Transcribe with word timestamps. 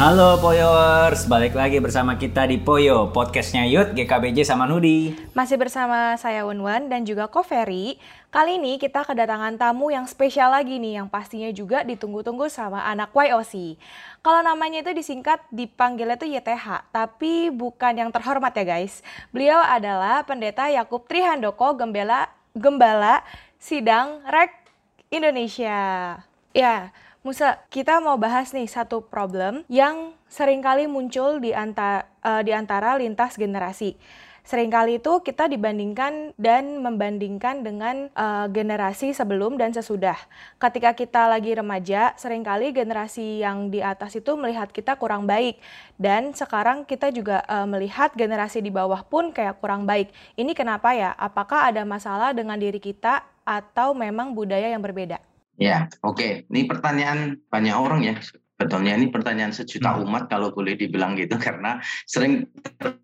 Halo 0.00 0.40
Poyowers, 0.40 1.28
balik 1.28 1.52
lagi 1.52 1.76
bersama 1.76 2.16
kita 2.16 2.48
di 2.48 2.56
Poyo, 2.56 3.12
podcastnya 3.12 3.68
Yud, 3.68 3.92
GKBJ 3.92 4.48
sama 4.48 4.64
Nudi. 4.64 5.12
Masih 5.36 5.60
bersama 5.60 6.16
saya 6.16 6.48
Wenwan 6.48 6.88
dan 6.88 7.04
juga 7.04 7.28
Ko 7.28 7.44
Ferry. 7.44 8.00
Kali 8.32 8.56
ini 8.56 8.80
kita 8.80 9.04
kedatangan 9.04 9.60
tamu 9.60 9.92
yang 9.92 10.08
spesial 10.08 10.56
lagi 10.56 10.80
nih, 10.80 11.04
yang 11.04 11.12
pastinya 11.12 11.52
juga 11.52 11.84
ditunggu-tunggu 11.84 12.48
sama 12.48 12.80
anak 12.88 13.12
YOC. 13.12 13.76
Kalau 14.24 14.40
namanya 14.40 14.80
itu 14.80 14.96
disingkat 14.96 15.44
dipanggilnya 15.52 16.16
itu 16.16 16.32
YTH, 16.32 16.96
tapi 16.96 17.52
bukan 17.52 17.92
yang 17.92 18.08
terhormat 18.08 18.56
ya 18.56 18.64
guys. 18.64 19.04
Beliau 19.36 19.60
adalah 19.60 20.24
Pendeta 20.24 20.72
Yakub 20.72 21.04
Trihandoko 21.12 21.76
Gembala 21.76 22.32
Gembala 22.56 23.20
Sidang 23.60 24.24
Rek 24.24 24.64
Indonesia. 25.12 26.16
Ya, 26.56 26.88
Musa, 27.20 27.60
kita 27.68 28.00
mau 28.00 28.16
bahas 28.16 28.48
nih 28.56 28.64
satu 28.64 29.04
problem 29.04 29.60
yang 29.68 30.16
sering 30.24 30.64
kali 30.64 30.88
muncul 30.88 31.36
di, 31.36 31.52
anta, 31.52 32.08
uh, 32.24 32.40
di 32.40 32.48
antara 32.48 32.96
lintas 32.96 33.36
generasi. 33.36 33.92
Seringkali 34.40 35.04
itu 35.04 35.20
kita 35.20 35.44
dibandingkan 35.44 36.32
dan 36.40 36.80
membandingkan 36.80 37.60
dengan 37.60 38.08
uh, 38.16 38.48
generasi 38.48 39.12
sebelum 39.12 39.60
dan 39.60 39.68
sesudah. 39.68 40.16
Ketika 40.56 40.96
kita 40.96 41.28
lagi 41.28 41.52
remaja, 41.52 42.16
sering 42.16 42.40
kali 42.40 42.72
generasi 42.72 43.44
yang 43.44 43.68
di 43.68 43.84
atas 43.84 44.16
itu 44.16 44.32
melihat 44.40 44.72
kita 44.72 44.96
kurang 44.96 45.28
baik. 45.28 45.60
Dan 46.00 46.32
sekarang 46.32 46.88
kita 46.88 47.12
juga 47.12 47.44
uh, 47.44 47.68
melihat 47.68 48.16
generasi 48.16 48.64
di 48.64 48.72
bawah 48.72 49.04
pun 49.04 49.28
kayak 49.28 49.60
kurang 49.60 49.84
baik. 49.84 50.08
Ini 50.40 50.56
kenapa 50.56 50.96
ya? 50.96 51.12
Apakah 51.20 51.68
ada 51.68 51.84
masalah 51.84 52.32
dengan 52.32 52.56
diri 52.56 52.80
kita 52.80 53.28
atau 53.44 53.92
memang 53.92 54.32
budaya 54.32 54.72
yang 54.72 54.80
berbeda? 54.80 55.29
Ya, 55.60 55.92
oke. 56.00 56.16
Okay. 56.16 56.32
Ini 56.48 56.64
pertanyaan 56.64 57.36
banyak 57.52 57.76
orang 57.76 58.00
ya. 58.00 58.16
Betulnya 58.56 58.92
ini 58.92 59.08
pertanyaan 59.08 59.56
sejuta 59.56 59.96
hmm. 59.96 60.04
umat 60.04 60.28
kalau 60.28 60.52
boleh 60.52 60.76
dibilang 60.76 61.16
gitu 61.16 61.36
karena 61.46 61.80
sering 62.04 62.48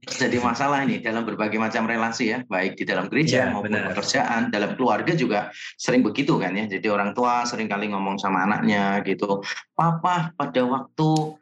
terjadi 0.04 0.40
masalah 0.40 0.84
ini 0.84 1.00
dalam 1.00 1.24
berbagai 1.24 1.56
macam 1.60 1.84
relasi 1.84 2.32
ya, 2.32 2.44
baik 2.48 2.80
di 2.80 2.84
dalam 2.88 3.08
gereja 3.12 3.48
ya, 3.48 3.52
maupun 3.52 3.72
benar. 3.72 3.92
pekerjaan, 3.92 4.48
dalam 4.48 4.72
keluarga 4.76 5.12
juga 5.12 5.52
sering 5.76 6.00
begitu 6.00 6.40
kan 6.40 6.56
ya. 6.56 6.64
Jadi 6.64 6.88
orang 6.88 7.12
tua 7.12 7.44
sering 7.44 7.68
kali 7.68 7.92
ngomong 7.92 8.16
sama 8.16 8.44
anaknya 8.48 9.04
gitu, 9.04 9.44
"Papa, 9.76 10.32
pada 10.36 10.64
waktu 10.64 11.36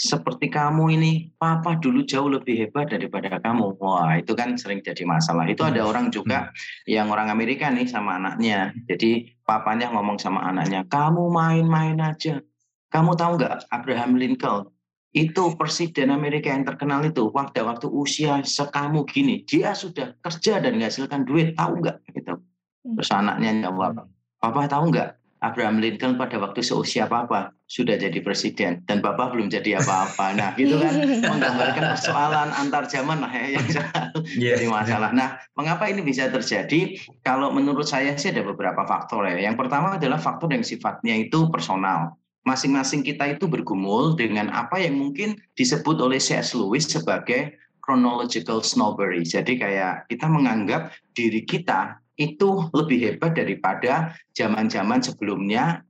seperti 0.00 0.48
kamu 0.48 0.96
ini, 0.96 1.12
papa 1.36 1.76
dulu 1.76 2.00
jauh 2.08 2.32
lebih 2.32 2.56
hebat 2.56 2.88
daripada 2.88 3.36
kamu. 3.36 3.76
Wah, 3.76 4.16
itu 4.16 4.32
kan 4.32 4.56
sering 4.56 4.80
jadi 4.80 5.04
masalah. 5.04 5.44
Itu 5.44 5.60
ada 5.60 5.84
orang 5.84 6.08
juga 6.08 6.48
hmm. 6.48 6.88
yang 6.88 7.12
orang 7.12 7.28
Amerika 7.28 7.68
nih 7.68 7.84
sama 7.84 8.16
anaknya. 8.16 8.72
Jadi 8.88 9.36
papanya 9.44 9.92
ngomong 9.92 10.16
sama 10.16 10.40
anaknya, 10.48 10.88
kamu 10.88 11.28
main-main 11.28 12.00
aja. 12.00 12.40
Kamu 12.88 13.12
tahu 13.12 13.44
nggak 13.44 13.68
Abraham 13.68 14.16
Lincoln? 14.16 14.72
Itu 15.12 15.52
presiden 15.60 16.08
Amerika 16.08 16.48
yang 16.48 16.64
terkenal 16.64 17.04
itu 17.04 17.28
waktu 17.36 17.60
waktu 17.60 17.84
usia 17.92 18.40
sekamu 18.40 19.04
gini, 19.04 19.44
dia 19.44 19.76
sudah 19.76 20.16
kerja 20.24 20.64
dan 20.64 20.80
menghasilkan 20.80 21.28
duit, 21.28 21.60
tahu 21.60 21.76
nggak? 21.76 22.00
Gitu. 22.08 22.40
Hmm. 22.40 22.96
Terus 22.96 23.10
anaknya 23.12 23.68
jawab, 23.68 24.08
papa 24.40 24.64
tahu 24.64 24.96
nggak? 24.96 25.19
Abraham 25.40 25.80
Lincoln 25.80 26.20
pada 26.20 26.36
waktu 26.36 26.60
seusia 26.60 27.08
papa 27.08 27.56
sudah 27.64 27.96
jadi 27.96 28.20
presiden 28.20 28.84
dan 28.84 29.00
papa 29.00 29.32
belum 29.32 29.48
jadi 29.48 29.80
apa-apa. 29.80 30.36
Nah, 30.36 30.52
gitu 30.60 30.76
kan 30.76 31.00
menggambarkan 31.32 31.96
persoalan 31.96 32.48
antar 32.52 32.84
zaman 32.92 33.24
lah 33.24 33.32
ya 33.32 33.56
yang 33.56 33.66
jadi 34.52 34.66
masalah. 34.68 35.16
Nah, 35.16 35.40
mengapa 35.56 35.88
ini 35.88 36.04
bisa 36.04 36.28
terjadi? 36.28 37.00
Kalau 37.24 37.48
menurut 37.56 37.88
saya 37.88 38.12
sih 38.20 38.36
ada 38.36 38.44
beberapa 38.44 38.84
faktor 38.84 39.24
ya. 39.32 39.48
Yang 39.48 39.64
pertama 39.64 39.96
adalah 39.96 40.20
faktor 40.20 40.52
yang 40.52 40.64
sifatnya 40.64 41.16
itu 41.16 41.48
personal. 41.48 42.20
Masing-masing 42.44 43.04
kita 43.04 43.36
itu 43.36 43.48
bergumul 43.48 44.16
dengan 44.16 44.48
apa 44.52 44.80
yang 44.80 44.96
mungkin 44.96 45.36
disebut 45.56 46.00
oleh 46.00 46.16
C.S. 46.16 46.56
Lewis 46.56 46.88
sebagai 46.88 47.56
chronological 47.84 48.64
snobbery. 48.64 49.24
Jadi 49.24 49.60
kayak 49.60 50.08
kita 50.08 50.24
menganggap 50.28 50.92
diri 51.12 51.44
kita 51.44 51.99
itu 52.20 52.68
lebih 52.76 53.00
hebat 53.08 53.32
daripada 53.32 54.12
zaman-zaman 54.36 55.00
sebelumnya 55.00 55.80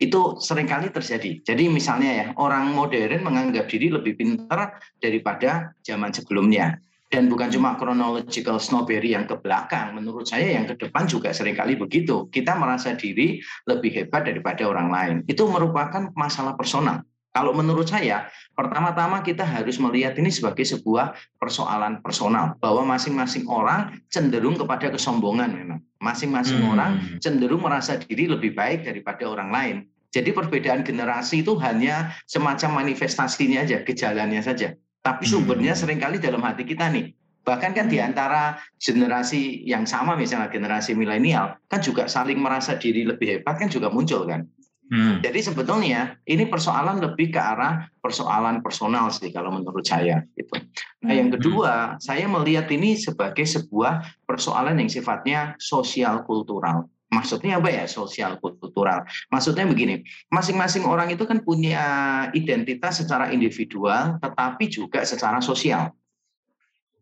itu 0.00 0.40
sering 0.40 0.68
kali 0.68 0.88
terjadi. 0.92 1.40
Jadi 1.44 1.68
misalnya 1.68 2.10
ya, 2.12 2.26
orang 2.36 2.72
modern 2.72 3.24
menganggap 3.24 3.68
diri 3.68 3.92
lebih 3.92 4.16
pintar 4.16 4.80
daripada 5.00 5.72
zaman 5.84 6.12
sebelumnya. 6.12 6.80
Dan 7.06 7.30
bukan 7.30 7.48
cuma 7.54 7.78
chronological 7.78 8.58
snowberry 8.58 9.14
yang 9.14 9.30
ke 9.30 9.38
belakang, 9.38 9.94
menurut 9.94 10.26
saya 10.26 10.58
yang 10.58 10.66
ke 10.66 10.74
depan 10.74 11.06
juga 11.06 11.30
sering 11.30 11.54
kali 11.54 11.78
begitu. 11.78 12.26
Kita 12.28 12.58
merasa 12.58 12.98
diri 12.98 13.38
lebih 13.64 13.94
hebat 13.94 14.26
daripada 14.26 14.66
orang 14.66 14.88
lain. 14.90 15.16
Itu 15.30 15.46
merupakan 15.46 16.10
masalah 16.18 16.58
personal. 16.58 17.06
Kalau 17.30 17.54
menurut 17.54 17.86
saya, 17.86 18.26
pertama-tama 18.56 19.20
kita 19.20 19.44
harus 19.44 19.76
melihat 19.76 20.16
ini 20.16 20.32
sebagai 20.32 20.64
sebuah 20.64 21.12
persoalan 21.36 22.00
personal, 22.00 22.56
bahwa 22.58 22.96
masing-masing 22.96 23.44
orang 23.46 24.00
cenderung 24.08 24.56
kepada 24.56 24.88
kesombongan 24.88 25.52
memang. 25.52 25.80
Masing-masing 26.00 26.64
hmm. 26.64 26.72
orang 26.72 26.92
cenderung 27.20 27.60
merasa 27.62 28.00
diri 28.00 28.26
lebih 28.26 28.56
baik 28.56 28.88
daripada 28.88 29.28
orang 29.28 29.52
lain. 29.52 29.76
Jadi 30.10 30.32
perbedaan 30.32 30.80
generasi 30.80 31.44
itu 31.44 31.60
hanya 31.60 32.16
semacam 32.24 32.80
manifestasinya 32.80 33.68
aja, 33.68 33.84
gejalanya 33.84 34.40
saja. 34.40 34.72
Tapi 35.04 35.28
hmm. 35.28 35.30
sumbernya 35.30 35.76
sering 35.76 36.00
kali 36.00 36.16
dalam 36.16 36.40
hati 36.40 36.64
kita 36.64 36.88
nih. 36.88 37.12
Bahkan 37.46 37.78
kan 37.78 37.86
di 37.86 38.02
antara 38.02 38.58
generasi 38.74 39.62
yang 39.62 39.86
sama, 39.86 40.18
misalnya 40.18 40.50
generasi 40.50 40.98
milenial, 40.98 41.54
kan 41.70 41.78
juga 41.78 42.10
saling 42.10 42.42
merasa 42.42 42.74
diri 42.74 43.06
lebih 43.06 43.38
hebat 43.38 43.54
kan 43.54 43.70
juga 43.70 43.86
muncul 43.86 44.26
kan. 44.26 44.50
Hmm. 44.86 45.18
Jadi 45.18 45.42
sebetulnya 45.42 46.14
ini 46.30 46.46
persoalan 46.46 47.02
lebih 47.02 47.34
ke 47.34 47.40
arah 47.42 47.90
persoalan 47.98 48.62
personal 48.62 49.10
sih 49.10 49.34
kalau 49.34 49.50
menurut 49.50 49.82
saya 49.82 50.22
gitu. 50.38 50.62
Nah, 51.02 51.10
yang 51.10 51.34
hmm. 51.34 51.36
kedua, 51.38 51.72
saya 51.98 52.30
melihat 52.30 52.70
ini 52.70 52.94
sebagai 52.94 53.42
sebuah 53.42 54.22
persoalan 54.22 54.78
yang 54.78 54.86
sifatnya 54.86 55.58
sosial 55.58 56.22
kultural. 56.22 56.86
Maksudnya 57.10 57.58
apa 57.58 57.70
ya 57.70 57.84
sosial 57.90 58.38
kultural? 58.38 59.06
Maksudnya 59.30 59.66
begini, 59.66 60.06
masing-masing 60.30 60.86
orang 60.86 61.10
itu 61.10 61.22
kan 61.26 61.42
punya 61.42 61.82
identitas 62.34 63.02
secara 63.02 63.30
individual 63.34 64.22
tetapi 64.22 64.70
juga 64.70 65.02
secara 65.02 65.42
sosial. 65.42 65.90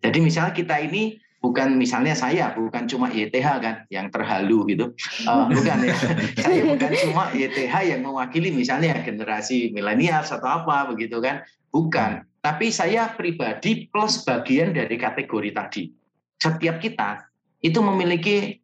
Jadi 0.04 0.20
misalnya 0.20 0.52
kita 0.52 0.76
ini 0.84 1.16
bukan 1.44 1.76
misalnya 1.76 2.16
saya 2.16 2.56
bukan 2.56 2.88
cuma 2.88 3.12
YTH 3.12 3.48
kan 3.60 3.84
yang 3.92 4.08
terhalu 4.08 4.72
gitu. 4.72 4.96
Uh, 5.28 5.44
bukan 5.52 5.84
ya. 5.84 5.92
Saya 6.40 6.64
bukan 6.64 6.90
cuma 7.04 7.28
YTH 7.36 7.74
yang 7.84 8.00
mewakili 8.00 8.48
misalnya 8.48 8.96
generasi 9.04 9.68
milenial 9.76 10.24
atau 10.24 10.40
apa 10.48 10.88
begitu 10.88 11.20
kan. 11.20 11.44
Bukan. 11.68 12.24
Tapi 12.40 12.72
saya 12.72 13.12
pribadi 13.12 13.88
plus 13.92 14.24
bagian 14.24 14.72
dari 14.72 14.96
kategori 14.96 15.50
tadi. 15.52 15.92
Setiap 16.40 16.80
kita 16.80 17.28
itu 17.60 17.80
memiliki 17.84 18.60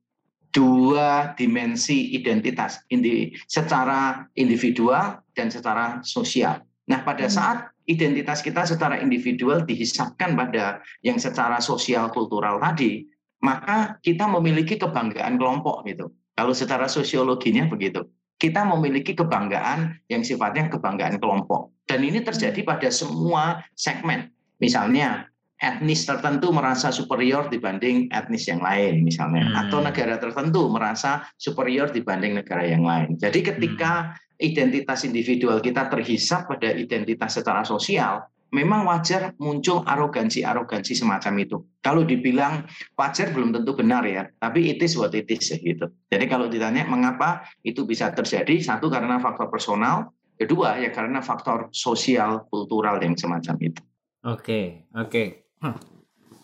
dua 0.52 1.36
dimensi 1.36 2.16
identitas 2.16 2.80
indi, 2.88 3.36
secara 3.44 4.24
individual 4.36 5.20
dan 5.36 5.52
secara 5.52 6.00
sosial. 6.00 6.64
Nah 6.88 7.04
pada 7.04 7.28
hmm. 7.28 7.34
saat 7.34 7.58
identitas 7.90 8.38
kita 8.38 8.62
secara 8.62 9.02
individual 9.02 9.66
dihisapkan 9.66 10.38
pada 10.38 10.78
yang 11.02 11.18
secara 11.18 11.58
sosial 11.58 12.14
kultural 12.14 12.62
tadi, 12.62 13.10
maka 13.42 13.98
kita 14.06 14.30
memiliki 14.30 14.78
kebanggaan 14.78 15.34
kelompok 15.34 15.82
gitu. 15.90 16.14
Kalau 16.38 16.54
secara 16.54 16.86
sosiologinya 16.86 17.66
begitu. 17.66 18.06
Kita 18.40 18.64
memiliki 18.64 19.12
kebanggaan 19.12 20.00
yang 20.08 20.24
sifatnya 20.24 20.72
kebanggaan 20.72 21.20
kelompok. 21.20 21.76
Dan 21.84 22.00
ini 22.00 22.24
terjadi 22.24 22.64
pada 22.64 22.88
semua 22.88 23.60
segmen. 23.76 24.32
Misalnya 24.56 25.28
etnis 25.60 26.08
tertentu 26.08 26.48
merasa 26.48 26.88
superior 26.88 27.52
dibanding 27.52 28.08
etnis 28.08 28.48
yang 28.48 28.64
lain 28.64 29.04
misalnya 29.04 29.44
hmm. 29.44 29.60
atau 29.68 29.84
negara 29.84 30.16
tertentu 30.16 30.72
merasa 30.72 31.28
superior 31.36 31.92
dibanding 31.92 32.40
negara 32.40 32.64
yang 32.64 32.80
lain. 32.80 33.20
Jadi 33.20 33.44
ketika 33.44 34.16
hmm 34.16 34.29
identitas 34.40 35.04
individual 35.04 35.60
kita 35.60 35.92
terhisap 35.92 36.48
pada 36.48 36.72
identitas 36.72 37.36
secara 37.36 37.60
sosial, 37.62 38.24
memang 38.50 38.88
wajar 38.88 39.36
muncul 39.38 39.84
arogansi-arogansi 39.86 40.96
semacam 40.96 41.34
itu. 41.44 41.56
Kalau 41.84 42.02
dibilang 42.02 42.66
wajar 42.98 43.30
belum 43.30 43.54
tentu 43.54 43.76
benar 43.76 44.02
ya, 44.08 44.26
tapi 44.42 44.72
it 44.72 44.82
is 44.82 44.98
what 44.98 45.14
it 45.14 45.28
is 45.30 45.52
gitu. 45.52 45.86
Jadi 46.10 46.24
kalau 46.26 46.50
ditanya 46.50 46.88
mengapa 46.88 47.46
itu 47.62 47.86
bisa 47.86 48.10
terjadi, 48.10 48.58
satu 48.58 48.90
karena 48.90 49.22
faktor 49.22 49.52
personal, 49.52 50.10
kedua 50.34 50.80
ya 50.80 50.90
karena 50.90 51.20
faktor 51.20 51.70
sosial 51.70 52.48
kultural 52.50 52.98
yang 52.98 53.14
semacam 53.14 53.56
itu. 53.60 53.82
Oke, 54.26 54.36
okay, 54.36 54.64
oke. 54.96 55.08
Okay. 55.08 55.26
Hmm. 55.60 55.76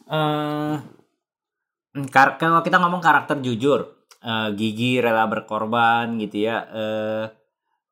Uh, 0.07 0.77
kalau 2.13 2.61
kita 2.61 2.77
ngomong 2.79 3.01
karakter 3.01 3.41
jujur, 3.41 4.07
uh, 4.23 4.49
gigi 4.53 5.01
rela 5.01 5.27
berkorban 5.27 6.21
gitu 6.21 6.47
ya. 6.47 6.57
Uh, 6.69 7.25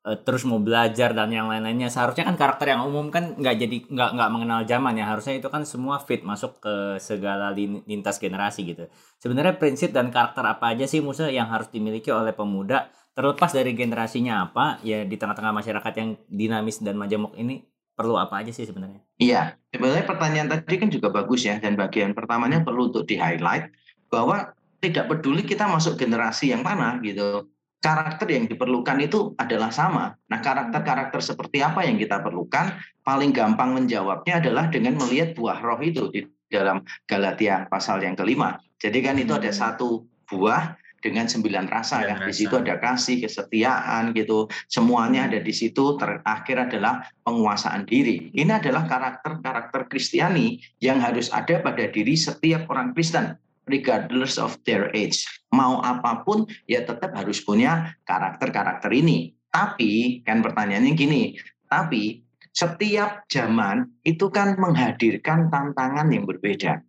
uh, 0.05 0.17
terus 0.21 0.45
mau 0.45 0.61
belajar 0.61 1.11
dan 1.17 1.33
yang 1.33 1.49
lain-lainnya. 1.49 1.89
Seharusnya 1.89 2.29
kan 2.29 2.37
karakter 2.37 2.77
yang 2.77 2.85
umum 2.85 3.09
kan 3.09 3.33
nggak 3.35 3.55
jadi 3.57 3.77
nggak 3.89 4.09
nggak 4.15 4.29
mengenal 4.29 4.59
zaman 4.69 4.93
ya. 4.95 5.09
Harusnya 5.09 5.41
itu 5.41 5.49
kan 5.49 5.65
semua 5.65 5.97
fit 5.97 6.21
masuk 6.21 6.61
ke 6.61 7.01
segala 7.01 7.49
lintas 7.57 8.21
generasi 8.21 8.61
gitu. 8.69 8.85
Sebenarnya 9.17 9.57
prinsip 9.57 9.89
dan 9.89 10.13
karakter 10.13 10.45
apa 10.45 10.77
aja 10.77 10.85
sih 10.85 11.01
Musa 11.01 11.27
yang 11.33 11.49
harus 11.49 11.73
dimiliki 11.73 12.13
oleh 12.13 12.31
pemuda 12.31 12.93
terlepas 13.15 13.49
dari 13.49 13.71
generasinya 13.73 14.45
apa 14.45 14.83
ya 14.83 15.07
di 15.07 15.15
tengah-tengah 15.15 15.55
masyarakat 15.55 15.93
yang 15.97 16.09
dinamis 16.27 16.83
dan 16.83 16.99
majemuk 16.99 17.31
ini 17.39 17.63
perlu 17.95 18.19
apa 18.19 18.43
aja 18.43 18.51
sih 18.51 18.67
sebenarnya? 18.67 18.99
Iya, 19.15 19.55
sebenarnya 19.71 20.03
pertanyaan 20.03 20.51
tadi 20.51 20.75
kan 20.75 20.91
juga 20.91 21.07
bagus 21.15 21.47
ya, 21.47 21.55
dan 21.63 21.79
bagian 21.79 22.11
pertamanya 22.11 22.59
perlu 22.59 22.91
untuk 22.91 23.07
di-highlight 23.07 23.71
bahwa 24.11 24.51
tidak 24.83 25.07
peduli 25.07 25.47
kita 25.47 25.63
masuk 25.71 25.95
generasi 25.95 26.51
yang 26.51 26.59
mana 26.59 26.99
gitu, 26.99 27.47
karakter 27.85 28.27
yang 28.33 28.49
diperlukan 28.49 28.97
itu 28.97 29.37
adalah 29.37 29.69
sama. 29.69 30.17
Nah, 30.25 30.41
karakter-karakter 30.41 31.21
seperti 31.21 31.61
apa 31.61 31.85
yang 31.85 32.01
kita 32.01 32.25
perlukan, 32.25 32.73
paling 33.05 33.29
gampang 33.29 33.77
menjawabnya 33.77 34.41
adalah 34.41 34.73
dengan 34.73 34.97
melihat 34.97 35.37
buah 35.37 35.61
roh 35.61 35.77
itu 35.85 36.09
di 36.09 36.25
dalam 36.49 36.81
Galatia 37.05 37.69
pasal 37.69 38.01
yang 38.01 38.17
kelima. 38.17 38.57
Jadi 38.81 39.05
kan 39.05 39.21
itu 39.21 39.37
ada 39.37 39.53
hmm. 39.53 39.59
satu 39.61 40.01
buah 40.25 40.73
dengan 40.97 41.29
sembilan 41.29 41.69
rasa 41.69 42.01
ya. 42.01 42.17
Di 42.25 42.33
situ 42.33 42.57
ada 42.57 42.81
kasih, 42.81 43.21
kesetiaan 43.21 44.09
gitu. 44.17 44.49
Semuanya 44.65 45.29
ada 45.29 45.37
di 45.37 45.53
situ. 45.53 45.93
Terakhir 46.01 46.65
adalah 46.65 47.05
penguasaan 47.21 47.85
diri. 47.85 48.33
Ini 48.33 48.57
adalah 48.57 48.89
karakter-karakter 48.89 49.85
Kristiani 49.85 50.57
yang 50.81 50.97
harus 50.97 51.29
ada 51.29 51.61
pada 51.61 51.85
diri 51.85 52.17
setiap 52.17 52.65
orang 52.73 52.97
Kristen 52.97 53.37
regardless 53.69 54.37
of 54.41 54.57
their 54.65 54.89
age. 54.93 55.25
Mau 55.53 55.81
apa 55.81 56.25
pun 56.25 56.45
ya 56.65 56.85
tetap 56.85 57.13
harus 57.13 57.41
punya 57.41 57.93
karakter-karakter 58.05 58.89
ini. 58.93 59.33
Tapi 59.49 60.21
kan 60.27 60.43
pertanyaannya 60.43 60.93
gini, 60.99 61.37
tapi 61.71 62.25
setiap 62.55 63.27
zaman 63.27 63.87
itu 64.03 64.31
kan 64.31 64.55
menghadirkan 64.55 65.51
tantangan 65.51 66.07
yang 66.11 66.23
berbeda. 66.27 66.83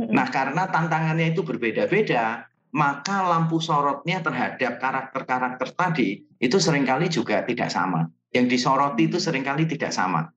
Nah, 0.00 0.26
karena 0.32 0.70
tantangannya 0.70 1.36
itu 1.36 1.44
berbeda-beda, 1.44 2.48
maka 2.72 3.26
lampu 3.26 3.58
sorotnya 3.58 4.22
terhadap 4.22 4.78
karakter-karakter 4.78 5.74
tadi 5.74 6.24
itu 6.38 6.56
sering 6.56 6.86
kali 6.86 7.10
juga 7.10 7.42
tidak 7.44 7.68
sama. 7.68 8.06
Yang 8.30 8.46
disoroti 8.56 9.10
itu 9.10 9.18
sering 9.18 9.42
kali 9.42 9.66
tidak 9.66 9.90
sama. 9.90 10.30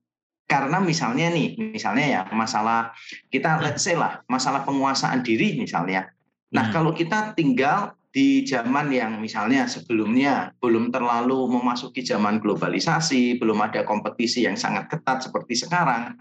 Karena 0.44 0.76
misalnya 0.78 1.32
nih, 1.32 1.56
misalnya 1.72 2.06
ya 2.06 2.20
masalah 2.30 2.92
kita 3.32 3.64
let's 3.64 3.80
say 3.80 3.96
lah, 3.96 4.20
masalah 4.28 4.62
penguasaan 4.68 5.24
diri 5.24 5.56
misalnya. 5.56 6.12
Nah, 6.52 6.68
hmm. 6.68 6.72
kalau 6.72 6.92
kita 6.92 7.32
tinggal 7.32 7.96
di 8.14 8.46
zaman 8.46 8.92
yang 8.94 9.18
misalnya 9.18 9.66
sebelumnya 9.66 10.54
belum 10.62 10.94
terlalu 10.94 11.50
memasuki 11.50 12.04
zaman 12.04 12.38
globalisasi, 12.38 13.40
belum 13.42 13.58
ada 13.58 13.82
kompetisi 13.82 14.46
yang 14.46 14.54
sangat 14.54 14.86
ketat 14.86 15.26
seperti 15.26 15.58
sekarang. 15.58 16.14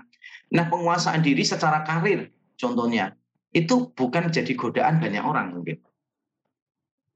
Nah, 0.55 0.65
penguasaan 0.71 1.21
diri 1.21 1.43
secara 1.45 1.85
karir 1.85 2.31
contohnya 2.57 3.13
itu 3.53 3.93
bukan 3.93 4.33
jadi 4.33 4.49
godaan 4.57 4.97
banyak 4.97 5.21
orang 5.21 5.53
mungkin 5.53 5.77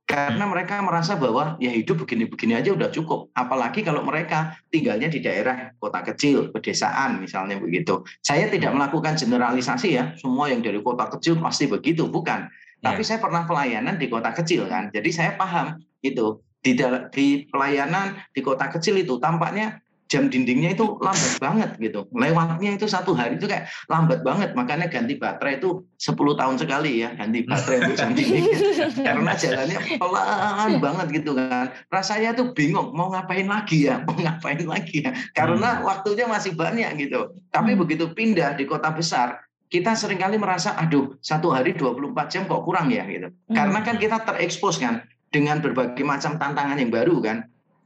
karena 0.08 0.48
mereka 0.48 0.80
merasa 0.80 1.20
bahwa 1.20 1.60
ya 1.60 1.68
hidup 1.68 2.08
begini-begini 2.08 2.56
aja 2.56 2.72
udah 2.72 2.88
cukup. 2.96 3.28
Apalagi 3.36 3.84
kalau 3.84 4.08
mereka 4.08 4.56
tinggalnya 4.72 5.12
di 5.12 5.20
daerah 5.20 5.76
kota 5.84 6.00
kecil, 6.00 6.48
pedesaan 6.56 7.20
misalnya 7.20 7.60
begitu. 7.60 8.08
Saya 8.24 8.48
tidak 8.48 8.72
hmm. 8.72 8.80
melakukan 8.80 9.20
generalisasi 9.20 10.00
ya, 10.00 10.16
semua 10.16 10.48
yang 10.48 10.64
dari 10.64 10.80
kota 10.80 11.12
kecil 11.12 11.36
pasti 11.44 11.68
begitu, 11.68 12.08
bukan. 12.08 12.48
Ya. 12.48 12.96
Tapi 12.96 13.04
saya 13.04 13.20
pernah 13.20 13.44
pelayanan 13.44 14.00
di 14.00 14.08
kota 14.08 14.32
kecil 14.32 14.72
kan, 14.72 14.88
jadi 14.96 15.10
saya 15.12 15.32
paham 15.36 15.76
itu 16.00 16.40
di, 16.64 16.72
di 17.12 17.28
pelayanan 17.52 18.16
di 18.32 18.40
kota 18.40 18.72
kecil 18.72 18.96
itu 19.04 19.20
tampaknya 19.20 19.84
jam 20.08 20.32
dindingnya 20.32 20.74
itu 20.74 20.96
lambat 21.04 21.34
banget 21.40 21.72
gitu. 21.80 22.08
Lewatnya 22.16 22.80
itu 22.80 22.88
satu 22.88 23.12
hari 23.12 23.36
itu 23.36 23.46
kayak 23.46 23.68
lambat 23.92 24.24
banget. 24.24 24.56
Makanya 24.56 24.88
ganti 24.88 25.20
baterai 25.20 25.60
itu 25.60 25.84
10 26.00 26.16
tahun 26.16 26.56
sekali 26.56 27.04
ya 27.04 27.14
ganti 27.14 27.44
baterai 27.44 27.78
untuk 27.84 27.96
jam 28.00 28.12
dinding. 28.16 28.46
Karena 29.08 29.32
jalannya 29.36 29.80
pelan 30.00 30.72
banget 30.80 31.08
gitu 31.22 31.32
kan. 31.36 31.66
Rasanya 31.92 32.34
tuh 32.34 32.56
bingung 32.56 32.96
mau 32.96 33.12
ngapain 33.12 33.46
lagi 33.46 33.92
ya, 33.92 34.02
mau 34.08 34.16
ngapain 34.16 34.64
lagi 34.64 35.04
ya. 35.04 35.12
Karena 35.36 35.80
hmm. 35.80 35.84
waktunya 35.84 36.26
masih 36.26 36.56
banyak 36.56 36.90
gitu. 36.98 37.36
Tapi 37.52 37.76
hmm. 37.76 37.80
begitu 37.84 38.06
pindah 38.16 38.56
di 38.56 38.64
kota 38.64 38.90
besar, 38.96 39.44
kita 39.68 39.92
sering 40.00 40.24
kali 40.24 40.40
merasa 40.40 40.80
aduh 40.80 41.20
satu 41.20 41.52
hari 41.52 41.76
24 41.76 42.32
jam 42.32 42.44
kok 42.48 42.64
kurang 42.64 42.88
ya 42.88 43.04
gitu. 43.06 43.28
Hmm. 43.52 43.56
Karena 43.56 43.80
kan 43.84 43.96
kita 44.00 44.24
terekspos 44.24 44.80
kan 44.80 45.04
dengan 45.28 45.60
berbagai 45.60 46.08
macam 46.08 46.40
tantangan 46.40 46.80
yang 46.80 46.88
baru 46.88 47.20
kan 47.20 47.44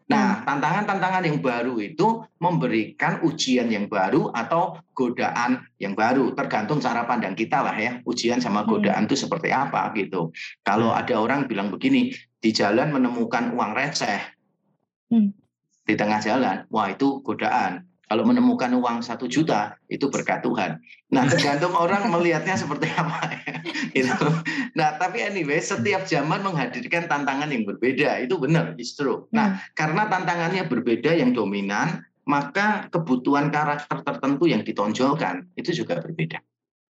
Nah, 0.10 0.42
hmm. 0.42 0.44
tantangan-tantangan 0.48 1.24
yang 1.28 1.38
baru 1.44 1.78
itu 1.78 2.24
memberikan 2.42 3.22
ujian 3.22 3.70
yang 3.70 3.86
baru 3.86 4.34
atau 4.34 4.80
godaan 4.98 5.68
yang 5.78 5.94
baru, 5.94 6.34
tergantung 6.34 6.82
cara 6.82 7.06
pandang 7.06 7.38
kita 7.38 7.62
lah 7.62 7.76
ya. 7.78 8.02
Ujian 8.08 8.42
sama 8.42 8.64
hmm. 8.64 8.70
godaan 8.70 9.04
itu 9.06 9.20
seperti 9.20 9.54
apa 9.54 9.94
gitu. 9.94 10.34
Kalau 10.66 10.96
hmm. 10.96 11.00
ada 11.04 11.16
orang 11.20 11.40
bilang 11.46 11.70
begini, 11.70 12.16
di 12.42 12.50
jalan 12.50 12.90
menemukan 12.90 13.54
uang 13.54 13.78
receh 13.78 14.22
di 15.86 15.94
tengah 16.00 16.24
jalan, 16.24 16.64
wah 16.72 16.88
itu 16.90 17.20
godaan. 17.22 17.84
Kalau 18.12 18.28
menemukan 18.28 18.68
uang 18.76 19.00
satu 19.00 19.24
juta 19.24 19.80
itu 19.88 20.12
berkat 20.12 20.44
Tuhan. 20.44 20.84
Nah 21.16 21.32
tergantung 21.32 21.72
orang 21.84 22.12
melihatnya 22.12 22.60
seperti 22.60 22.92
apa. 22.92 23.40
Ya. 23.96 24.12
Nah 24.76 25.00
tapi 25.00 25.24
anyway 25.24 25.64
setiap 25.64 26.04
zaman 26.08 26.44
menghadirkan 26.44 27.08
tantangan 27.08 27.48
yang 27.52 27.64
berbeda 27.64 28.20
itu 28.20 28.36
benar, 28.36 28.76
it's 28.76 29.00
true. 29.00 29.32
Nah 29.32 29.56
hmm. 29.56 29.80
karena 29.80 30.12
tantangannya 30.12 30.64
berbeda 30.68 31.16
yang 31.16 31.32
dominan, 31.32 32.04
maka 32.28 32.92
kebutuhan 32.92 33.48
karakter 33.48 34.04
tertentu 34.04 34.48
yang 34.48 34.68
ditonjolkan 34.68 35.48
itu 35.56 35.72
juga 35.72 36.04
berbeda. 36.04 36.44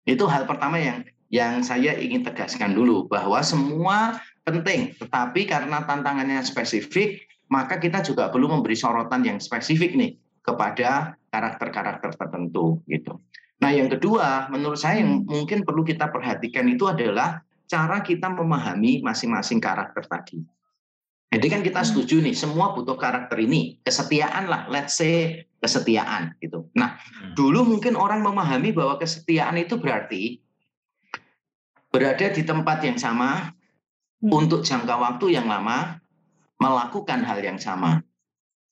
Itu 0.07 0.23
hal 0.31 0.47
pertama 0.47 0.79
yang 0.79 1.03
yang 1.31 1.59
saya 1.67 1.99
ingin 1.99 2.23
tegaskan 2.23 2.71
dulu 2.71 3.11
bahwa 3.11 3.43
semua 3.43 4.23
penting, 4.47 4.95
tetapi 4.95 5.51
karena 5.51 5.83
tantangannya 5.83 6.43
spesifik, 6.47 7.27
maka 7.51 7.75
kita 7.75 8.03
juga 8.07 8.31
perlu 8.31 8.47
memberi 8.47 8.79
sorotan 8.79 9.23
yang 9.27 9.39
spesifik 9.43 9.99
nih 9.99 10.15
kepada 10.41 11.19
karakter-karakter 11.29 12.15
tertentu 12.15 12.81
gitu. 12.89 13.21
Nah, 13.59 13.75
yang 13.75 13.91
kedua, 13.91 14.47
menurut 14.47 14.79
saya 14.79 15.03
yang 15.03 15.27
mungkin 15.27 15.67
perlu 15.67 15.83
kita 15.83 16.07
perhatikan 16.09 16.65
itu 16.71 16.87
adalah 16.87 17.43
cara 17.67 17.99
kita 18.01 18.31
memahami 18.31 19.03
masing-masing 19.03 19.59
karakter 19.59 20.07
tadi. 20.07 20.39
Jadi 21.29 21.45
kan 21.45 21.61
kita 21.61 21.85
hmm. 21.85 21.87
setuju 21.93 22.15
nih, 22.25 22.33
semua 22.33 22.73
butuh 22.73 22.97
karakter 22.97 23.37
ini, 23.37 23.77
kesetiaan 23.85 24.49
lah, 24.49 24.65
let's 24.71 24.97
say 24.97 25.45
kesetiaan 25.61 26.33
gitu. 26.41 26.65
Nah, 26.73 26.97
hmm. 26.97 27.37
dulu 27.37 27.69
mungkin 27.69 27.93
orang 27.93 28.25
memahami 28.25 28.73
bahwa 28.73 28.97
kesetiaan 28.97 29.59
itu 29.61 29.77
berarti 29.77 30.41
berada 31.93 32.33
di 32.33 32.41
tempat 32.41 32.81
yang 32.81 32.97
sama 32.97 33.53
hmm. 34.25 34.31
untuk 34.33 34.65
jangka 34.65 34.95
waktu 34.97 35.37
yang 35.37 35.45
lama, 35.45 36.01
melakukan 36.57 37.21
hal 37.21 37.39
yang 37.45 37.61
sama. 37.61 38.01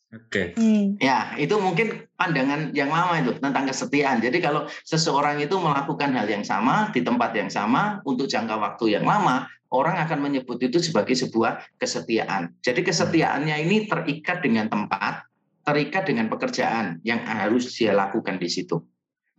Oke. 0.07 0.55
Okay. 0.55 0.55
Hmm. 0.55 0.95
Ya, 1.03 1.35
itu 1.35 1.51
mungkin 1.59 2.07
pandangan 2.15 2.71
yang 2.71 2.87
lama 2.87 3.19
itu 3.19 3.35
tentang 3.43 3.67
kesetiaan. 3.67 4.23
Jadi 4.23 4.39
kalau 4.39 4.63
seseorang 4.87 5.43
itu 5.43 5.59
melakukan 5.59 6.15
hal 6.15 6.23
yang 6.31 6.47
sama 6.47 6.87
di 6.95 7.03
tempat 7.03 7.35
yang 7.35 7.51
sama 7.51 7.99
untuk 8.07 8.31
jangka 8.31 8.55
waktu 8.55 8.95
yang 8.95 9.03
lama, 9.03 9.51
orang 9.67 9.99
akan 9.99 10.23
menyebut 10.23 10.63
itu 10.63 10.79
sebagai 10.79 11.11
sebuah 11.11 11.59
kesetiaan. 11.75 12.55
Jadi 12.63 12.87
kesetiaannya 12.87 13.55
ini 13.67 13.91
terikat 13.91 14.39
dengan 14.39 14.71
tempat, 14.71 15.27
terikat 15.67 16.07
dengan 16.07 16.31
pekerjaan 16.31 17.03
yang 17.03 17.19
harus 17.27 17.67
dia 17.75 17.91
lakukan 17.91 18.39
di 18.39 18.47
situ. 18.47 18.79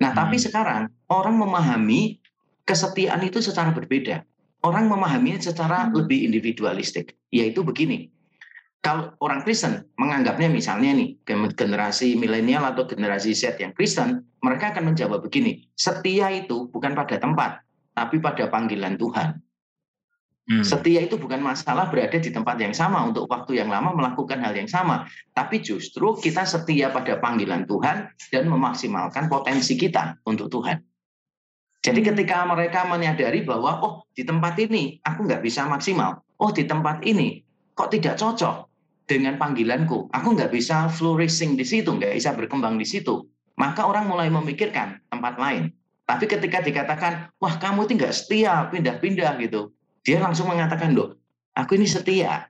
Nah, 0.04 0.12
hmm. 0.12 0.20
tapi 0.20 0.36
sekarang 0.36 0.92
orang 1.08 1.36
memahami 1.40 2.20
kesetiaan 2.68 3.24
itu 3.24 3.40
secara 3.40 3.72
berbeda. 3.72 4.20
Orang 4.60 4.92
memahaminya 4.92 5.40
secara 5.40 5.88
hmm. 5.88 5.96
lebih 5.96 6.28
individualistik, 6.28 7.16
yaitu 7.32 7.64
begini 7.64 8.12
kalau 8.78 9.10
orang 9.18 9.42
Kristen 9.42 9.90
menganggapnya 9.98 10.46
misalnya 10.46 10.94
nih 10.94 11.18
generasi 11.54 12.14
milenial 12.14 12.62
atau 12.62 12.86
generasi 12.86 13.34
Z 13.34 13.58
yang 13.58 13.74
Kristen, 13.74 14.22
mereka 14.38 14.70
akan 14.70 14.94
menjawab 14.94 15.26
begini, 15.26 15.66
setia 15.74 16.30
itu 16.30 16.70
bukan 16.70 16.94
pada 16.94 17.18
tempat, 17.18 17.66
tapi 17.98 18.22
pada 18.22 18.46
panggilan 18.46 18.94
Tuhan. 18.94 19.42
Hmm. 20.48 20.64
Setia 20.64 21.04
itu 21.04 21.20
bukan 21.20 21.44
masalah 21.44 21.92
berada 21.92 22.16
di 22.16 22.32
tempat 22.32 22.56
yang 22.56 22.72
sama 22.72 23.04
untuk 23.04 23.28
waktu 23.28 23.60
yang 23.60 23.68
lama 23.68 23.92
melakukan 23.92 24.40
hal 24.40 24.56
yang 24.56 24.70
sama, 24.70 25.04
tapi 25.36 25.60
justru 25.60 26.16
kita 26.16 26.48
setia 26.48 26.88
pada 26.88 27.20
panggilan 27.20 27.68
Tuhan 27.68 28.08
dan 28.32 28.44
memaksimalkan 28.48 29.28
potensi 29.28 29.76
kita 29.76 30.16
untuk 30.24 30.48
Tuhan. 30.48 30.80
Jadi 31.84 32.00
hmm. 32.00 32.08
ketika 32.14 32.48
mereka 32.48 32.88
menyadari 32.88 33.44
bahwa 33.44 33.84
oh 33.84 33.94
di 34.16 34.24
tempat 34.24 34.56
ini 34.56 34.96
aku 35.04 35.28
nggak 35.28 35.44
bisa 35.44 35.68
maksimal, 35.68 36.24
oh 36.40 36.48
di 36.48 36.64
tempat 36.64 37.04
ini 37.04 37.44
kok 37.76 37.92
tidak 37.92 38.16
cocok, 38.16 38.67
dengan 39.08 39.40
panggilanku. 39.40 40.12
Aku 40.12 40.36
nggak 40.36 40.52
bisa 40.52 40.92
flourishing 40.92 41.56
di 41.56 41.64
situ, 41.64 41.88
nggak 41.88 42.14
bisa 42.14 42.36
berkembang 42.36 42.76
di 42.76 42.84
situ. 42.84 43.24
Maka 43.56 43.88
orang 43.88 44.06
mulai 44.06 44.28
memikirkan 44.28 45.02
tempat 45.08 45.40
lain. 45.40 45.72
Tapi 46.04 46.24
ketika 46.28 46.62
dikatakan, 46.62 47.32
wah 47.40 47.56
kamu 47.58 47.88
itu 47.88 47.92
nggak 47.98 48.14
setia, 48.14 48.68
pindah-pindah 48.70 49.40
gitu. 49.42 49.72
Dia 50.04 50.22
langsung 50.22 50.46
mengatakan, 50.46 50.94
loh, 50.94 51.18
aku 51.56 51.74
ini 51.74 51.88
setia. 51.88 52.46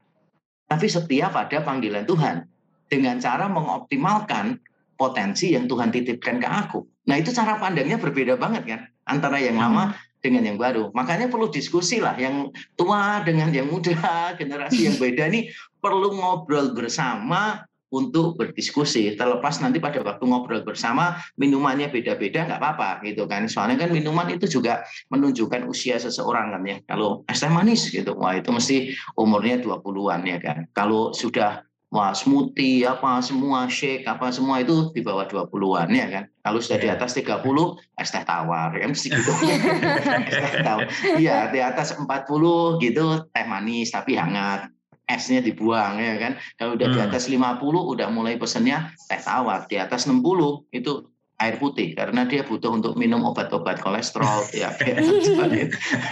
Tapi 0.69 0.87
setia 0.91 1.33
pada 1.33 1.65
panggilan 1.65 2.05
Tuhan. 2.05 2.45
Dengan 2.89 3.21
cara 3.21 3.49
mengoptimalkan 3.49 4.61
potensi 4.97 5.53
yang 5.53 5.69
Tuhan 5.71 5.93
titipkan 5.95 6.41
ke 6.41 6.49
aku. 6.49 6.85
Nah 7.09 7.17
itu 7.21 7.33
cara 7.33 7.57
pandangnya 7.57 7.97
berbeda 7.97 8.37
banget 8.37 8.65
kan. 8.65 8.81
Antara 9.09 9.41
yang 9.41 9.57
lama 9.61 9.97
dengan 10.19 10.43
yang 10.45 10.59
baru. 10.59 10.91
Makanya 10.93 11.31
perlu 11.31 11.49
diskusi 11.49 12.03
lah 12.03 12.19
yang 12.19 12.51
tua 12.75 13.23
dengan 13.23 13.55
yang 13.55 13.71
muda, 13.71 13.97
generasi 14.41 14.91
yang 14.91 14.97
beda 14.99 15.31
ini 15.31 15.51
perlu 15.81 16.15
ngobrol 16.15 16.75
bersama 16.75 17.69
untuk 17.89 18.37
berdiskusi. 18.37 19.17
Terlepas 19.17 19.61
nanti 19.65 19.81
pada 19.81 20.05
waktu 20.05 20.25
ngobrol 20.25 20.63
bersama 20.65 21.17
minumannya 21.41 21.89
beda-beda 21.89 22.45
nggak 22.45 22.61
apa-apa 22.61 23.05
gitu 23.05 23.25
kan. 23.25 23.49
Soalnya 23.49 23.89
kan 23.89 23.91
minuman 23.93 24.29
itu 24.29 24.45
juga 24.49 24.85
menunjukkan 25.09 25.65
usia 25.69 25.97
seseorang 25.97 26.53
kan 26.53 26.63
ya. 26.69 26.77
Kalau 26.85 27.25
es 27.29 27.41
teh 27.41 27.51
manis 27.51 27.89
gitu, 27.89 28.13
wah 28.17 28.37
itu 28.37 28.53
mesti 28.53 28.93
umurnya 29.17 29.61
20-an 29.65 30.21
ya 30.29 30.39
kan. 30.41 30.69
Kalau 30.77 31.17
sudah 31.17 31.65
wah 31.89 32.13
smoothie 32.13 32.85
apa 32.85 33.25
semua 33.25 33.65
shake 33.65 34.05
apa 34.05 34.29
semua 34.29 34.61
itu 34.61 34.93
di 34.93 35.01
bawah 35.01 35.25
20-an 35.25 35.89
ya 35.89 36.07
kan. 36.13 36.25
Kalau 36.45 36.61
sudah 36.61 36.79
di 36.81 36.89
iya. 36.93 37.01
atas 37.01 37.17
30 37.17 37.41
es 37.97 38.11
teh 38.13 38.25
tawar 38.29 38.77
ya 38.77 38.85
mesti 38.85 39.09
gitu. 39.09 39.33
es 40.29 40.37
teh 40.37 40.61
tawar. 40.61 40.87
Iya, 41.17 41.49
di 41.49 41.61
atas 41.65 41.97
40 41.97 42.05
gitu 42.85 43.05
teh 43.33 43.45
manis 43.49 43.97
tapi 43.97 44.21
hangat 44.21 44.69
esnya 45.09 45.41
dibuang 45.41 45.99
ya 45.99 46.15
kan. 46.21 46.33
Kalau 46.61 46.77
udah 46.77 46.89
hmm. 46.93 46.97
di 46.97 47.01
atas 47.01 47.25
50 47.33 47.59
udah 47.65 48.09
mulai 48.13 48.37
pesennya 48.37 48.93
teh 49.09 49.19
tawar. 49.19 49.67
Di 49.67 49.81
atas 49.81 50.07
60 50.07 50.21
itu 50.71 50.93
air 51.39 51.55
putih 51.55 51.95
karena 51.95 52.27
dia 52.27 52.43
butuh 52.43 52.75
untuk 52.75 52.99
minum 52.99 53.23
obat-obat 53.23 53.79
kolesterol 53.81 54.51
ya. 54.53 54.75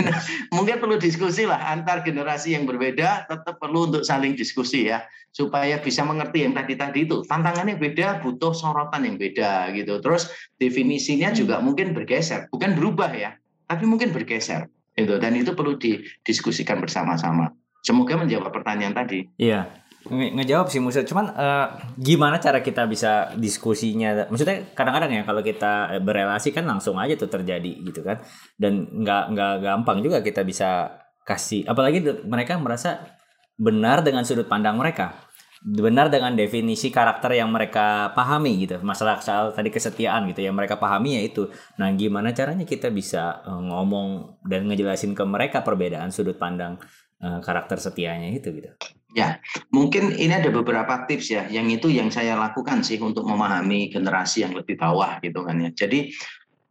Nah, 0.07 0.23
mungkin 0.57 0.79
perlu 0.79 1.03
diskusi 1.03 1.43
lah 1.45 1.59
antar 1.67 2.07
generasi 2.07 2.55
yang 2.55 2.63
berbeda 2.63 3.27
tetap 3.27 3.59
perlu 3.59 3.91
untuk 3.91 4.03
saling 4.07 4.35
diskusi 4.39 4.89
ya. 4.89 5.05
Supaya 5.37 5.77
bisa 5.83 6.01
mengerti 6.01 6.49
yang 6.49 6.57
tadi 6.57 6.81
tadi 6.81 7.05
itu. 7.05 7.21
Tantangannya 7.29 7.77
beda 7.77 8.25
butuh 8.25 8.57
sorotan 8.57 9.05
yang 9.05 9.21
beda 9.21 9.69
gitu. 9.77 10.01
Terus 10.01 10.33
definisinya 10.57 11.29
juga 11.35 11.61
mungkin 11.61 11.93
bergeser. 11.93 12.49
Bukan 12.49 12.73
berubah 12.73 13.13
ya 13.13 13.37
tapi 13.67 13.85
mungkin 13.85 14.15
bergeser 14.15 14.71
itu 14.97 15.15
dan 15.21 15.37
itu 15.37 15.53
perlu 15.53 15.77
didiskusikan 15.77 16.81
bersama-sama 16.81 17.53
Semoga 17.87 18.19
menjawab 18.19 18.51
pertanyaan 18.51 18.91
tadi. 18.91 19.23
Iya. 19.39 19.71
Nge 20.11 20.35
ngejawab 20.35 20.67
sih 20.67 20.83
Musa. 20.83 21.07
Cuman 21.07 21.31
uh, 21.31 21.67
gimana 21.95 22.43
cara 22.43 22.59
kita 22.59 22.83
bisa 22.91 23.31
diskusinya? 23.39 24.27
Maksudnya 24.27 24.75
kadang-kadang 24.75 25.15
ya 25.15 25.23
kalau 25.23 25.43
kita 25.47 25.95
eh, 25.95 26.03
berelasi 26.03 26.51
kan 26.51 26.67
langsung 26.67 26.99
aja 26.99 27.15
tuh 27.15 27.31
terjadi 27.31 27.87
gitu 27.87 28.03
kan. 28.03 28.19
Dan 28.59 28.91
nggak 28.91 29.25
nggak 29.31 29.55
gampang 29.63 30.03
juga 30.03 30.19
kita 30.19 30.43
bisa 30.43 30.99
kasih. 31.23 31.63
Apalagi 31.71 32.03
mereka 32.27 32.59
merasa 32.59 33.07
benar 33.55 34.03
dengan 34.03 34.27
sudut 34.27 34.51
pandang 34.51 34.75
mereka 34.75 35.27
benar 35.65 36.13
dengan 36.13 36.37
definisi 36.37 36.93
karakter 36.93 37.33
yang 37.33 37.49
mereka 37.49 38.13
pahami 38.13 38.69
gitu 38.69 38.77
masalah 38.85 39.19
soal 39.25 39.57
tadi 39.57 39.73
kesetiaan 39.73 40.29
gitu 40.29 40.45
yang 40.45 40.53
mereka 40.53 40.77
pahami 40.77 41.17
ya 41.17 41.23
itu 41.25 41.49
nah 41.81 41.89
gimana 41.97 42.37
caranya 42.37 42.69
kita 42.69 42.93
bisa 42.93 43.41
uh, 43.41 43.59
ngomong 43.65 44.39
dan 44.45 44.69
ngejelasin 44.69 45.17
ke 45.17 45.25
mereka 45.25 45.65
perbedaan 45.65 46.13
sudut 46.13 46.37
pandang 46.37 46.77
uh, 47.23 47.41
karakter 47.41 47.79
setianya 47.81 48.37
itu 48.37 48.53
gitu. 48.53 48.71
Ya, 49.17 49.41
mungkin 49.73 50.13
ini 50.13 50.29
ada 50.29 50.53
beberapa 50.53 51.09
tips 51.09 51.33
ya, 51.33 51.49
yang 51.49 51.73
itu 51.73 51.89
yang 51.89 52.13
saya 52.13 52.37
lakukan 52.37 52.85
sih 52.85 53.01
untuk 53.01 53.25
memahami 53.25 53.89
generasi 53.89 54.45
yang 54.45 54.53
lebih 54.53 54.77
bawah 54.77 55.17
gitu 55.25 55.41
kan 55.41 55.57
ya. 55.57 55.71
Jadi 55.73 56.13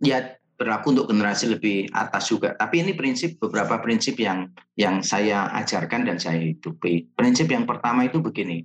ya 0.05 0.37
berlaku 0.55 0.93
untuk 0.95 1.09
generasi 1.09 1.51
lebih 1.51 1.89
atas 1.91 2.29
juga. 2.29 2.53
Tapi 2.53 2.85
ini 2.85 2.93
prinsip 2.93 3.41
beberapa 3.41 3.81
prinsip 3.81 4.21
yang 4.21 4.53
yang 4.77 5.01
saya 5.01 5.49
ajarkan 5.57 6.05
dan 6.05 6.17
saya 6.21 6.37
hidupi. 6.37 7.09
Prinsip 7.17 7.49
yang 7.49 7.65
pertama 7.65 8.05
itu 8.05 8.21
begini, 8.21 8.63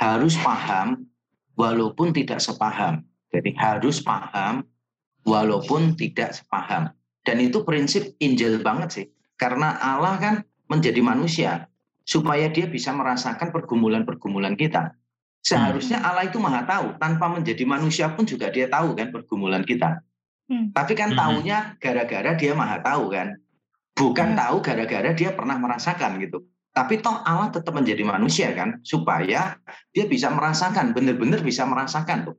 harus 0.00 0.38
paham 0.40 1.04
walaupun 1.58 2.14
tidak 2.14 2.40
sepaham. 2.40 3.04
Jadi 3.34 3.52
harus 3.58 4.00
paham 4.00 4.64
walaupun 5.26 5.98
tidak 5.98 6.32
sepaham. 6.32 6.94
Dan 7.26 7.42
itu 7.42 7.66
prinsip 7.66 8.14
injil 8.22 8.62
banget 8.62 8.88
sih. 8.94 9.06
Karena 9.36 9.76
Allah 9.82 10.16
kan 10.16 10.34
menjadi 10.66 11.00
manusia 11.02 11.70
supaya 12.06 12.46
dia 12.50 12.70
bisa 12.70 12.94
merasakan 12.94 13.50
pergumulan-pergumulan 13.50 14.54
kita. 14.54 14.94
Seharusnya 15.42 16.02
hmm. 16.02 16.06
Allah 16.06 16.24
itu 16.26 16.38
maha 16.42 16.66
tahu, 16.66 16.98
tanpa 16.98 17.30
menjadi 17.30 17.62
manusia 17.66 18.10
pun 18.14 18.26
juga 18.26 18.50
dia 18.50 18.66
tahu 18.66 18.98
kan 18.98 19.14
pergumulan 19.14 19.62
kita. 19.62 20.02
Hmm. 20.46 20.70
Tapi 20.74 20.94
kan 20.94 21.14
hmm. 21.14 21.18
tahunya 21.18 21.58
gara-gara 21.78 22.30
dia 22.34 22.52
maha 22.54 22.82
tahu 22.82 23.10
kan. 23.14 23.38
Bukan 23.94 24.34
hmm. 24.34 24.38
tahu 24.38 24.56
gara-gara 24.62 25.10
dia 25.14 25.30
pernah 25.34 25.58
merasakan 25.58 26.18
gitu. 26.22 26.46
Tapi 26.74 27.00
toh 27.00 27.24
Allah 27.24 27.48
tetap 27.48 27.72
menjadi 27.72 28.04
manusia 28.04 28.52
kan, 28.52 28.84
supaya 28.84 29.56
dia 29.96 30.04
bisa 30.04 30.28
merasakan, 30.28 30.92
benar-benar 30.92 31.40
bisa 31.40 31.64
merasakan 31.64 32.30
tuh. 32.30 32.36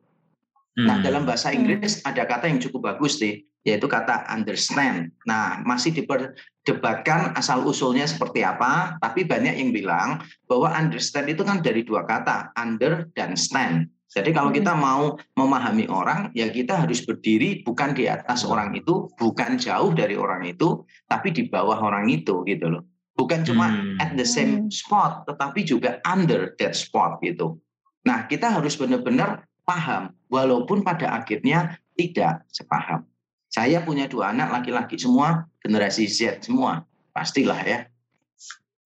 Nah, 0.78 1.02
hmm. 1.02 1.04
dalam 1.04 1.26
bahasa 1.26 1.50
Inggris 1.50 2.06
ada 2.06 2.22
kata 2.22 2.46
yang 2.46 2.62
cukup 2.62 2.94
bagus 2.94 3.18
sih, 3.18 3.42
yaitu 3.68 3.92
kata 3.92 4.24
understand. 4.32 5.12
Nah, 5.28 5.60
masih 5.68 5.92
diperdebatkan 5.92 7.36
asal 7.36 7.68
usulnya 7.68 8.08
seperti 8.08 8.48
apa, 8.48 8.96
tapi 9.04 9.28
banyak 9.28 9.60
yang 9.60 9.76
bilang 9.76 10.24
bahwa 10.48 10.72
understand 10.72 11.28
itu 11.28 11.44
kan 11.44 11.60
dari 11.60 11.84
dua 11.84 12.08
kata, 12.08 12.56
under 12.56 13.12
dan 13.12 13.36
stand. 13.36 13.92
Jadi 14.08 14.32
kalau 14.32 14.56
kita 14.56 14.72
hmm. 14.72 14.80
mau 14.80 15.20
memahami 15.36 15.92
orang, 15.92 16.32
ya 16.32 16.48
kita 16.48 16.88
harus 16.88 17.04
berdiri 17.04 17.60
bukan 17.68 17.92
di 17.92 18.08
atas 18.08 18.48
orang 18.48 18.72
itu, 18.72 19.12
bukan 19.20 19.60
jauh 19.60 19.92
dari 19.92 20.16
orang 20.16 20.48
itu, 20.48 20.88
tapi 21.12 21.36
di 21.36 21.52
bawah 21.52 21.76
orang 21.84 22.08
itu 22.08 22.48
gitu 22.48 22.72
loh. 22.72 22.88
Bukan 23.20 23.44
cuma 23.44 23.68
hmm. 23.68 24.00
at 24.00 24.16
the 24.16 24.24
same 24.24 24.72
spot, 24.72 25.28
tetapi 25.28 25.68
juga 25.68 26.00
under 26.08 26.56
that 26.56 26.72
spot 26.72 27.20
gitu. 27.20 27.60
Nah, 28.08 28.32
kita 28.32 28.48
harus 28.48 28.80
benar-benar 28.80 29.44
paham, 29.68 30.16
walaupun 30.32 30.88
pada 30.88 31.12
akhirnya 31.20 31.76
tidak 32.00 32.48
sepaham. 32.48 33.04
Saya 33.48 33.82
punya 33.84 34.12
dua 34.12 34.36
anak 34.36 34.52
laki-laki 34.52 35.00
semua, 35.00 35.48
generasi 35.64 36.08
Z 36.08 36.44
semua, 36.44 36.84
pastilah 37.16 37.60
ya. 37.64 37.80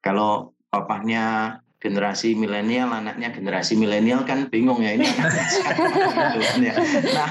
Kalau 0.03 0.53
papahnya 0.67 1.57
generasi 1.81 2.37
milenial, 2.37 2.93
anaknya 2.93 3.33
generasi 3.33 3.73
milenial 3.73 4.21
kan 4.21 4.53
bingung 4.53 4.85
ya 4.85 4.93
ini 4.93 5.07
ya. 6.69 6.73
Nah, 7.17 7.29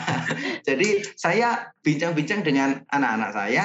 jadi 0.66 0.88
saya 1.14 1.70
bincang-bincang 1.86 2.42
dengan 2.42 2.82
anak-anak 2.90 3.30
saya, 3.30 3.64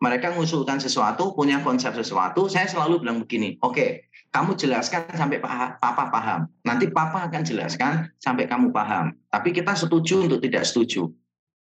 mereka 0.00 0.32
mengusulkan 0.36 0.76
sesuatu, 0.76 1.32
punya 1.32 1.64
konsep 1.64 1.96
sesuatu, 1.96 2.48
saya 2.52 2.68
selalu 2.68 3.00
bilang 3.04 3.24
begini, 3.24 3.56
oke, 3.64 3.76
okay, 3.76 3.88
kamu 4.30 4.54
jelaskan 4.56 5.08
sampai 5.12 5.40
papa 5.42 6.04
paham. 6.08 6.46
Nanti 6.62 6.86
papa 6.88 7.26
akan 7.26 7.42
jelaskan 7.42 8.08
sampai 8.22 8.46
kamu 8.46 8.70
paham. 8.70 9.16
Tapi 9.26 9.50
kita 9.50 9.74
setuju 9.74 10.28
untuk 10.30 10.40
tidak 10.40 10.64
setuju. 10.64 11.10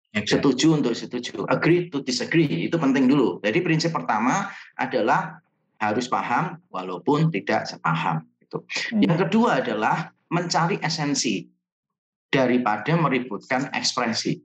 Okay. 0.09 0.25
Setuju 0.25 0.81
untuk 0.81 0.97
setuju. 0.97 1.45
Agree 1.45 1.93
to 1.93 2.01
disagree. 2.01 2.65
Itu 2.65 2.81
penting 2.81 3.05
dulu. 3.05 3.37
Jadi 3.45 3.61
prinsip 3.61 3.93
pertama 3.93 4.49
adalah 4.73 5.37
harus 5.77 6.09
paham 6.09 6.57
walaupun 6.73 7.29
tidak 7.29 7.69
sepaham. 7.69 8.25
Itu. 8.41 8.65
Hmm. 8.89 9.05
Yang 9.05 9.17
kedua 9.29 9.61
adalah 9.61 10.09
mencari 10.33 10.81
esensi 10.81 11.45
daripada 12.33 12.97
meributkan 12.97 13.69
ekspresi. 13.73 14.37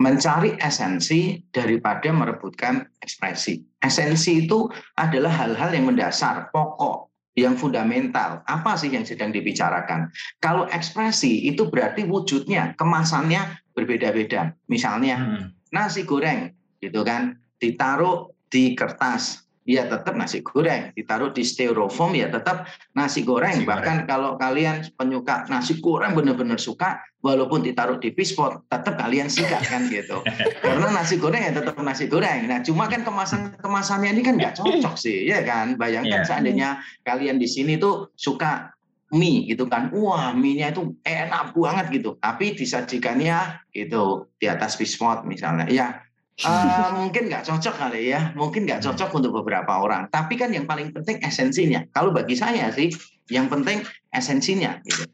Mencari 0.00 0.56
esensi 0.58 1.38
daripada 1.52 2.10
merebutkan 2.10 2.82
ekspresi. 2.98 3.62
Esensi 3.78 4.48
itu 4.48 4.66
adalah 4.98 5.30
hal-hal 5.30 5.70
yang 5.70 5.86
mendasar, 5.86 6.50
pokok, 6.50 7.14
yang 7.38 7.54
fundamental. 7.54 8.42
Apa 8.42 8.74
sih 8.74 8.90
yang 8.90 9.06
sedang 9.06 9.30
dibicarakan? 9.30 10.10
Kalau 10.42 10.66
ekspresi 10.66 11.46
itu 11.46 11.70
berarti 11.70 12.02
wujudnya, 12.10 12.74
kemasannya 12.74 13.63
berbeda-beda. 13.74 14.54
Misalnya 14.70 15.18
hmm. 15.18 15.74
nasi 15.74 16.06
goreng, 16.06 16.54
gitu 16.78 17.02
kan, 17.02 17.36
ditaruh 17.58 18.30
di 18.48 18.78
kertas, 18.78 19.44
ya 19.64 19.88
tetap 19.88 20.14
nasi 20.14 20.44
goreng. 20.44 20.92
Ditaruh 20.94 21.32
di 21.32 21.42
styrofoam 21.42 22.14
ya 22.14 22.28
tetap 22.30 22.68
nasi 22.92 23.24
goreng. 23.24 23.64
Nasi 23.64 23.68
Bahkan 23.68 23.96
goreng. 24.04 24.08
kalau 24.08 24.30
kalian 24.38 24.84
penyuka 24.94 25.48
nasi 25.48 25.80
goreng 25.80 26.12
benar-benar 26.12 26.60
suka, 26.60 27.00
walaupun 27.24 27.64
ditaruh 27.64 27.96
di 27.96 28.12
pispot, 28.12 28.60
tetap 28.68 29.00
kalian 29.00 29.32
sikat 29.32 29.64
kan 29.66 29.88
gitu. 29.88 30.20
Karena 30.64 30.92
nasi 30.92 31.16
goreng 31.16 31.40
ya 31.40 31.52
tetap 31.56 31.74
nasi 31.80 32.06
goreng. 32.06 32.44
Nah 32.46 32.60
cuma 32.60 32.86
kan 32.86 33.02
kemasan 33.02 33.56
kemasannya 33.56 34.12
ini 34.12 34.22
kan 34.22 34.36
nggak 34.36 34.60
cocok 34.60 34.94
sih, 35.00 35.24
ya 35.26 35.40
kan? 35.42 35.80
Bayangkan 35.80 36.22
yeah. 36.22 36.28
seandainya 36.28 36.68
kalian 37.02 37.40
di 37.40 37.48
sini 37.48 37.80
tuh 37.80 38.12
suka 38.14 38.73
mie 39.14 39.46
gitu 39.46 39.70
kan, 39.70 39.94
wah 39.94 40.34
mie-nya 40.34 40.74
itu 40.74 40.98
enak 41.06 41.54
banget 41.54 42.02
gitu. 42.02 42.18
Tapi 42.18 42.58
disajikannya 42.58 43.62
gitu 43.70 44.26
di 44.42 44.50
atas 44.50 44.74
pispot 44.74 45.22
misalnya, 45.22 45.70
ya 45.70 46.04
Uh, 46.42 46.90
mungkin 46.98 47.30
nggak 47.30 47.46
cocok 47.46 47.74
kali 47.78 48.10
ya, 48.10 48.34
mungkin 48.34 48.66
nggak 48.66 48.82
cocok 48.82 49.22
untuk 49.22 49.30
beberapa 49.38 49.78
orang. 49.78 50.10
Tapi 50.10 50.34
kan 50.34 50.50
yang 50.50 50.66
paling 50.66 50.90
penting 50.90 51.22
esensinya. 51.22 51.86
Kalau 51.94 52.10
bagi 52.10 52.34
saya 52.34 52.74
sih, 52.74 52.90
yang 53.30 53.46
penting 53.46 53.86
esensinya. 54.10 54.82
Gitu. 54.82 55.06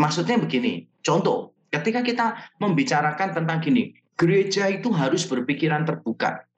Maksudnya 0.00 0.40
begini, 0.40 0.88
contoh, 1.04 1.52
ketika 1.68 2.00
kita 2.00 2.26
membicarakan 2.64 3.36
tentang 3.36 3.60
gini, 3.60 3.92
gereja 4.16 4.72
itu 4.72 4.88
harus 4.88 5.28
berpikiran 5.28 5.84
terbuka, 5.84 6.48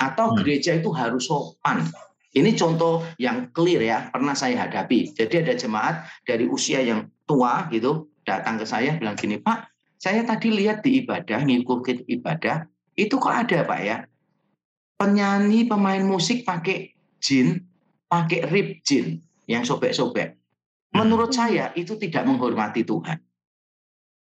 atau 0.00 0.32
hmm. 0.32 0.36
gereja 0.40 0.76
itu 0.76 0.92
harus 0.92 1.28
sopan. 1.28 1.88
Ini 2.30 2.54
contoh 2.54 3.02
yang 3.18 3.50
clear 3.50 3.82
ya, 3.82 4.06
pernah 4.14 4.38
saya 4.38 4.66
hadapi. 4.66 5.10
Jadi 5.18 5.42
ada 5.42 5.54
jemaat 5.58 6.06
dari 6.22 6.46
usia 6.46 6.78
yang 6.78 7.10
tua 7.26 7.66
gitu 7.74 8.06
datang 8.22 8.62
ke 8.62 8.66
saya 8.66 8.94
bilang 8.94 9.18
gini, 9.18 9.42
Pak, 9.42 9.66
saya 9.98 10.22
tadi 10.22 10.54
lihat 10.54 10.86
di 10.86 11.02
ibadah, 11.02 11.42
ngikutin 11.42 12.06
ibadah, 12.06 12.70
itu 12.94 13.18
kok 13.18 13.34
ada 13.34 13.66
Pak 13.66 13.80
ya? 13.82 13.96
Penyanyi, 14.94 15.66
pemain 15.66 16.04
musik 16.06 16.46
pakai 16.46 16.94
jin, 17.18 17.66
pakai 18.06 18.46
rib 18.46 18.78
jin 18.86 19.18
yang 19.50 19.66
sobek-sobek. 19.66 20.38
menurut 20.90 21.30
saya 21.30 21.70
itu 21.78 21.94
tidak 21.94 22.26
menghormati 22.26 22.82
Tuhan. 22.82 23.22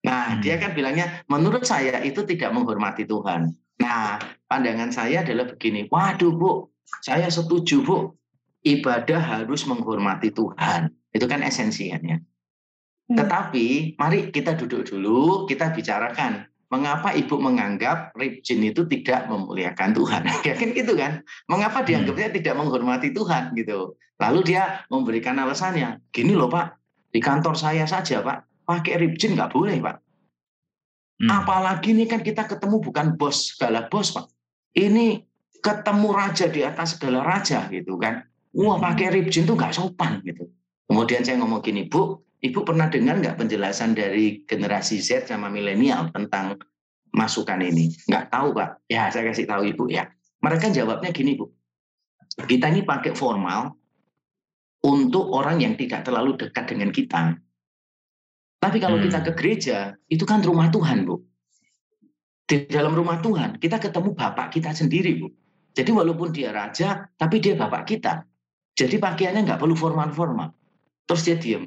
Nah, 0.05 0.37
hmm. 0.37 0.45
dia 0.45 0.61
kan 0.61 0.77
bilangnya, 0.77 1.25
menurut 1.25 1.65
saya 1.65 2.05
itu 2.05 2.21
tidak 2.29 2.53
menghormati 2.53 3.09
Tuhan. 3.09 3.57
Nah, 3.81 4.21
pandangan 4.45 4.93
saya 4.93 5.25
adalah 5.25 5.49
begini, 5.49 5.89
waduh 5.89 6.37
Bu, 6.37 6.69
saya 7.01 7.31
setuju 7.31 7.87
Bu, 7.87 7.99
ibadah 8.67 9.19
harus 9.19 9.65
menghormati 9.65 10.35
Tuhan. 10.35 10.91
Itu 11.11 11.27
kan 11.31 11.43
esensinya. 11.43 12.19
Hmm. 12.19 13.17
Tetapi, 13.19 13.99
mari 13.99 14.31
kita 14.31 14.59
duduk 14.59 14.91
dulu, 14.91 15.47
kita 15.47 15.71
bicarakan 15.75 16.47
mengapa 16.71 17.11
ibu 17.19 17.35
menganggap 17.35 18.15
Ribjin 18.15 18.63
itu 18.63 18.87
tidak 18.87 19.27
memuliakan 19.27 19.91
Tuhan? 19.91 20.23
Ya 20.47 20.55
kan 20.55 20.71
gitu 20.71 20.95
kan? 20.95 21.27
Mengapa 21.51 21.83
dianggapnya 21.83 22.31
hmm. 22.31 22.37
tidak 22.39 22.55
menghormati 22.59 23.11
Tuhan 23.11 23.55
gitu? 23.59 23.99
Lalu 24.21 24.55
dia 24.55 24.85
memberikan 24.93 25.35
alasannya, 25.41 25.99
gini 26.13 26.37
loh 26.37 26.47
Pak, 26.47 26.77
di 27.11 27.19
kantor 27.19 27.57
saya 27.57 27.89
saja 27.89 28.21
Pak, 28.21 28.51
pakai 28.71 29.03
ribjin 29.03 29.35
nggak 29.35 29.51
boleh 29.51 29.83
pak. 29.83 29.99
Hmm. 31.21 31.43
Apalagi 31.43 31.91
ini 31.91 32.07
kan 32.07 32.23
kita 32.23 32.47
ketemu 32.47 32.79
bukan 32.79 33.19
bos 33.19 33.59
segala 33.59 33.91
bos 33.91 34.15
pak. 34.15 34.31
Ini 34.79 35.19
ketemu 35.61 36.09
raja 36.13 36.47
di 36.49 36.61
atas 36.65 36.97
segala 36.97 37.25
raja 37.25 37.69
gitu 37.69 38.01
kan. 38.01 38.25
Wah 38.57 38.77
hmm. 38.77 38.85
pakai 38.85 39.07
ribjin 39.15 39.47
tuh 39.47 39.55
nggak 39.55 39.77
sopan 39.77 40.25
gitu. 40.27 40.51
Kemudian 40.91 41.23
saya 41.23 41.39
ngomong 41.39 41.63
gini 41.63 41.87
bu, 41.87 42.19
ibu 42.43 42.61
pernah 42.67 42.91
dengar 42.91 43.23
nggak 43.23 43.39
penjelasan 43.39 43.95
dari 43.95 44.43
generasi 44.43 44.99
Z 44.99 45.31
sama 45.31 45.47
milenial 45.47 46.11
tentang 46.11 46.59
masukan 47.15 47.63
ini? 47.63 47.95
Nggak 48.11 48.33
tahu 48.35 48.57
pak. 48.57 48.83
Ya 48.91 49.07
saya 49.15 49.31
kasih 49.31 49.47
tahu 49.47 49.71
ibu 49.71 49.87
ya. 49.87 50.11
Mereka 50.43 50.75
jawabnya 50.75 51.15
gini 51.15 51.39
bu. 51.39 51.47
Kita 52.41 52.73
ini 52.73 52.83
pakai 52.83 53.15
formal 53.15 53.81
untuk 54.81 55.29
orang 55.29 55.61
yang 55.61 55.75
tidak 55.77 56.09
terlalu 56.09 56.41
dekat 56.41 56.65
dengan 56.73 56.89
kita. 56.89 57.37
Tapi 58.61 58.77
kalau 58.77 59.01
hmm. 59.01 59.05
kita 59.09 59.19
ke 59.25 59.33
gereja, 59.37 59.79
itu 60.13 60.25
kan 60.29 60.45
rumah 60.45 60.69
Tuhan, 60.69 61.09
Bu. 61.09 61.25
Di 62.45 62.69
dalam 62.69 62.93
rumah 62.93 63.25
Tuhan, 63.25 63.57
kita 63.57 63.81
ketemu 63.81 64.13
Bapak 64.13 64.53
kita 64.53 64.77
sendiri, 64.77 65.17
Bu. 65.17 65.29
Jadi 65.71 65.91
walaupun 65.95 66.35
dia 66.35 66.51
raja, 66.51 67.07
tapi 67.15 67.39
dia 67.39 67.55
Bapak 67.55 67.87
kita. 67.87 68.27
Jadi 68.75 68.97
pakaiannya 68.99 69.47
nggak 69.47 69.61
perlu 69.61 69.77
formal-formal. 69.77 70.51
Terus 71.07 71.23
dia 71.27 71.37
diem. 71.39 71.65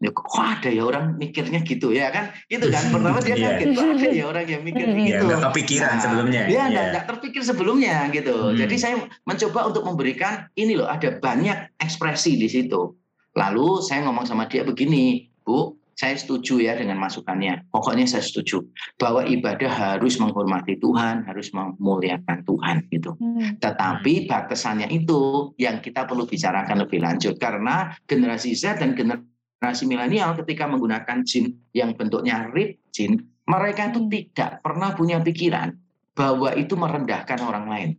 Ya, 0.00 0.08
kok 0.16 0.32
ada 0.32 0.72
ya 0.72 0.88
orang 0.88 1.20
mikirnya 1.20 1.60
gitu 1.60 1.92
ya 1.92 2.08
kan? 2.08 2.32
Itu 2.48 2.72
kan 2.72 2.88
pertama 2.88 3.20
dia 3.20 3.36
iya. 3.36 3.60
kaget 3.60 3.76
yeah. 3.76 3.92
ada 3.92 4.08
ya 4.08 4.24
orang 4.32 4.46
yang 4.48 4.62
mikir 4.64 4.86
yeah, 4.88 5.04
gitu. 5.12 5.24
Nggak 5.28 5.42
kepikiran 5.52 5.92
nah, 5.92 6.00
sebelumnya. 6.00 6.42
Iya 6.48 6.62
nggak 6.72 6.86
yeah. 6.88 7.04
terpikir 7.04 7.42
sebelumnya 7.44 7.96
gitu. 8.08 8.32
Hmm. 8.32 8.56
Jadi 8.56 8.76
saya 8.80 8.94
mencoba 9.28 9.60
untuk 9.68 9.84
memberikan 9.84 10.48
ini 10.56 10.72
loh 10.72 10.88
ada 10.88 11.20
banyak 11.20 11.76
ekspresi 11.76 12.40
di 12.40 12.48
situ. 12.48 12.96
Lalu 13.36 13.84
saya 13.84 14.00
ngomong 14.08 14.24
sama 14.24 14.48
dia 14.48 14.64
begini, 14.64 15.28
Bu, 15.44 15.76
saya 16.00 16.16
setuju 16.16 16.64
ya 16.64 16.72
dengan 16.80 16.96
masukannya. 16.96 17.68
Pokoknya 17.68 18.08
saya 18.08 18.24
setuju 18.24 18.64
bahwa 18.96 19.20
ibadah 19.28 19.68
harus 19.68 20.16
menghormati 20.16 20.80
Tuhan, 20.80 21.28
harus 21.28 21.52
memuliakan 21.52 22.40
Tuhan 22.48 22.88
gitu. 22.88 23.12
Hmm. 23.20 23.60
Tetapi 23.60 24.24
batasannya 24.24 24.88
itu 24.88 25.52
yang 25.60 25.84
kita 25.84 26.08
perlu 26.08 26.24
bicarakan 26.24 26.88
lebih 26.88 27.04
lanjut 27.04 27.36
karena 27.36 27.92
generasi 28.08 28.56
Z 28.56 28.80
dan 28.80 28.96
generasi 28.96 29.84
milenial 29.84 30.32
ketika 30.40 30.64
menggunakan 30.64 31.20
jin 31.28 31.52
yang 31.76 31.92
bentuknya 31.92 32.48
rib 32.48 32.80
jin, 32.96 33.20
mereka 33.44 33.92
itu 33.92 34.00
hmm. 34.00 34.08
tidak 34.08 34.64
pernah 34.64 34.96
punya 34.96 35.20
pikiran 35.20 35.76
bahwa 36.16 36.56
itu 36.56 36.80
merendahkan 36.80 37.44
orang 37.44 37.66
lain. 37.68 37.90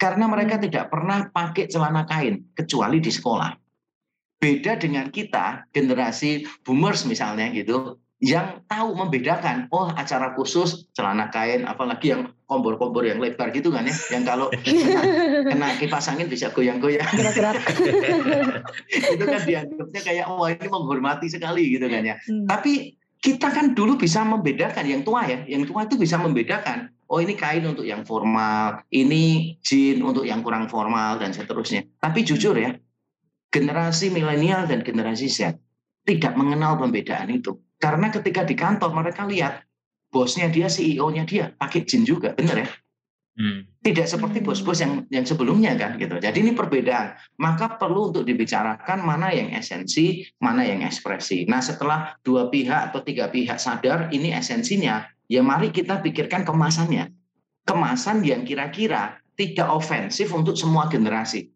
Karena 0.00 0.24
mereka 0.32 0.56
hmm. 0.56 0.64
tidak 0.64 0.88
pernah 0.88 1.28
pakai 1.28 1.68
celana 1.68 2.08
kain 2.08 2.56
kecuali 2.56 3.04
di 3.04 3.12
sekolah 3.12 3.61
Beda 4.42 4.74
dengan 4.74 5.06
kita, 5.14 5.70
generasi 5.70 6.42
boomers 6.66 7.06
misalnya 7.06 7.46
gitu, 7.54 8.02
yang 8.22 8.62
tahu 8.70 8.94
membedakan, 8.94 9.66
oh 9.74 9.90
acara 9.94 10.34
khusus 10.38 10.86
celana 10.94 11.30
kain, 11.30 11.66
apalagi 11.66 12.14
yang 12.14 12.30
kompor-kompor 12.50 13.02
yang 13.02 13.18
lebar 13.18 13.50
gitu 13.50 13.74
kan 13.74 13.86
ya, 13.86 13.94
yang 14.14 14.22
kalau 14.22 14.46
kena, 14.66 15.02
kena 15.46 15.68
kipas 15.78 16.06
angin 16.06 16.30
bisa 16.30 16.54
goyang-goyang. 16.54 17.02
itu 19.14 19.24
kan 19.26 19.42
dianggapnya 19.42 20.00
kayak, 20.06 20.24
oh 20.30 20.46
ini 20.46 20.66
menghormati 20.70 21.26
sekali 21.30 21.74
gitu 21.74 21.86
kan 21.90 22.02
ya. 22.02 22.14
Hmm. 22.26 22.46
Tapi 22.46 22.94
kita 23.22 23.54
kan 23.54 23.74
dulu 23.78 23.98
bisa 23.98 24.26
membedakan, 24.26 24.86
yang 24.86 25.02
tua 25.06 25.26
ya, 25.26 25.46
yang 25.46 25.66
tua 25.66 25.86
itu 25.86 25.94
bisa 25.94 26.18
membedakan, 26.18 26.90
oh 27.10 27.22
ini 27.22 27.38
kain 27.38 27.62
untuk 27.62 27.86
yang 27.86 28.02
formal, 28.02 28.82
ini 28.94 29.54
jin 29.66 30.02
untuk 30.02 30.26
yang 30.26 30.46
kurang 30.46 30.70
formal 30.70 31.18
dan 31.22 31.34
seterusnya. 31.34 31.86
Tapi 32.02 32.22
jujur 32.22 32.54
ya, 32.54 32.74
generasi 33.52 34.08
milenial 34.08 34.64
dan 34.64 34.80
generasi 34.80 35.28
Z 35.28 35.60
tidak 36.08 36.34
mengenal 36.34 36.80
pembedaan 36.80 37.28
itu. 37.30 37.60
Karena 37.76 38.08
ketika 38.08 38.42
di 38.42 38.56
kantor 38.56 38.90
mereka 38.96 39.28
lihat 39.28 39.62
bosnya 40.08 40.48
dia, 40.48 40.66
CEO-nya 40.66 41.28
dia 41.28 41.52
pakai 41.54 41.84
jin 41.84 42.02
juga, 42.02 42.32
benar 42.32 42.64
ya? 42.64 42.68
Hmm. 43.32 43.64
Tidak 43.80 44.04
seperti 44.04 44.44
bos-bos 44.44 44.84
yang 44.84 45.08
yang 45.08 45.24
sebelumnya 45.24 45.72
kan 45.80 45.96
gitu. 45.96 46.20
Jadi 46.20 46.44
ini 46.44 46.52
perbedaan. 46.52 47.16
Maka 47.40 47.80
perlu 47.80 48.12
untuk 48.12 48.28
dibicarakan 48.28 49.00
mana 49.00 49.32
yang 49.32 49.56
esensi, 49.56 50.20
mana 50.36 50.68
yang 50.68 50.84
ekspresi. 50.84 51.48
Nah 51.48 51.64
setelah 51.64 52.12
dua 52.20 52.52
pihak 52.52 52.92
atau 52.92 53.00
tiga 53.00 53.32
pihak 53.32 53.56
sadar 53.56 54.12
ini 54.12 54.36
esensinya, 54.36 55.08
ya 55.32 55.40
mari 55.40 55.72
kita 55.72 56.04
pikirkan 56.04 56.44
kemasannya. 56.44 57.08
Kemasan 57.64 58.20
yang 58.20 58.44
kira-kira 58.44 59.16
tidak 59.32 59.68
ofensif 59.72 60.28
untuk 60.36 60.52
semua 60.52 60.92
generasi 60.92 61.48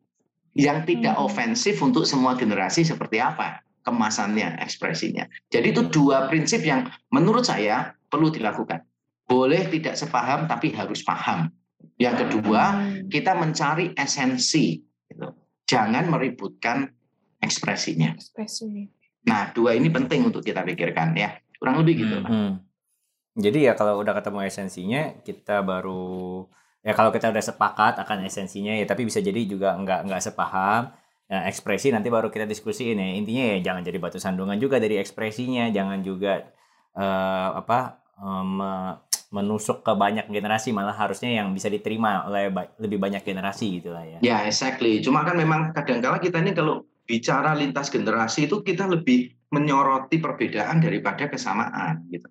yang 0.57 0.89
tidak 0.89 1.15
hmm. 1.15 1.25
ofensif 1.29 1.77
untuk 1.85 2.09
semua 2.09 2.33
generasi 2.33 2.83
seperti 2.83 3.21
apa 3.21 3.61
kemasannya, 3.87 4.59
ekspresinya. 4.59 5.29
Jadi 5.53 5.71
itu 5.71 5.87
dua 5.87 6.27
prinsip 6.27 6.65
yang 6.67 6.91
menurut 7.15 7.47
saya 7.47 7.95
perlu 8.11 8.35
dilakukan. 8.35 8.83
Boleh 9.31 9.69
tidak 9.71 9.95
sepaham 9.95 10.51
tapi 10.51 10.75
harus 10.75 11.07
paham. 11.07 11.53
Yang 12.01 12.27
kedua, 12.27 12.75
hmm. 12.75 13.13
kita 13.13 13.39
mencari 13.39 13.95
esensi. 13.95 14.83
Gitu. 15.07 15.29
Jangan 15.71 16.11
meributkan 16.11 16.91
ekspresinya. 17.39 18.17
Ekspresi. 18.19 18.91
Nah, 19.31 19.55
dua 19.55 19.79
ini 19.79 19.87
penting 19.87 20.27
untuk 20.27 20.43
kita 20.43 20.67
pikirkan 20.67 21.15
ya. 21.15 21.39
Kurang 21.55 21.79
lebih 21.85 21.95
gitu. 22.03 22.17
Hmm. 22.27 22.27
hmm. 22.27 22.53
Jadi 23.37 23.69
ya 23.69 23.77
kalau 23.77 24.01
udah 24.01 24.17
ketemu 24.17 24.49
esensinya, 24.49 25.03
kita 25.21 25.61
baru 25.61 26.49
ya 26.87 26.95
kalau 26.95 27.11
kita 27.11 27.35
udah 27.35 27.43
sepakat 27.43 27.99
akan 27.99 28.23
esensinya 28.31 28.71
ya 28.71 28.87
tapi 28.87 29.03
bisa 29.03 29.19
jadi 29.19 29.43
juga 29.43 29.75
nggak 29.75 30.07
nggak 30.07 30.23
sepaham. 30.23 30.95
Nah, 31.27 31.43
ekspresi 31.51 31.91
nanti 31.91 32.07
baru 32.07 32.31
kita 32.31 32.47
diskusiin 32.47 33.03
ya. 33.03 33.09
Intinya 33.19 33.45
ya 33.51 33.59
jangan 33.59 33.83
jadi 33.83 33.99
batu 33.99 34.23
sandungan 34.23 34.55
juga 34.63 34.79
dari 34.79 35.03
ekspresinya. 35.03 35.67
Jangan 35.75 35.99
juga 36.07 36.47
uh, 36.95 37.59
apa 37.59 37.99
um, 38.23 38.63
menusuk 39.35 39.83
ke 39.83 39.91
banyak 39.99 40.31
generasi. 40.31 40.71
Malah 40.71 40.95
harusnya 40.95 41.43
yang 41.43 41.51
bisa 41.51 41.67
diterima 41.67 42.31
oleh 42.31 42.55
ba 42.55 42.71
lebih 42.79 43.03
banyak 43.03 43.27
generasi 43.27 43.83
gitu 43.83 43.91
lah 43.91 44.07
ya. 44.07 44.19
Ya 44.23 44.37
exactly. 44.47 45.03
Cuma 45.03 45.27
kan 45.27 45.35
memang 45.35 45.75
kadang-kala 45.75 46.23
kita 46.23 46.39
ini 46.39 46.55
kalau 46.55 46.87
bicara 47.03 47.59
lintas 47.59 47.91
generasi 47.91 48.47
itu 48.47 48.63
kita 48.63 48.87
lebih 48.87 49.35
menyoroti 49.51 50.23
perbedaan 50.23 50.79
daripada 50.79 51.27
kesamaan 51.27 52.07
gitu 52.15 52.31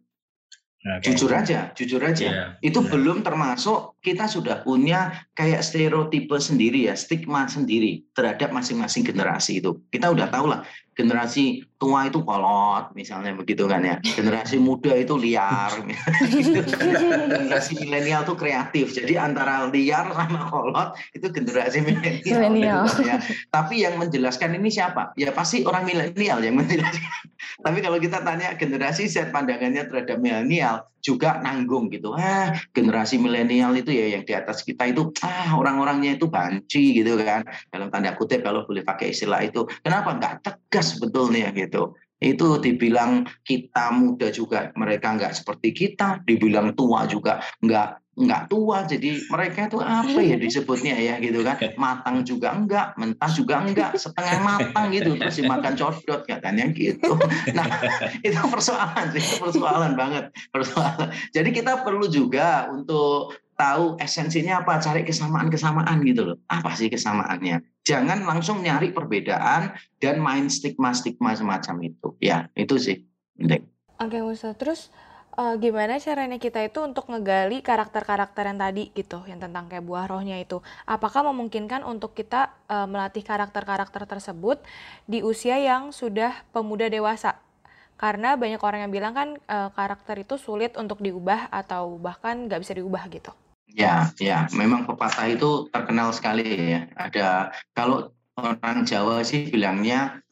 Okay. 0.86 1.17
Jujur 1.17 1.34
aja, 1.34 1.74
jujur 1.74 1.98
aja. 1.98 2.30
Yeah. 2.30 2.48
Itu 2.62 2.86
yeah. 2.86 2.93
belum 2.93 3.26
termasuk 3.26 3.98
kita 4.06 4.30
sudah 4.30 4.62
punya 4.62 5.17
kayak 5.34 5.65
stereotipe 5.65 6.38
sendiri 6.38 6.86
ya, 6.86 6.93
stigma 6.93 7.50
sendiri 7.50 8.06
terhadap 8.13 8.54
masing-masing 8.54 9.02
generasi 9.02 9.65
itu. 9.65 9.82
Kita 9.89 10.13
udah 10.13 10.30
tahu 10.30 10.45
lah 10.45 10.62
generasi 10.96 11.68
tua 11.76 12.08
itu 12.08 12.24
kolot 12.24 12.96
misalnya 12.96 13.36
begitu 13.36 13.68
kan 13.68 13.84
ya. 13.84 14.00
Generasi 14.00 14.56
muda 14.58 14.96
itu 14.96 15.20
liar. 15.20 15.76
Gitu. 15.84 16.64
generasi 17.36 17.72
milenial 17.84 18.24
itu 18.24 18.34
kreatif. 18.40 18.96
Jadi 18.96 19.20
antara 19.20 19.68
liar 19.68 20.08
sama 20.16 20.48
kolot 20.48 20.96
itu 21.12 21.28
generasi 21.30 21.84
milenial. 21.84 22.88
Gitu, 22.88 23.04
ya. 23.04 23.20
tapi 23.52 23.84
yang 23.84 24.00
menjelaskan 24.00 24.56
ini 24.56 24.72
siapa? 24.72 25.12
Ya 25.20 25.36
pasti 25.36 25.68
orang 25.68 25.84
milenial 25.84 26.40
yang 26.42 26.56
menjelaskan. 26.56 27.28
Tapi 27.66 27.80
kalau 27.80 28.02
kita 28.02 28.26
tanya 28.26 28.58
generasi 28.58 29.08
Z 29.08 29.32
pandangannya 29.32 29.88
terhadap 29.88 30.18
milenial 30.20 30.86
juga 31.00 31.38
nanggung 31.40 31.94
gitu. 31.94 32.18
Ah 32.18 32.58
generasi 32.74 33.22
milenial 33.22 33.78
itu 33.78 33.94
ya 33.94 34.18
yang 34.18 34.26
di 34.26 34.34
atas 34.34 34.66
kita 34.66 34.90
itu 34.90 35.14
ah 35.22 35.54
orang-orangnya 35.54 36.18
itu 36.18 36.26
banci 36.26 36.98
gitu 36.98 37.16
kan. 37.22 37.46
Dalam 37.70 37.94
tanda 37.94 38.18
kutip 38.18 38.42
kalau 38.42 38.66
boleh 38.66 38.82
pakai 38.82 39.14
istilah 39.14 39.46
itu. 39.46 39.70
Kenapa? 39.86 40.18
Nggak 40.18 40.34
tegas 40.42 40.85
sebetulnya 40.86 41.50
gitu. 41.52 41.98
Itu 42.21 42.62
dibilang 42.63 43.28
kita 43.43 43.91
muda 43.91 44.32
juga 44.32 44.71
mereka 44.80 45.17
nggak 45.17 45.36
seperti 45.36 45.76
kita 45.76 46.24
dibilang 46.24 46.78
tua 46.78 47.10
juga 47.10 47.43
nggak 47.60 48.06
nggak 48.15 48.48
tua. 48.48 48.88
Jadi 48.88 49.28
mereka 49.28 49.67
itu 49.67 49.78
apa 49.84 50.19
ya 50.24 50.39
disebutnya 50.39 50.95
ya 50.95 51.19
gitu 51.19 51.43
kan? 51.43 51.60
Matang 51.76 52.24
juga 52.24 52.56
enggak 52.56 52.95
mentah 52.95 53.32
juga 53.36 53.60
enggak 53.60 54.00
setengah 54.00 54.39
matang 54.39 54.95
gitu 54.95 55.19
terus 55.19 55.36
dimakan 55.36 55.74
codot 55.76 56.21
katanya 56.24 56.71
gitu. 56.71 57.19
Nah 57.52 57.67
itu 58.28 58.39
persoalan 58.48 59.12
sih 59.12 59.41
persoalan 59.41 60.00
banget 60.00 60.32
persoalan. 60.56 61.12
Jadi 61.36 61.50
kita 61.52 61.84
perlu 61.84 62.08
juga 62.08 62.71
untuk 62.71 63.36
tahu 63.56 63.96
esensinya 63.98 64.62
apa, 64.62 64.78
cari 64.84 65.08
kesamaan-kesamaan 65.08 66.04
gitu 66.04 66.22
loh. 66.32 66.38
Apa 66.52 66.76
sih 66.76 66.91
kesamaannya? 66.91 67.63
Jangan 67.88 68.28
langsung 68.28 68.60
nyari 68.62 68.91
perbedaan 68.91 69.74
dan 70.04 70.20
main 70.20 70.52
stigma-stigma 70.52 71.34
semacam 71.34 71.76
itu. 71.88 72.13
Ya, 72.20 72.52
itu 72.54 72.76
sih 72.76 73.08
penting. 73.39 73.63
Oke, 73.96 74.20
Musa. 74.20 74.52
Terus 74.60 74.91
uh, 75.39 75.56
gimana 75.56 75.96
caranya 76.04 76.36
kita 76.36 76.68
itu 76.68 76.84
untuk 76.84 77.08
ngegali 77.08 77.63
karakter-karakter 77.63 78.44
yang 78.44 78.60
tadi 78.60 78.84
gitu, 78.91 79.24
yang 79.24 79.39
tentang 79.39 79.72
kayak 79.72 79.88
buah 79.88 80.12
rohnya 80.12 80.36
itu? 80.36 80.60
Apakah 80.84 81.24
memungkinkan 81.32 81.88
untuk 81.88 82.12
kita 82.12 82.52
uh, 82.68 82.88
melatih 82.91 83.24
karakter-karakter 83.24 84.04
tersebut 84.04 84.60
di 85.08 85.24
usia 85.24 85.56
yang 85.56 85.96
sudah 85.96 86.44
pemuda 86.52 86.91
dewasa? 86.91 87.39
Karena 87.96 88.36
banyak 88.36 88.60
orang 88.60 88.84
yang 88.84 88.91
bilang 88.91 89.13
kan 89.15 89.30
uh, 89.48 89.72
karakter 89.72 90.20
itu 90.20 90.36
sulit 90.36 90.76
untuk 90.76 91.00
diubah 91.00 91.48
atau 91.48 91.96
bahkan 91.96 92.52
nggak 92.52 92.60
bisa 92.60 92.76
diubah 92.76 93.08
gitu. 93.08 93.32
Ya, 93.76 94.08
ya, 94.24 94.48
memang 94.56 94.88
pepatah 94.88 95.28
itu 95.28 95.68
terkenal 95.68 96.16
sekali 96.16 96.48
ya. 96.48 96.88
Ada 96.96 97.52
kalau 97.76 98.16
orang 98.40 98.88
Jawa 98.88 99.20
sih 99.28 99.52
bilangnya 99.52 100.24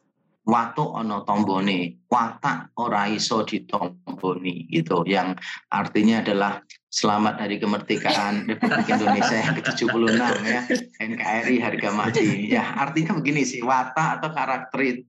watu 0.47 0.95
ono 0.95 1.23
tombone, 1.27 2.03
watak 2.08 2.71
ora 2.79 3.12
iso 3.12 3.43
ditomboni 3.43 4.71
gitu. 4.71 5.03
Yang 5.03 5.43
artinya 5.67 6.23
adalah 6.23 6.63
selamat 6.88 7.43
hari 7.43 7.60
kemerdekaan 7.60 8.47
Republik 8.47 8.88
Indonesia 8.88 9.36
yang 9.36 9.56
ke-76 9.60 10.23
ya. 10.47 10.62
NKRI 11.03 11.56
harga 11.60 11.89
mati. 11.91 12.47
Ya, 12.47 12.63
artinya 12.79 13.19
begini 13.19 13.43
sih, 13.43 13.60
watak 13.60 14.23
atau 14.23 14.29
karakter 14.32 14.79
itu 14.84 15.03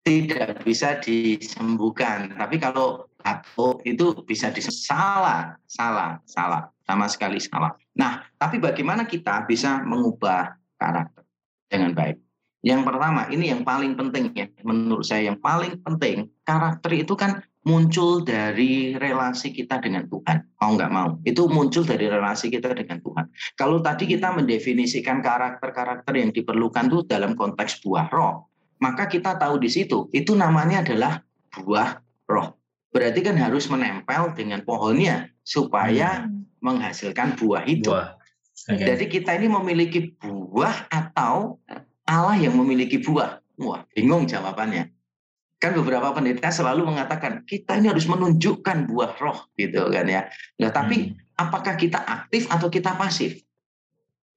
tidak 0.00 0.64
bisa 0.64 0.96
disembuhkan. 1.00 2.32
Tapi 2.34 2.56
kalau 2.56 3.10
atau 3.20 3.76
itu 3.84 4.16
bisa 4.24 4.48
salah, 4.72 5.60
salah, 5.68 6.20
salah, 6.24 6.72
sama 6.88 7.06
sekali 7.06 7.36
salah. 7.36 7.76
Nah, 7.96 8.24
tapi 8.40 8.56
bagaimana 8.56 9.04
kita 9.04 9.44
bisa 9.44 9.84
mengubah 9.84 10.56
karakter 10.80 11.24
dengan 11.68 11.92
baik? 11.92 12.16
Yang 12.60 12.92
pertama, 12.92 13.24
ini 13.32 13.48
yang 13.48 13.64
paling 13.64 13.96
penting 13.96 14.36
ya, 14.36 14.46
menurut 14.64 15.04
saya 15.04 15.32
yang 15.32 15.40
paling 15.40 15.80
penting, 15.80 16.28
karakter 16.44 16.92
itu 16.92 17.16
kan 17.16 17.40
muncul 17.64 18.20
dari 18.20 18.96
relasi 19.00 19.52
kita 19.52 19.80
dengan 19.80 20.04
Tuhan. 20.08 20.44
Mau 20.60 20.76
nggak 20.76 20.92
mau, 20.92 21.16
itu 21.24 21.48
muncul 21.48 21.88
dari 21.88 22.08
relasi 22.08 22.52
kita 22.52 22.76
dengan 22.76 23.00
Tuhan. 23.00 23.32
Kalau 23.56 23.80
tadi 23.80 24.04
kita 24.04 24.36
mendefinisikan 24.36 25.24
karakter-karakter 25.24 26.12
yang 26.12 26.36
diperlukan 26.36 26.92
itu 26.92 27.00
dalam 27.08 27.32
konteks 27.32 27.80
buah 27.80 28.12
roh, 28.12 28.49
maka 28.80 29.06
kita 29.06 29.36
tahu 29.36 29.60
di 29.60 29.68
situ, 29.68 30.08
itu 30.10 30.32
namanya 30.34 30.82
adalah 30.82 31.20
buah 31.52 32.00
roh 32.26 32.60
berarti 32.90 33.22
kan 33.22 33.38
harus 33.38 33.70
menempel 33.70 34.34
dengan 34.34 34.60
pohonnya 34.66 35.30
supaya 35.46 36.26
hmm. 36.26 36.60
menghasilkan 36.62 37.38
buah 37.38 37.64
itu. 37.66 37.90
Buah. 37.90 38.18
Okay. 38.60 38.84
Jadi 38.84 39.04
kita 39.08 39.30
ini 39.40 39.48
memiliki 39.48 40.12
buah 40.20 40.90
atau 40.92 41.56
Allah 42.04 42.36
yang 42.36 42.58
memiliki 42.58 43.00
buah. 43.00 43.40
Wah, 43.62 43.86
bingung 43.94 44.26
jawabannya. 44.28 44.90
Kan 45.60 45.76
beberapa 45.76 46.12
pendeta 46.16 46.48
selalu 46.48 46.88
mengatakan 46.88 47.44
kita 47.44 47.76
ini 47.78 47.92
harus 47.92 48.08
menunjukkan 48.08 48.88
buah 48.90 49.12
roh 49.20 49.38
gitu 49.56 49.88
kan 49.88 50.06
ya. 50.08 50.28
Nah, 50.60 50.70
tapi 50.74 51.14
hmm. 51.14 51.40
apakah 51.40 51.78
kita 51.78 52.00
aktif 52.02 52.50
atau 52.50 52.68
kita 52.68 52.96
pasif? 52.98 53.40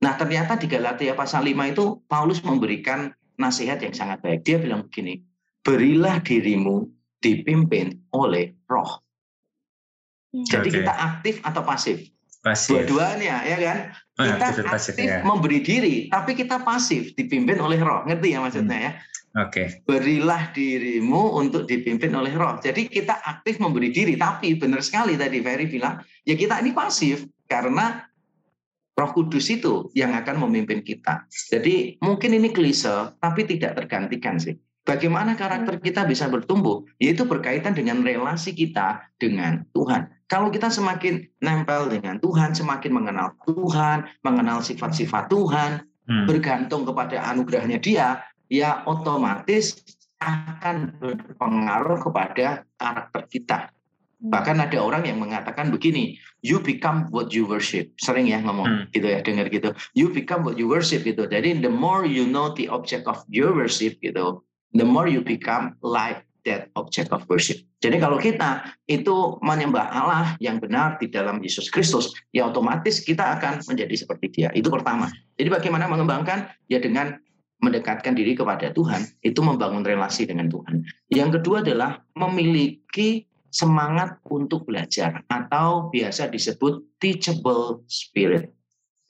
Nah, 0.03 0.19
ternyata 0.19 0.60
di 0.60 0.67
Galatia 0.67 1.15
pasal 1.15 1.47
5 1.47 1.71
itu 1.71 1.84
Paulus 2.12 2.43
memberikan 2.43 3.15
nasihat 3.39 3.82
yang 3.82 3.93
sangat 3.96 4.22
baik. 4.22 4.46
Dia 4.46 4.58
bilang 4.62 4.88
begini, 4.88 5.22
"Berilah 5.63 6.22
dirimu 6.22 6.88
dipimpin 7.24 7.96
oleh 8.12 8.52
roh. 8.67 9.00
Hmm. 10.36 10.43
Jadi 10.43 10.69
okay. 10.69 10.78
kita 10.84 10.93
aktif 10.93 11.36
atau 11.48 11.63
pasif? 11.63 11.98
Pasif. 12.43 12.76
Dua-duanya 12.76 13.48
ya 13.48 13.58
kan? 13.63 13.80
Oh, 14.19 14.28
kita 14.28 14.46
aktif, 14.52 14.65
pasif, 14.67 14.93
ya. 15.00 15.24
memberi 15.24 15.63
diri, 15.63 16.12
tapi 16.12 16.36
kita 16.36 16.60
pasif 16.62 17.15
dipimpin 17.15 17.58
oleh 17.63 17.80
roh. 17.80 18.04
Ngerti 18.04 18.36
ya 18.36 18.43
maksudnya 18.43 18.78
hmm. 18.78 18.86
ya? 18.86 18.91
Oke. 19.34 19.50
Okay. 19.50 19.67
Berilah 19.88 20.52
dirimu 20.52 21.39
untuk 21.39 21.65
dipimpin 21.65 22.12
oleh 22.13 22.36
roh. 22.36 22.60
Jadi 22.60 22.91
kita 22.91 23.24
aktif 23.24 23.58
memberi 23.63 23.89
diri, 23.89 24.19
tapi 24.19 24.60
benar 24.60 24.84
sekali 24.84 25.15
tadi 25.15 25.39
Ferry 25.39 25.65
bilang, 25.72 26.04
ya 26.28 26.36
kita 26.36 26.60
ini 26.60 26.76
pasif 26.76 27.26
karena 27.48 28.04
Roh 28.93 29.12
Kudus 29.12 29.49
itu 29.49 29.89
yang 29.97 30.13
akan 30.13 30.45
memimpin 30.45 30.86
kita. 30.86 31.25
Jadi 31.29 31.97
mungkin 31.97 32.38
ini 32.38 32.53
klise, 32.53 33.17
tapi 33.17 33.49
tidak 33.49 33.82
tergantikan 33.82 34.38
sih. 34.38 34.53
Bagaimana 34.84 35.34
karakter 35.39 35.79
kita 35.79 36.03
bisa 36.03 36.27
bertumbuh? 36.27 36.84
Yaitu 36.99 37.23
berkaitan 37.23 37.71
dengan 37.71 38.03
relasi 38.03 38.51
kita 38.51 39.01
dengan 39.15 39.63
Tuhan. 39.71 40.12
Kalau 40.27 40.51
kita 40.51 40.67
semakin 40.67 41.23
nempel 41.39 41.88
dengan 41.88 42.19
Tuhan, 42.19 42.51
semakin 42.51 42.91
mengenal 42.91 43.32
Tuhan, 43.47 44.12
mengenal 44.27 44.60
sifat-sifat 44.60 45.32
Tuhan, 45.32 45.88
hmm. 46.10 46.25
bergantung 46.27 46.84
kepada 46.84 47.32
anugerahnya 47.32 47.79
Dia, 47.79 48.19
ya 48.51 48.84
otomatis 48.84 49.79
akan 50.19 50.99
berpengaruh 50.99 51.99
kepada 52.03 52.67
karakter 52.75 53.23
kita. 53.32 53.60
Bahkan 54.23 54.55
ada 54.63 54.79
orang 54.79 55.03
yang 55.03 55.19
mengatakan 55.19 55.67
begini, 55.67 56.15
you 56.39 56.63
become 56.63 57.12
what 57.12 57.36
you 57.36 57.43
worship. 57.43 57.91
Sering 57.99 58.31
ya 58.31 58.39
ngomong 58.39 58.67
hmm. 58.67 58.83
gitu 58.95 59.07
ya, 59.12 59.19
dengar 59.19 59.51
gitu. 59.51 59.75
You 59.99 60.07
become 60.15 60.47
what 60.47 60.55
you 60.55 60.71
worship 60.71 61.03
gitu. 61.03 61.27
Jadi 61.27 61.59
the 61.59 61.71
more 61.71 62.07
you 62.07 62.23
know 62.23 62.55
the 62.55 62.71
object 62.71 63.03
of 63.03 63.19
your 63.27 63.51
worship 63.51 63.99
gitu, 63.99 64.39
the 64.71 64.88
more 64.88 65.12
you 65.12 65.19
become 65.19 65.75
like 65.83 66.23
that 66.47 66.71
object 66.79 67.12
of 67.12 67.27
worship. 67.27 67.59
Jadi 67.83 67.99
kalau 67.99 68.15
kita 68.15 68.63
itu 68.88 69.39
menyembah 69.43 69.91
Allah 69.91 70.25
yang 70.39 70.59
benar 70.59 70.95
di 70.99 71.12
dalam 71.12 71.43
Yesus 71.43 71.67
Kristus, 71.67 72.15
ya 72.31 72.47
otomatis 72.47 73.03
kita 73.03 73.39
akan 73.39 73.59
menjadi 73.67 74.07
seperti 74.07 74.31
dia. 74.31 74.49
Itu 74.55 74.71
pertama. 74.71 75.12
Jadi 75.36 75.51
bagaimana 75.51 75.88
mengembangkan? 75.91 76.47
Ya 76.71 76.79
dengan 76.79 77.19
mendekatkan 77.63 78.15
diri 78.15 78.36
kepada 78.36 78.71
Tuhan, 78.75 79.07
itu 79.23 79.39
membangun 79.39 79.88
relasi 79.88 80.27
dengan 80.27 80.51
Tuhan. 80.51 80.83
Yang 81.07 81.39
kedua 81.39 81.63
adalah 81.63 82.03
memiliki 82.15 83.23
semangat 83.53 84.17
untuk 84.25 84.65
belajar 84.65 85.21
atau 85.29 85.93
biasa 85.93 86.33
disebut 86.33 86.97
teachable 86.97 87.85
spirit 87.85 88.49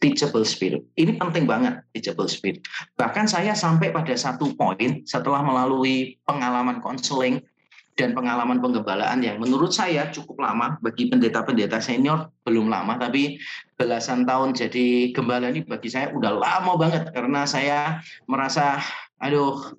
teachable 0.04 0.44
spirit. 0.44 0.84
Ini 1.00 1.16
penting 1.16 1.48
banget, 1.48 1.80
teachable 1.96 2.28
spirit. 2.28 2.60
Bahkan 3.00 3.24
saya 3.24 3.56
sampai 3.56 3.96
pada 3.96 4.12
satu 4.20 4.52
poin 4.52 5.00
setelah 5.08 5.40
melalui 5.40 6.20
pengalaman 6.28 6.84
konseling 6.84 7.40
dan 7.94 8.18
pengalaman 8.18 8.58
penggembalaan 8.60 9.22
yang 9.22 9.38
menurut 9.38 9.70
saya 9.70 10.10
cukup 10.10 10.42
lama 10.42 10.82
bagi 10.82 11.08
pendeta-pendeta 11.08 11.78
senior 11.78 12.34
belum 12.42 12.66
lama 12.66 12.98
tapi 12.98 13.38
belasan 13.78 14.26
tahun 14.26 14.58
jadi 14.58 15.14
gembala 15.14 15.54
ini 15.54 15.62
bagi 15.62 15.94
saya 15.94 16.10
udah 16.10 16.34
lama 16.34 16.74
banget 16.74 17.14
karena 17.14 17.46
saya 17.46 18.02
merasa 18.26 18.82
aduh 19.22 19.78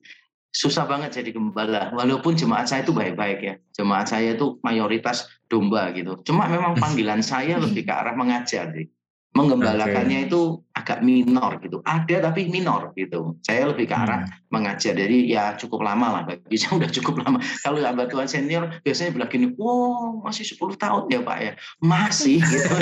susah 0.54 0.86
banget 0.86 1.18
jadi 1.18 1.34
gembala 1.34 1.90
walaupun 1.90 2.38
jemaat 2.38 2.70
saya 2.70 2.86
itu 2.86 2.94
baik-baik 2.94 3.38
ya 3.42 3.54
jemaat 3.74 4.06
saya 4.06 4.38
itu 4.38 4.62
mayoritas 4.62 5.26
domba 5.50 5.90
gitu 5.90 6.14
cuma 6.22 6.46
memang 6.46 6.78
panggilan 6.78 7.26
saya 7.26 7.58
lebih 7.58 7.82
ke 7.82 7.90
arah 7.90 8.14
mengajar 8.14 8.70
sih 8.70 8.86
menggembalakannya 9.34 10.18
okay. 10.24 10.28
itu 10.30 10.40
agak 10.70 11.02
minor 11.02 11.58
gitu. 11.58 11.82
Ada 11.82 12.30
tapi 12.30 12.46
minor 12.46 12.94
gitu. 12.94 13.34
Saya 13.42 13.66
lebih 13.66 13.90
ke 13.90 13.94
arah 13.94 14.22
hmm. 14.22 14.46
mengajar. 14.46 14.94
Jadi 14.94 15.26
ya 15.26 15.58
cukup 15.58 15.82
lama 15.82 16.06
lah. 16.14 16.22
Bagi 16.22 16.54
saya 16.54 16.78
udah 16.78 16.90
cukup 16.94 17.26
lama. 17.26 17.42
Kalau 17.66 17.82
hamba 17.82 18.06
Tuhan 18.06 18.30
senior 18.30 18.70
biasanya 18.86 19.10
bilang 19.10 19.30
gini, 19.34 19.50
wow 19.58 20.22
masih 20.22 20.46
10 20.46 20.78
tahun 20.78 21.02
ya 21.10 21.20
Pak 21.26 21.38
ya. 21.42 21.52
Masih 21.82 22.38
gitu. 22.38 22.70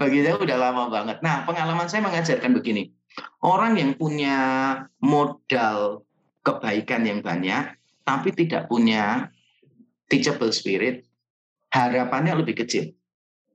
Bagi 0.00 0.18
saya 0.22 0.38
udah 0.38 0.58
lama 0.70 0.86
banget. 0.86 1.18
Nah 1.18 1.42
pengalaman 1.42 1.90
saya 1.90 2.06
mengajarkan 2.06 2.54
begini. 2.54 2.94
Orang 3.42 3.76
yang 3.76 3.98
punya 3.98 4.38
modal 5.02 6.06
kebaikan 6.42 7.04
yang 7.04 7.20
banyak, 7.20 7.76
tapi 8.02 8.34
tidak 8.34 8.66
punya 8.66 9.30
teachable 10.08 10.52
spirit, 10.52 11.06
harapannya 11.72 12.38
lebih 12.40 12.62
kecil 12.64 12.92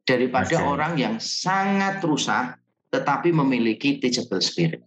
daripada 0.07 0.55
okay. 0.55 0.63
orang 0.63 0.93
yang 0.95 1.15
sangat 1.19 1.99
rusak 2.01 2.57
tetapi 2.87 3.35
memiliki 3.35 3.99
teachable 3.99 4.39
spirit. 4.39 4.79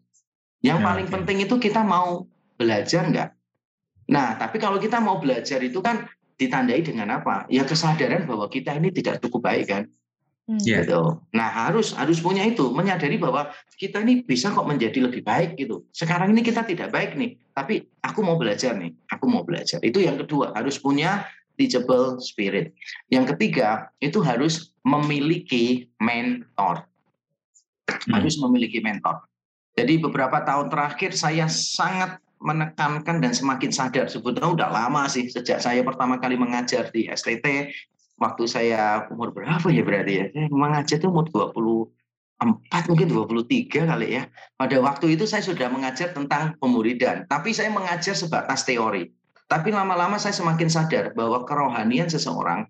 Yang 0.65 0.81
okay. 0.81 0.89
paling 0.89 1.09
penting 1.13 1.39
itu 1.45 1.55
kita 1.61 1.85
mau 1.85 2.25
belajar 2.57 3.05
enggak? 3.05 3.31
Nah, 4.11 4.35
tapi 4.41 4.57
kalau 4.57 4.81
kita 4.81 4.99
mau 4.99 5.21
belajar 5.21 5.61
itu 5.61 5.79
kan 5.85 6.09
ditandai 6.41 6.81
dengan 6.81 7.21
apa? 7.21 7.45
Ya 7.53 7.69
kesadaran 7.69 8.25
bahwa 8.25 8.49
kita 8.49 8.73
ini 8.81 8.89
tidak 8.91 9.21
cukup 9.21 9.53
baik 9.53 9.69
kan. 9.69 9.83
Yeah. 10.59 10.83
Gitu. 10.83 11.03
Nah 11.31 11.47
harus 11.47 11.95
harus 11.95 12.19
punya 12.19 12.43
itu 12.43 12.75
menyadari 12.75 13.21
bahwa 13.23 13.55
kita 13.79 14.03
ini 14.03 14.27
bisa 14.27 14.51
kok 14.51 14.67
menjadi 14.67 15.07
lebih 15.07 15.23
baik 15.23 15.55
gitu. 15.55 15.87
Sekarang 15.95 16.35
ini 16.35 16.43
kita 16.43 16.67
tidak 16.67 16.91
baik 16.91 17.15
nih, 17.15 17.39
tapi 17.55 17.87
aku 18.03 18.25
mau 18.27 18.35
belajar 18.35 18.75
nih, 18.75 18.91
aku 19.15 19.31
mau 19.31 19.47
belajar. 19.47 19.79
Itu 19.87 20.03
yang 20.03 20.19
kedua 20.19 20.51
harus 20.59 20.81
punya 20.83 21.29
teachable 21.55 22.19
spirit. 22.19 22.75
Yang 23.13 23.37
ketiga, 23.37 23.93
itu 24.03 24.19
harus 24.25 24.75
memiliki 24.83 25.87
mentor. 26.03 26.89
Hmm. 27.87 28.17
Harus 28.17 28.41
memiliki 28.41 28.83
mentor. 28.83 29.23
Jadi 29.79 30.03
beberapa 30.03 30.43
tahun 30.43 30.73
terakhir 30.73 31.15
saya 31.15 31.47
sangat 31.47 32.19
menekankan 32.41 33.21
dan 33.21 33.37
semakin 33.37 33.69
sadar 33.69 34.09
sebetulnya 34.09 34.49
udah 34.49 34.69
lama 34.73 35.05
sih 35.13 35.29
sejak 35.29 35.61
saya 35.61 35.85
pertama 35.85 36.17
kali 36.17 36.41
mengajar 36.41 36.89
di 36.89 37.05
STT 37.05 37.69
waktu 38.21 38.45
saya 38.45 39.09
umur 39.09 39.33
berapa 39.33 39.65
ya 39.73 39.83
berarti 39.83 40.13
ya? 40.13 40.25
Saya 40.31 40.47
mengajar 40.53 40.97
itu 41.01 41.09
umur 41.09 41.27
24 41.33 42.93
mungkin 42.93 43.09
23 43.09 43.89
kali 43.89 44.09
ya. 44.21 44.29
Pada 44.61 44.77
waktu 44.79 45.17
itu 45.17 45.25
saya 45.25 45.41
sudah 45.41 45.73
mengajar 45.73 46.13
tentang 46.13 46.55
pemuridan, 46.61 47.25
tapi 47.27 47.57
saya 47.57 47.73
mengajar 47.73 48.13
sebatas 48.13 48.69
teori. 48.69 49.09
Tapi 49.51 49.75
lama-lama 49.75 50.21
saya 50.21 50.37
semakin 50.37 50.69
sadar 50.71 51.17
bahwa 51.17 51.43
kerohanian 51.43 52.07
seseorang 52.07 52.69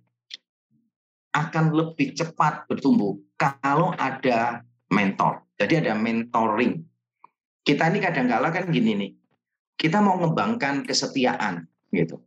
akan 1.36 1.64
lebih 1.76 2.16
cepat 2.16 2.64
bertumbuh 2.70 3.20
kalau 3.36 3.92
ada 3.98 4.64
mentor. 4.88 5.44
Jadi 5.60 5.84
ada 5.84 5.92
mentoring. 5.92 6.80
Kita 7.60 7.92
ini 7.92 8.00
kadang-kala 8.00 8.48
kan 8.48 8.72
gini 8.72 8.96
nih, 8.96 9.10
kita 9.76 10.00
mau 10.00 10.16
ngembangkan 10.16 10.88
kesetiaan 10.88 11.68
gitu 11.92 12.24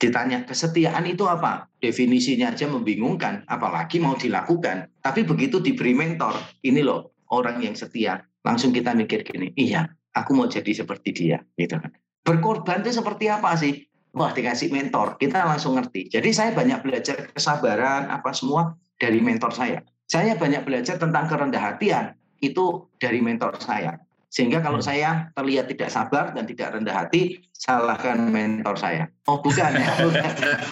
ditanya 0.00 0.48
kesetiaan 0.48 1.04
itu 1.04 1.28
apa? 1.28 1.68
Definisinya 1.76 2.56
aja 2.56 2.64
membingungkan, 2.64 3.44
apalagi 3.44 4.00
mau 4.00 4.16
dilakukan. 4.16 4.88
Tapi 5.04 5.28
begitu 5.28 5.60
diberi 5.60 5.92
mentor, 5.92 6.40
ini 6.64 6.80
loh 6.80 7.12
orang 7.28 7.60
yang 7.60 7.76
setia. 7.76 8.24
Langsung 8.40 8.72
kita 8.72 8.96
mikir 8.96 9.20
gini, 9.28 9.52
iya, 9.60 9.84
aku 10.16 10.32
mau 10.32 10.48
jadi 10.48 10.72
seperti 10.72 11.12
dia, 11.12 11.44
gitu 11.60 11.76
kan. 11.76 11.92
Berkorban 12.24 12.80
itu 12.80 12.96
seperti 12.96 13.28
apa 13.28 13.52
sih? 13.60 13.84
Wah, 14.16 14.32
dikasih 14.32 14.72
mentor, 14.72 15.20
kita 15.20 15.44
langsung 15.44 15.76
ngerti. 15.76 16.08
Jadi 16.10 16.32
saya 16.32 16.50
banyak 16.56 16.80
belajar 16.82 17.30
kesabaran, 17.30 18.08
apa 18.08 18.32
semua 18.32 18.74
dari 18.96 19.20
mentor 19.20 19.52
saya. 19.52 19.84
Saya 20.10 20.34
banyak 20.34 20.66
belajar 20.66 20.98
tentang 20.98 21.28
kerendah 21.30 21.60
hatian, 21.60 22.16
itu 22.40 22.88
dari 22.98 23.20
mentor 23.20 23.60
saya. 23.60 24.00
Sehingga 24.30 24.62
kalau 24.62 24.78
hmm. 24.80 24.88
saya 24.88 25.10
terlihat 25.34 25.66
tidak 25.68 25.90
sabar 25.92 26.32
dan 26.32 26.46
tidak 26.46 26.74
rendah 26.74 26.94
hati, 27.06 27.42
salahkan 27.60 28.32
mentor 28.32 28.72
saya. 28.80 29.04
Oh 29.28 29.36
bukan 29.44 29.76
ya. 29.76 29.92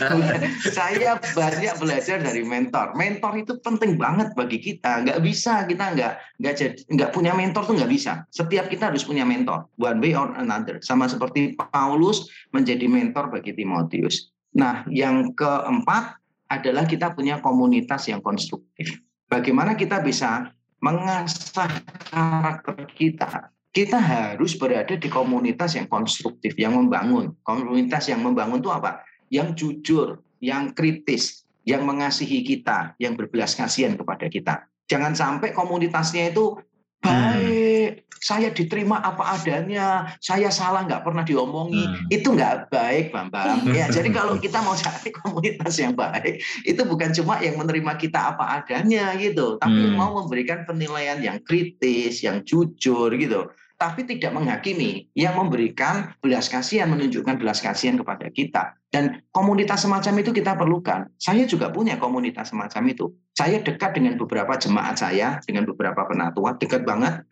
Saya 0.78 1.20
banyak 1.36 1.74
belajar 1.76 2.16
dari 2.24 2.40
mentor. 2.40 2.96
Mentor 2.96 3.44
itu 3.44 3.60
penting 3.60 4.00
banget 4.00 4.32
bagi 4.32 4.56
kita. 4.56 5.04
Nggak 5.04 5.20
bisa 5.20 5.68
kita 5.68 5.92
nggak 5.92 6.12
nggak 6.40 6.54
jadi 6.56 6.80
nggak 6.88 7.10
punya 7.12 7.36
mentor 7.36 7.68
tuh 7.68 7.76
nggak 7.76 7.92
bisa. 7.92 8.24
Setiap 8.32 8.72
kita 8.72 8.88
harus 8.88 9.04
punya 9.04 9.28
mentor, 9.28 9.68
one 9.76 10.00
way 10.00 10.16
or 10.16 10.32
another. 10.40 10.80
Sama 10.80 11.04
seperti 11.12 11.52
Paulus 11.60 12.24
menjadi 12.56 12.88
mentor 12.88 13.28
bagi 13.28 13.52
Timotius. 13.52 14.32
Nah, 14.56 14.88
yang 14.88 15.36
keempat 15.36 16.16
adalah 16.48 16.88
kita 16.88 17.12
punya 17.12 17.44
komunitas 17.44 18.08
yang 18.08 18.24
konstruktif. 18.24 18.96
Bagaimana 19.28 19.76
kita 19.76 20.00
bisa 20.00 20.56
mengasah 20.80 21.68
karakter 22.08 22.88
kita. 22.96 23.52
Kita 23.68 24.00
harus 24.00 24.56
berada 24.56 24.96
di 24.96 25.08
komunitas 25.12 25.76
yang 25.76 25.86
konstruktif, 25.86 26.56
yang 26.56 26.74
membangun. 26.74 27.36
Komunitas 27.44 28.08
yang 28.08 28.24
membangun 28.24 28.64
itu 28.64 28.72
apa? 28.72 29.04
Yang 29.28 29.48
jujur, 29.60 30.08
yang 30.40 30.72
kritis, 30.72 31.44
yang 31.68 31.84
mengasihi 31.84 32.40
kita, 32.40 32.96
yang 32.96 33.12
berbelas 33.12 33.52
kasihan 33.52 33.92
kepada 33.92 34.26
kita. 34.32 34.64
Jangan 34.88 35.12
sampai 35.12 35.52
komunitasnya 35.52 36.32
itu 36.32 36.56
baik, 37.02 37.90
hmm. 38.02 38.18
saya 38.18 38.48
diterima 38.50 38.98
apa 38.98 39.38
adanya, 39.38 40.12
saya 40.18 40.50
salah 40.50 40.82
nggak 40.84 41.06
pernah 41.06 41.22
diomongi, 41.22 41.86
hmm. 41.86 42.10
itu 42.10 42.28
nggak 42.34 42.68
baik, 42.68 43.14
Bambang. 43.14 43.66
Ya, 43.70 43.86
jadi 43.88 44.10
kalau 44.10 44.36
kita 44.36 44.58
mau 44.62 44.74
cari 44.74 45.10
komunitas 45.22 45.78
yang 45.78 45.94
baik, 45.94 46.42
itu 46.66 46.82
bukan 46.82 47.14
cuma 47.14 47.38
yang 47.38 47.56
menerima 47.56 47.94
kita 47.96 48.34
apa 48.34 48.62
adanya 48.62 49.14
gitu, 49.16 49.56
tapi 49.62 49.80
hmm. 49.88 49.94
mau 49.94 50.18
memberikan 50.18 50.66
penilaian 50.66 51.22
yang 51.22 51.38
kritis, 51.42 52.20
yang 52.26 52.42
jujur 52.42 53.14
gitu 53.14 53.48
tapi 53.78 54.02
tidak 54.02 54.34
menghakimi, 54.34 55.06
yang 55.14 55.38
memberikan 55.38 56.10
belas 56.18 56.50
kasihan, 56.50 56.90
menunjukkan 56.90 57.38
belas 57.38 57.62
kasihan 57.62 57.94
kepada 57.94 58.26
kita. 58.26 58.74
Dan 58.90 59.22
komunitas 59.30 59.86
semacam 59.86 60.18
itu 60.18 60.34
kita 60.34 60.58
perlukan. 60.58 61.06
Saya 61.14 61.46
juga 61.46 61.70
punya 61.70 61.94
komunitas 61.94 62.50
semacam 62.50 62.82
itu. 62.90 63.06
Saya 63.38 63.62
dekat 63.62 63.94
dengan 63.94 64.18
beberapa 64.18 64.58
jemaat 64.58 64.98
saya, 64.98 65.38
dengan 65.46 65.62
beberapa 65.62 66.10
penatua, 66.10 66.58
dekat 66.58 66.82
banget. 66.82 67.22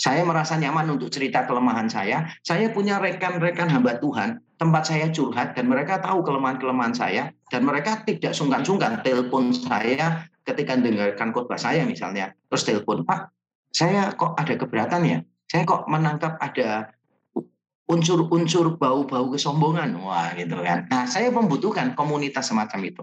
Saya 0.00 0.24
merasa 0.24 0.56
nyaman 0.56 0.96
untuk 0.96 1.12
cerita 1.12 1.44
kelemahan 1.44 1.92
saya. 1.92 2.32
Saya 2.40 2.72
punya 2.72 2.96
rekan-rekan 2.96 3.68
hamba 3.68 4.00
Tuhan, 4.00 4.40
tempat 4.56 4.88
saya 4.88 5.12
curhat, 5.12 5.52
dan 5.52 5.68
mereka 5.68 6.00
tahu 6.00 6.24
kelemahan-kelemahan 6.24 6.96
saya. 6.96 7.28
Dan 7.52 7.68
mereka 7.68 8.00
tidak 8.08 8.32
sungkan-sungkan 8.32 9.04
telepon 9.04 9.52
saya 9.52 10.24
ketika 10.48 10.80
mendengarkan 10.80 11.28
khotbah 11.36 11.60
saya 11.60 11.84
misalnya. 11.84 12.32
Terus 12.48 12.64
telepon, 12.64 13.04
Pak, 13.04 13.28
saya 13.68 14.16
kok 14.16 14.32
ada 14.38 14.54
keberatan 14.56 15.02
ya? 15.04 15.20
Saya 15.48 15.64
kok 15.64 15.88
menangkap 15.88 16.36
ada 16.38 16.92
unsur-unsur 17.88 18.76
bau-bau 18.76 19.32
kesombongan. 19.32 19.96
Wah, 20.04 20.36
gitu 20.36 20.60
kan. 20.60 20.84
Nah, 20.92 21.08
saya 21.08 21.32
membutuhkan 21.32 21.96
komunitas 21.96 22.52
semacam 22.52 22.80
itu. 22.84 23.02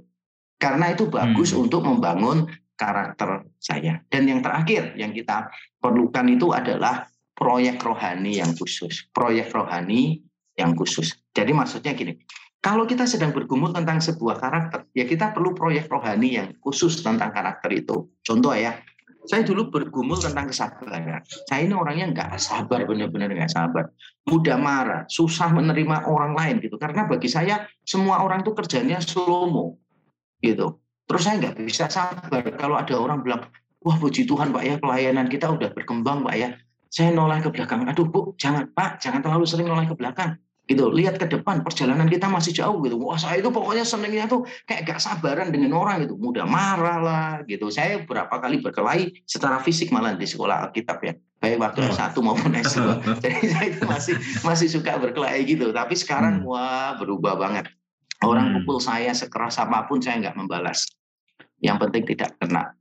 Karena 0.62 0.94
itu 0.94 1.10
bagus 1.10 1.52
hmm. 1.52 1.68
untuk 1.68 1.82
membangun 1.84 2.48
karakter 2.78 3.50
saya. 3.58 4.00
Dan 4.08 4.30
yang 4.30 4.46
terakhir 4.46 4.94
yang 4.96 5.12
kita 5.12 5.50
perlukan 5.82 6.30
itu 6.30 6.54
adalah 6.54 7.10
proyek 7.34 7.82
rohani 7.82 8.40
yang 8.40 8.54
khusus. 8.54 9.10
Proyek 9.12 9.52
rohani 9.52 10.22
yang 10.56 10.78
khusus. 10.78 11.18
Jadi 11.36 11.52
maksudnya 11.52 11.92
gini, 11.98 12.16
kalau 12.64 12.88
kita 12.88 13.04
sedang 13.10 13.36
bergumul 13.36 13.76
tentang 13.76 14.00
sebuah 14.00 14.40
karakter, 14.40 14.88
ya 14.96 15.04
kita 15.04 15.36
perlu 15.36 15.52
proyek 15.58 15.90
rohani 15.92 16.40
yang 16.40 16.48
khusus 16.62 17.02
tentang 17.04 17.34
karakter 17.34 17.70
itu. 17.74 18.10
Contoh 18.24 18.56
ya, 18.56 18.80
saya 19.26 19.42
dulu 19.46 19.74
bergumul 19.74 20.18
tentang 20.18 20.50
kesabaran. 20.50 21.22
Saya 21.50 21.66
ini 21.66 21.74
orangnya 21.74 22.06
nggak 22.14 22.30
sabar, 22.38 22.86
benar-benar 22.86 23.30
nggak 23.34 23.52
sabar. 23.52 23.90
Mudah 24.30 24.58
marah, 24.58 25.02
susah 25.10 25.50
menerima 25.54 26.06
orang 26.10 26.38
lain 26.38 26.56
gitu. 26.62 26.78
Karena 26.78 27.10
bagi 27.10 27.30
saya 27.30 27.66
semua 27.82 28.22
orang 28.22 28.46
itu 28.46 28.54
kerjanya 28.54 29.02
slow 29.02 29.78
gitu. 30.40 30.80
Terus 31.06 31.22
saya 31.22 31.36
nggak 31.42 31.56
bisa 31.62 31.86
sabar 31.90 32.42
kalau 32.58 32.78
ada 32.78 32.94
orang 32.98 33.22
bilang, 33.22 33.50
wah 33.82 33.98
puji 33.98 34.26
Tuhan 34.26 34.50
Pak 34.54 34.64
ya 34.66 34.76
pelayanan 34.82 35.30
kita 35.30 35.50
udah 35.50 35.70
berkembang 35.74 36.26
Pak 36.26 36.36
ya. 36.38 36.50
Saya 36.90 37.12
noleh 37.12 37.44
ke 37.44 37.52
belakang. 37.52 37.84
Aduh 37.86 38.08
Bu, 38.08 38.34
jangan 38.40 38.72
Pak, 38.72 39.04
jangan 39.04 39.20
terlalu 39.20 39.44
sering 39.44 39.68
noleh 39.68 39.90
ke 39.90 39.98
belakang 40.00 40.40
gitu 40.66 40.90
lihat 40.90 41.22
ke 41.22 41.30
depan 41.30 41.62
perjalanan 41.62 42.10
kita 42.10 42.26
masih 42.26 42.54
jauh 42.54 42.82
gitu. 42.82 42.98
Wah 42.98 43.18
saya 43.22 43.38
itu 43.38 43.54
pokoknya 43.54 43.86
senengnya 43.86 44.26
tuh 44.26 44.46
kayak 44.66 44.90
gak 44.90 45.00
sabaran 45.02 45.54
dengan 45.54 45.78
orang 45.78 46.06
gitu. 46.06 46.18
Mudah 46.18 46.50
marah 46.50 47.00
lah 47.02 47.30
gitu. 47.46 47.70
Saya 47.70 48.02
berapa 48.02 48.34
kali 48.34 48.66
berkelahi 48.66 49.26
secara 49.30 49.62
fisik 49.62 49.94
malah 49.94 50.18
di 50.18 50.26
sekolah 50.26 50.70
Alkitab 50.70 50.98
ya. 51.06 51.14
Baik 51.38 51.62
waktu 51.62 51.86
S1 51.94 52.18
maupun 52.26 52.58
S2 52.58 52.82
jadi 53.24 53.38
saya 53.46 53.66
itu 53.70 53.86
masih 53.86 54.16
masih 54.42 54.68
suka 54.72 54.98
berkelahi 54.98 55.46
gitu. 55.46 55.70
Tapi 55.70 55.94
sekarang 55.94 56.42
hmm. 56.42 56.50
wah 56.50 56.98
berubah 56.98 57.38
banget. 57.38 57.70
Orang 58.26 58.50
hmm. 58.50 58.56
pukul 58.66 58.82
saya 58.82 59.14
sekeras 59.14 59.62
apa 59.62 59.86
pun 59.86 60.02
saya 60.02 60.18
nggak 60.18 60.38
membalas. 60.40 60.90
Yang 61.62 61.78
penting 61.88 62.04
tidak 62.10 62.34
kena 62.42 62.74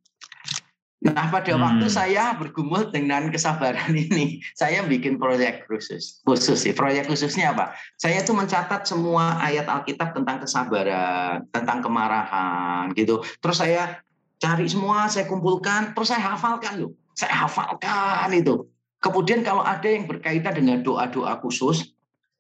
Nah, 1.04 1.28
pada 1.28 1.52
hmm. 1.52 1.60
waktu 1.60 1.86
saya 1.92 2.32
bergumul 2.32 2.88
dengan 2.88 3.28
kesabaran 3.28 3.92
ini, 4.08 4.40
saya 4.56 4.80
bikin 4.88 5.20
proyek 5.20 5.68
khusus. 5.68 6.24
Khusus 6.24 6.64
sih, 6.64 6.72
proyek 6.72 7.12
khususnya 7.12 7.52
apa? 7.52 7.76
Saya 8.00 8.24
tuh 8.24 8.32
mencatat 8.32 8.88
semua 8.88 9.36
ayat 9.44 9.68
Alkitab 9.68 10.16
tentang 10.16 10.40
kesabaran, 10.40 11.44
tentang 11.52 11.84
kemarahan 11.84 12.88
gitu. 12.96 13.20
Terus 13.44 13.60
saya 13.60 14.00
cari 14.40 14.64
semua, 14.64 15.04
saya 15.12 15.28
kumpulkan, 15.28 15.92
terus 15.92 16.08
saya 16.08 16.24
hafalkan 16.24 16.88
loh. 16.88 16.96
Saya 17.12 17.44
hafalkan 17.44 18.32
itu. 18.32 18.64
Kemudian 19.04 19.44
kalau 19.44 19.60
ada 19.60 19.84
yang 19.84 20.08
berkaitan 20.08 20.56
dengan 20.56 20.80
doa-doa 20.80 21.36
khusus 21.44 21.92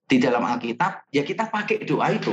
di 0.08 0.16
dalam 0.16 0.40
Alkitab, 0.40 1.04
ya 1.12 1.20
kita 1.20 1.52
pakai 1.52 1.84
doa 1.84 2.16
itu 2.16 2.32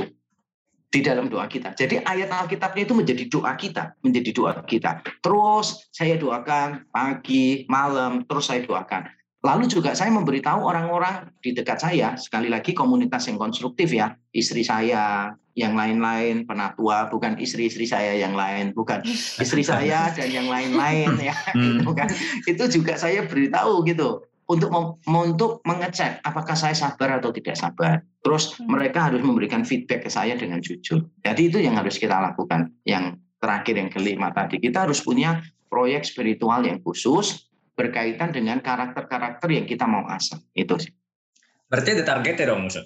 di 0.92 1.00
dalam 1.00 1.32
doa 1.32 1.48
kita. 1.48 1.72
Jadi 1.72 2.04
ayat 2.04 2.28
Alkitabnya 2.28 2.84
itu 2.84 2.92
menjadi 2.92 3.24
doa 3.32 3.56
kita, 3.56 3.96
menjadi 4.04 4.30
doa 4.36 4.52
kita. 4.60 5.00
Terus 5.24 5.88
saya 5.88 6.20
doakan 6.20 6.92
pagi, 6.92 7.64
malam, 7.72 8.28
terus 8.28 8.52
saya 8.52 8.60
doakan. 8.60 9.08
Lalu 9.42 9.66
juga 9.66 9.96
saya 9.96 10.12
memberitahu 10.14 10.62
orang-orang 10.62 11.32
di 11.42 11.50
dekat 11.50 11.82
saya, 11.82 12.14
sekali 12.14 12.46
lagi 12.46 12.76
komunitas 12.76 13.26
yang 13.26 13.42
konstruktif 13.42 13.90
ya, 13.90 14.14
istri 14.30 14.62
saya, 14.62 15.34
yang 15.58 15.74
lain-lain, 15.74 16.46
penatua, 16.46 17.10
bukan 17.10 17.34
istri-istri 17.42 17.82
saya 17.82 18.14
yang 18.14 18.38
lain, 18.38 18.70
bukan 18.70 19.02
istri 19.42 19.66
saya 19.66 20.14
dan 20.14 20.30
yang 20.30 20.46
lain-lain 20.46 21.18
ya, 21.18 21.34
itu 21.82 21.90
kan. 21.90 22.06
Itu 22.46 22.70
juga 22.70 22.94
saya 22.94 23.26
beritahu 23.26 23.82
gitu 23.82 24.22
untuk 24.50 24.70
untuk 25.06 25.62
mengecek 25.62 26.20
apakah 26.26 26.56
saya 26.58 26.74
sabar 26.74 27.22
atau 27.22 27.30
tidak 27.30 27.54
sabar. 27.54 28.02
Terus 28.22 28.58
hmm. 28.58 28.66
mereka 28.66 29.10
harus 29.10 29.22
memberikan 29.22 29.62
feedback 29.62 30.06
ke 30.06 30.10
saya 30.10 30.34
dengan 30.34 30.58
jujur. 30.58 31.06
Jadi 31.22 31.42
itu 31.50 31.58
yang 31.62 31.78
harus 31.78 31.98
kita 31.98 32.18
lakukan. 32.18 32.74
Yang 32.82 33.22
terakhir 33.42 33.74
yang 33.74 33.90
kelima 33.90 34.30
tadi 34.30 34.62
kita 34.62 34.86
harus 34.86 35.02
punya 35.02 35.42
proyek 35.66 36.06
spiritual 36.06 36.62
yang 36.62 36.78
khusus 36.84 37.50
berkaitan 37.72 38.30
dengan 38.30 38.60
karakter-karakter 38.60 39.48
yang 39.48 39.66
kita 39.66 39.88
mau 39.88 40.04
asah. 40.06 40.38
Itu 40.52 40.76
sih. 40.78 40.92
Berarti 41.72 41.96
ada 41.96 42.04
targetnya 42.04 42.44
dong, 42.52 42.68
Musa? 42.68 42.84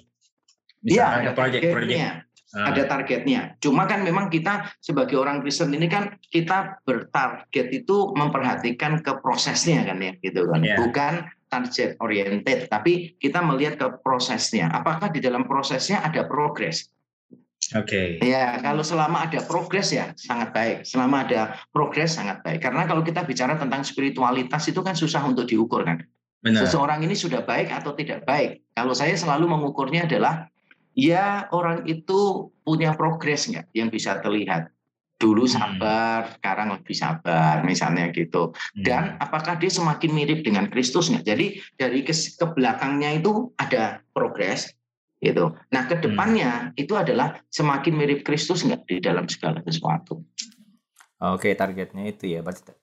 Iya, 0.87 1.05
ada 1.19 1.31
proyek-proyeknya. 1.35 2.23
Ah. 2.55 2.71
Ada 2.71 2.87
targetnya. 2.87 3.59
Cuma 3.59 3.83
kan 3.83 4.07
memang 4.07 4.31
kita 4.31 4.71
sebagai 4.79 5.19
orang 5.19 5.43
Kristen 5.43 5.75
ini 5.75 5.91
kan 5.91 6.15
kita 6.31 6.79
bertarget 6.87 7.67
itu 7.75 8.15
memperhatikan 8.15 9.03
ke 9.03 9.19
prosesnya 9.19 9.83
kan 9.83 9.99
ya 9.99 10.15
gitu 10.23 10.47
kan. 10.47 10.63
Yeah. 10.63 10.79
Bukan 10.79 11.27
target 11.47 11.95
oriented, 12.03 12.67
tapi 12.67 13.15
kita 13.17 13.39
melihat 13.43 13.79
ke 13.79 13.87
prosesnya. 14.03 14.71
Apakah 14.71 15.11
di 15.11 15.23
dalam 15.23 15.47
prosesnya 15.47 16.03
ada 16.03 16.27
progres? 16.27 16.91
Oke. 17.75 18.21
Okay. 18.21 18.23
Ya, 18.23 18.55
kalau 18.63 18.79
selama 18.79 19.27
ada 19.27 19.43
progres 19.43 19.91
ya 19.91 20.15
sangat 20.15 20.55
baik. 20.55 20.77
Selama 20.87 21.27
ada 21.27 21.59
progres 21.75 22.15
sangat 22.15 22.39
baik. 22.45 22.63
Karena 22.63 22.87
kalau 22.87 23.03
kita 23.03 23.27
bicara 23.27 23.59
tentang 23.59 23.83
spiritualitas 23.83 24.63
itu 24.71 24.79
kan 24.79 24.95
susah 24.95 25.19
untuk 25.27 25.49
diukur 25.49 25.83
kan. 25.83 25.99
Benar. 26.39 26.63
Seseorang 26.63 27.03
ini 27.03 27.17
sudah 27.17 27.43
baik 27.43 27.73
atau 27.73 27.91
tidak 27.91 28.23
baik. 28.23 28.63
Kalau 28.71 28.95
saya 28.95 29.17
selalu 29.19 29.51
mengukurnya 29.51 30.07
adalah 30.07 30.47
ya 30.95 31.51
orang 31.51 31.83
itu 31.89 32.47
punya 32.63 32.95
progres 32.95 33.51
nggak 33.51 33.67
yang 33.75 33.91
bisa 33.91 34.21
terlihat. 34.23 34.71
Dulu 35.17 35.49
hmm. 35.49 35.53
sabar, 35.53 36.19
hmm. 36.23 36.31
sekarang 36.37 36.67
lebih 36.77 36.95
sabar, 36.95 37.65
misalnya 37.65 38.13
gitu. 38.13 38.53
Hmm. 38.53 38.83
Dan 38.85 39.03
apakah 39.17 39.57
dia 39.57 39.73
semakin 39.73 40.13
mirip 40.13 40.45
dengan 40.45 40.69
Kristus 40.69 41.09
nggak? 41.09 41.25
Jadi 41.25 41.45
dari 41.73 42.05
ke, 42.05 42.13
ke 42.13 42.45
belakangnya 42.53 43.17
itu 43.17 43.49
ada 43.57 44.05
progres, 44.13 44.73
gitu. 45.17 45.57
Nah, 45.73 45.83
ke 45.89 45.97
depannya 45.97 46.71
hmm. 46.71 46.81
itu 46.81 46.93
adalah 46.93 47.41
semakin 47.49 47.93
mirip 47.97 48.21
Kristus 48.21 48.61
nggak 48.61 48.85
di 48.85 49.01
dalam 49.01 49.25
segala 49.25 49.61
sesuatu. 49.65 50.21
Oke, 51.17 51.57
targetnya 51.57 52.05
itu 52.05 52.29
ya, 52.29 52.45
berarti 52.45 52.77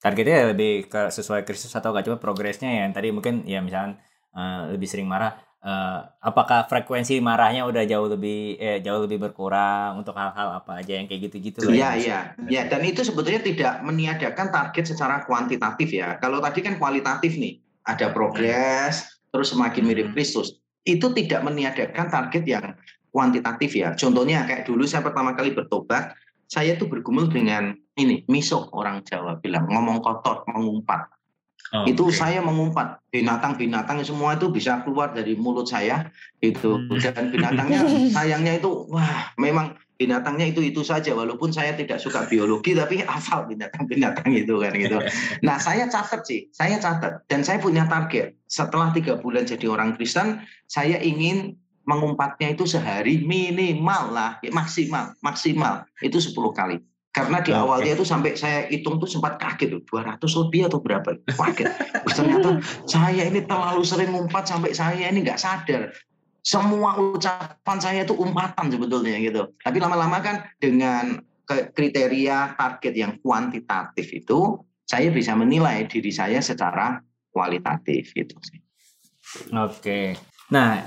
targetnya 0.00 0.56
lebih 0.56 0.88
ke 0.88 1.12
sesuai 1.12 1.44
Kristus 1.44 1.76
atau 1.76 1.92
gak 1.92 2.08
cuma 2.08 2.16
progresnya 2.16 2.72
yang 2.72 2.90
tadi 2.90 3.12
mungkin 3.12 3.44
ya 3.44 3.60
misalnya 3.60 4.00
uh, 4.32 4.72
lebih 4.72 4.88
sering 4.88 5.04
marah 5.04 5.36
uh, 5.64 6.00
apakah 6.20 6.64
frekuensi 6.66 7.20
marahnya 7.20 7.68
udah 7.68 7.84
jauh 7.84 8.08
lebih 8.08 8.56
eh, 8.56 8.78
jauh 8.80 9.04
lebih 9.04 9.20
berkurang 9.20 10.00
untuk 10.00 10.16
hal-hal 10.16 10.60
apa 10.60 10.80
aja 10.80 10.96
yang 10.96 11.06
kayak 11.08 11.30
gitu-gitu 11.30 11.70
Iya, 11.70 11.90
iya. 11.96 12.18
Ya, 12.48 12.62
dan 12.68 12.84
itu 12.84 13.04
sebetulnya 13.04 13.44
tidak 13.44 13.74
meniadakan 13.84 14.48
target 14.52 14.84
secara 14.90 15.24
kuantitatif 15.24 15.92
ya. 15.92 16.16
Kalau 16.18 16.40
tadi 16.40 16.60
kan 16.64 16.80
kualitatif 16.80 17.36
nih, 17.36 17.60
ada 17.84 18.12
progres 18.12 19.20
terus 19.30 19.54
semakin 19.54 19.82
mirip 19.86 20.06
hmm. 20.10 20.14
Kristus 20.18 20.58
itu 20.82 21.12
tidak 21.14 21.44
meniadakan 21.46 22.08
target 22.08 22.44
yang 22.48 22.64
kuantitatif 23.12 23.76
ya. 23.76 23.92
Contohnya 23.94 24.48
kayak 24.48 24.64
dulu 24.66 24.88
saya 24.88 25.04
pertama 25.04 25.36
kali 25.36 25.52
bertobat, 25.52 26.16
saya 26.50 26.74
tuh 26.74 26.90
bergumul 26.90 27.30
dengan 27.30 27.76
ini, 27.94 28.24
miso 28.26 28.66
orang 28.72 29.04
Jawa 29.04 29.38
bilang, 29.38 29.68
ngomong 29.68 30.00
kotor, 30.00 30.42
mengumpat. 30.48 31.06
Oh, 31.70 31.86
itu 31.86 32.10
okay. 32.10 32.18
saya 32.18 32.38
mengumpat. 32.42 32.98
Binatang-binatang 33.14 34.02
semua 34.02 34.34
itu 34.34 34.50
bisa 34.50 34.82
keluar 34.82 35.14
dari 35.14 35.38
mulut 35.38 35.70
saya 35.70 36.10
itu 36.42 36.78
hmm. 36.78 36.98
dan 37.14 37.30
binatangnya 37.30 37.80
sayangnya 38.16 38.58
itu 38.58 38.86
wah 38.90 39.30
memang 39.38 39.78
binatangnya 39.94 40.50
itu 40.50 40.66
itu 40.66 40.82
saja. 40.82 41.14
Walaupun 41.14 41.54
saya 41.54 41.78
tidak 41.78 42.02
suka 42.02 42.26
biologi 42.26 42.74
tapi 42.74 43.02
hafal 43.10 43.46
binatang-binatang 43.46 44.34
itu 44.34 44.54
kan 44.58 44.72
gitu. 44.74 44.98
Nah 45.46 45.62
saya 45.62 45.86
catat 45.86 46.26
sih, 46.26 46.50
saya 46.50 46.82
catat. 46.82 47.22
Dan 47.30 47.46
saya 47.46 47.62
punya 47.62 47.86
target. 47.86 48.34
Setelah 48.50 48.90
tiga 48.90 49.22
bulan 49.22 49.46
jadi 49.46 49.70
orang 49.70 49.94
Kristen 49.94 50.42
saya 50.66 50.98
ingin 50.98 51.54
mengumpatnya 51.86 52.54
itu 52.54 52.66
sehari 52.66 53.22
minimal 53.22 54.10
lah 54.10 54.42
maksimal 54.50 55.14
maksimal. 55.22 55.86
Itu 56.02 56.18
10 56.18 56.34
kali 56.50 56.89
karena 57.10 57.42
di 57.42 57.50
awalnya 57.50 57.98
itu 57.98 58.06
sampai 58.06 58.38
saya 58.38 58.70
hitung 58.70 59.02
tuh 59.02 59.10
sempat 59.10 59.34
kaget 59.42 59.74
tuh 59.74 59.82
200 59.98 60.22
lebih 60.46 60.70
atau 60.70 60.78
berapa 60.78 61.18
kaget 61.26 61.66
ternyata 62.14 62.62
saya 62.86 63.26
ini 63.26 63.42
terlalu 63.42 63.82
sering 63.82 64.14
ngumpat 64.14 64.46
sampai 64.46 64.70
saya 64.70 65.10
ini 65.10 65.26
nggak 65.26 65.40
sadar 65.42 65.90
semua 66.40 66.96
ucapan 66.96 67.78
saya 67.78 68.00
itu 68.04 68.16
umpatan 68.16 68.72
sebetulnya 68.72 69.20
gitu. 69.20 69.52
Tapi 69.60 69.76
lama-lama 69.76 70.18
kan 70.24 70.36
dengan 70.56 71.20
kriteria 71.46 72.56
target 72.56 72.94
yang 72.96 73.12
kuantitatif 73.20 74.06
itu, 74.14 74.56
saya 74.86 75.10
bisa 75.12 75.34
menilai 75.36 75.86
diri 75.86 76.10
saya 76.10 76.40
secara 76.40 77.02
kualitatif 77.30 78.14
gitu 78.16 78.34
sih. 78.42 78.58
Oke. 79.54 80.16
Nah, 80.50 80.82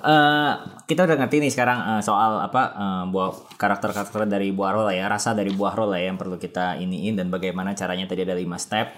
uh, 0.00 0.52
kita 0.88 1.04
udah 1.04 1.16
ngerti 1.20 1.36
nih 1.44 1.52
sekarang 1.52 1.78
uh, 1.78 2.02
soal 2.02 2.40
apa 2.40 2.62
uh, 2.74 3.04
buah 3.08 3.56
karakter-karakter 3.60 4.26
dari 4.26 4.50
buah 4.50 4.72
roh 4.72 4.88
ya, 4.88 5.06
rasa 5.06 5.36
dari 5.36 5.52
buah 5.52 5.76
roh 5.76 5.92
lah 5.92 6.00
ya 6.00 6.12
yang 6.12 6.18
perlu 6.20 6.40
kita 6.40 6.80
iniin 6.80 7.16
dan 7.20 7.28
bagaimana 7.28 7.76
caranya 7.76 8.08
tadi 8.08 8.24
ada 8.24 8.34
lima 8.34 8.56
step. 8.56 8.88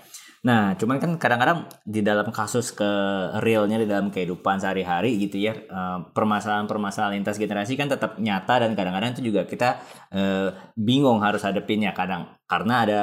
Nah, 0.43 0.75
cuman 0.75 0.99
kan 0.99 1.15
kadang-kadang 1.23 1.71
di 1.87 2.03
dalam 2.03 2.35
kasus 2.35 2.75
ke 2.75 2.91
realnya 3.39 3.79
di 3.79 3.87
dalam 3.87 4.11
kehidupan 4.11 4.59
sehari-hari 4.59 5.15
gitu 5.15 5.39
ya, 5.39 5.55
eh, 5.55 5.99
permasalahan-permasalahan 6.11 7.15
lintas 7.15 7.39
generasi 7.39 7.79
kan 7.79 7.87
tetap 7.87 8.19
nyata 8.19 8.67
dan 8.67 8.75
kadang-kadang 8.75 9.15
itu 9.15 9.31
juga 9.31 9.47
kita 9.47 9.79
uh, 10.11 10.51
bingung 10.75 11.23
harus 11.23 11.47
hadepinnya 11.47 11.95
kadang 11.95 12.27
karena 12.51 12.75
ada 12.83 13.03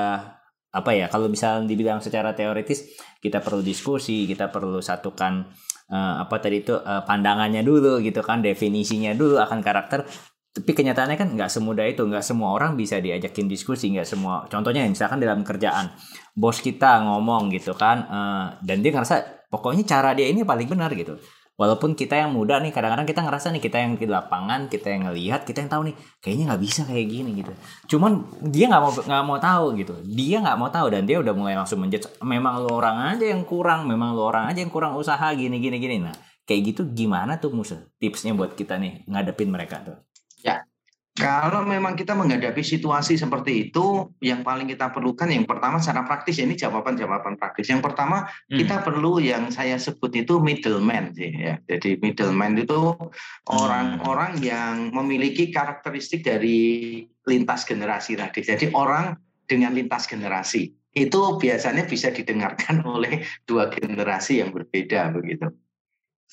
apa 0.70 0.92
ya 0.92 1.08
kalau 1.08 1.32
bisa 1.32 1.64
dibilang 1.64 2.04
secara 2.04 2.36
teoritis 2.36 2.92
kita 3.24 3.40
perlu 3.40 3.64
diskusi, 3.64 4.28
kita 4.28 4.52
perlu 4.52 4.84
satukan 4.84 5.48
uh, 5.90 6.24
apa 6.24 6.40
tadi 6.40 6.62
itu 6.64 6.78
uh, 6.78 7.04
pandangannya 7.04 7.66
dulu 7.66 8.00
gitu 8.00 8.22
kan, 8.22 8.40
definisinya 8.40 9.12
dulu 9.18 9.42
akan 9.42 9.60
karakter. 9.60 10.06
Tapi 10.50 10.72
kenyataannya 10.74 11.18
kan 11.18 11.30
nggak 11.38 11.50
semudah 11.52 11.86
itu 11.86 12.02
nggak 12.06 12.26
semua 12.26 12.58
orang 12.58 12.74
bisa 12.74 12.98
diajakin 12.98 13.46
diskusi 13.46 13.94
nggak 13.94 14.08
semua. 14.08 14.46
Contohnya 14.50 14.86
misalkan 14.88 15.22
dalam 15.22 15.46
kerjaan 15.46 15.94
bos 16.34 16.64
kita 16.64 17.06
ngomong 17.06 17.54
gitu 17.54 17.76
kan 17.76 17.98
uh, 18.08 18.46
dan 18.64 18.82
dia 18.82 18.96
ngerasa 18.96 19.46
pokoknya 19.50 19.84
cara 19.84 20.14
dia 20.14 20.30
ini 20.30 20.46
paling 20.46 20.70
benar 20.70 20.94
gitu 20.94 21.20
walaupun 21.60 21.92
kita 21.92 22.16
yang 22.16 22.32
muda 22.32 22.64
nih 22.64 22.72
kadang-kadang 22.72 23.04
kita 23.04 23.20
ngerasa 23.20 23.52
nih 23.52 23.60
kita 23.60 23.78
yang 23.84 23.92
di 24.00 24.08
lapangan 24.08 24.72
kita 24.72 24.88
yang 24.88 25.12
ngelihat 25.12 25.44
kita 25.44 25.60
yang 25.60 25.72
tahu 25.76 25.92
nih 25.92 25.96
kayaknya 26.24 26.44
nggak 26.56 26.62
bisa 26.64 26.82
kayak 26.88 27.08
gini 27.12 27.30
gitu. 27.44 27.52
Cuman 27.92 28.24
dia 28.48 28.72
nggak 28.72 28.82
mau 28.82 28.92
nggak 28.96 29.24
mau 29.28 29.38
tahu 29.44 29.66
gitu. 29.76 29.94
Dia 30.08 30.40
nggak 30.40 30.56
mau 30.56 30.72
tahu 30.72 30.88
dan 30.96 31.04
dia 31.04 31.20
udah 31.20 31.34
mulai 31.36 31.60
langsung 31.60 31.84
menjudge 31.84 32.08
memang 32.24 32.64
lo 32.64 32.80
orang 32.80 33.12
aja 33.14 33.28
yang 33.28 33.44
kurang 33.44 33.92
memang 33.92 34.16
lo 34.16 34.24
orang 34.32 34.48
aja 34.48 34.64
yang 34.64 34.72
kurang 34.72 34.96
usaha 34.96 35.28
gini 35.36 35.60
gini 35.60 35.78
gini. 35.84 36.00
Nah 36.00 36.16
kayak 36.50 36.74
gitu 36.74 36.82
gimana 36.98 37.38
tuh 37.38 37.54
musuh 37.54 37.78
tipsnya 38.02 38.34
buat 38.34 38.58
kita 38.58 38.82
nih 38.82 39.06
ngadepin 39.06 39.54
mereka 39.54 39.86
tuh 39.86 40.02
kalau 41.20 41.68
memang 41.68 42.00
kita 42.00 42.16
menghadapi 42.16 42.64
situasi 42.64 43.20
seperti 43.20 43.68
itu, 43.68 44.08
yang 44.24 44.40
paling 44.40 44.72
kita 44.72 44.88
perlukan 44.94 45.28
yang 45.28 45.44
pertama 45.44 45.82
secara 45.82 46.08
praktis 46.08 46.40
ya, 46.40 46.48
ini 46.48 46.56
jawaban-jawaban 46.56 47.36
praktis. 47.36 47.68
Yang 47.68 47.92
pertama 47.92 48.30
hmm. 48.48 48.56
kita 48.56 48.86
perlu 48.88 49.20
yang 49.20 49.52
saya 49.52 49.76
sebut 49.76 50.16
itu 50.16 50.40
middleman 50.40 51.12
sih 51.12 51.36
ya. 51.36 51.60
Jadi 51.68 52.00
middleman 52.00 52.56
itu 52.56 52.96
orang-orang 53.52 54.40
hmm. 54.40 54.44
yang 54.48 54.74
memiliki 54.96 55.52
karakteristik 55.52 56.24
dari 56.24 57.04
lintas 57.28 57.68
generasi 57.68 58.16
tadi. 58.16 58.40
Jadi 58.40 58.66
orang 58.72 59.18
dengan 59.44 59.76
lintas 59.76 60.08
generasi 60.08 60.72
itu 60.96 61.22
biasanya 61.36 61.84
bisa 61.84 62.16
didengarkan 62.16 62.80
oleh 62.96 63.28
dua 63.44 63.68
generasi 63.68 64.40
yang 64.40 64.56
berbeda 64.56 65.12
begitu. 65.12 65.52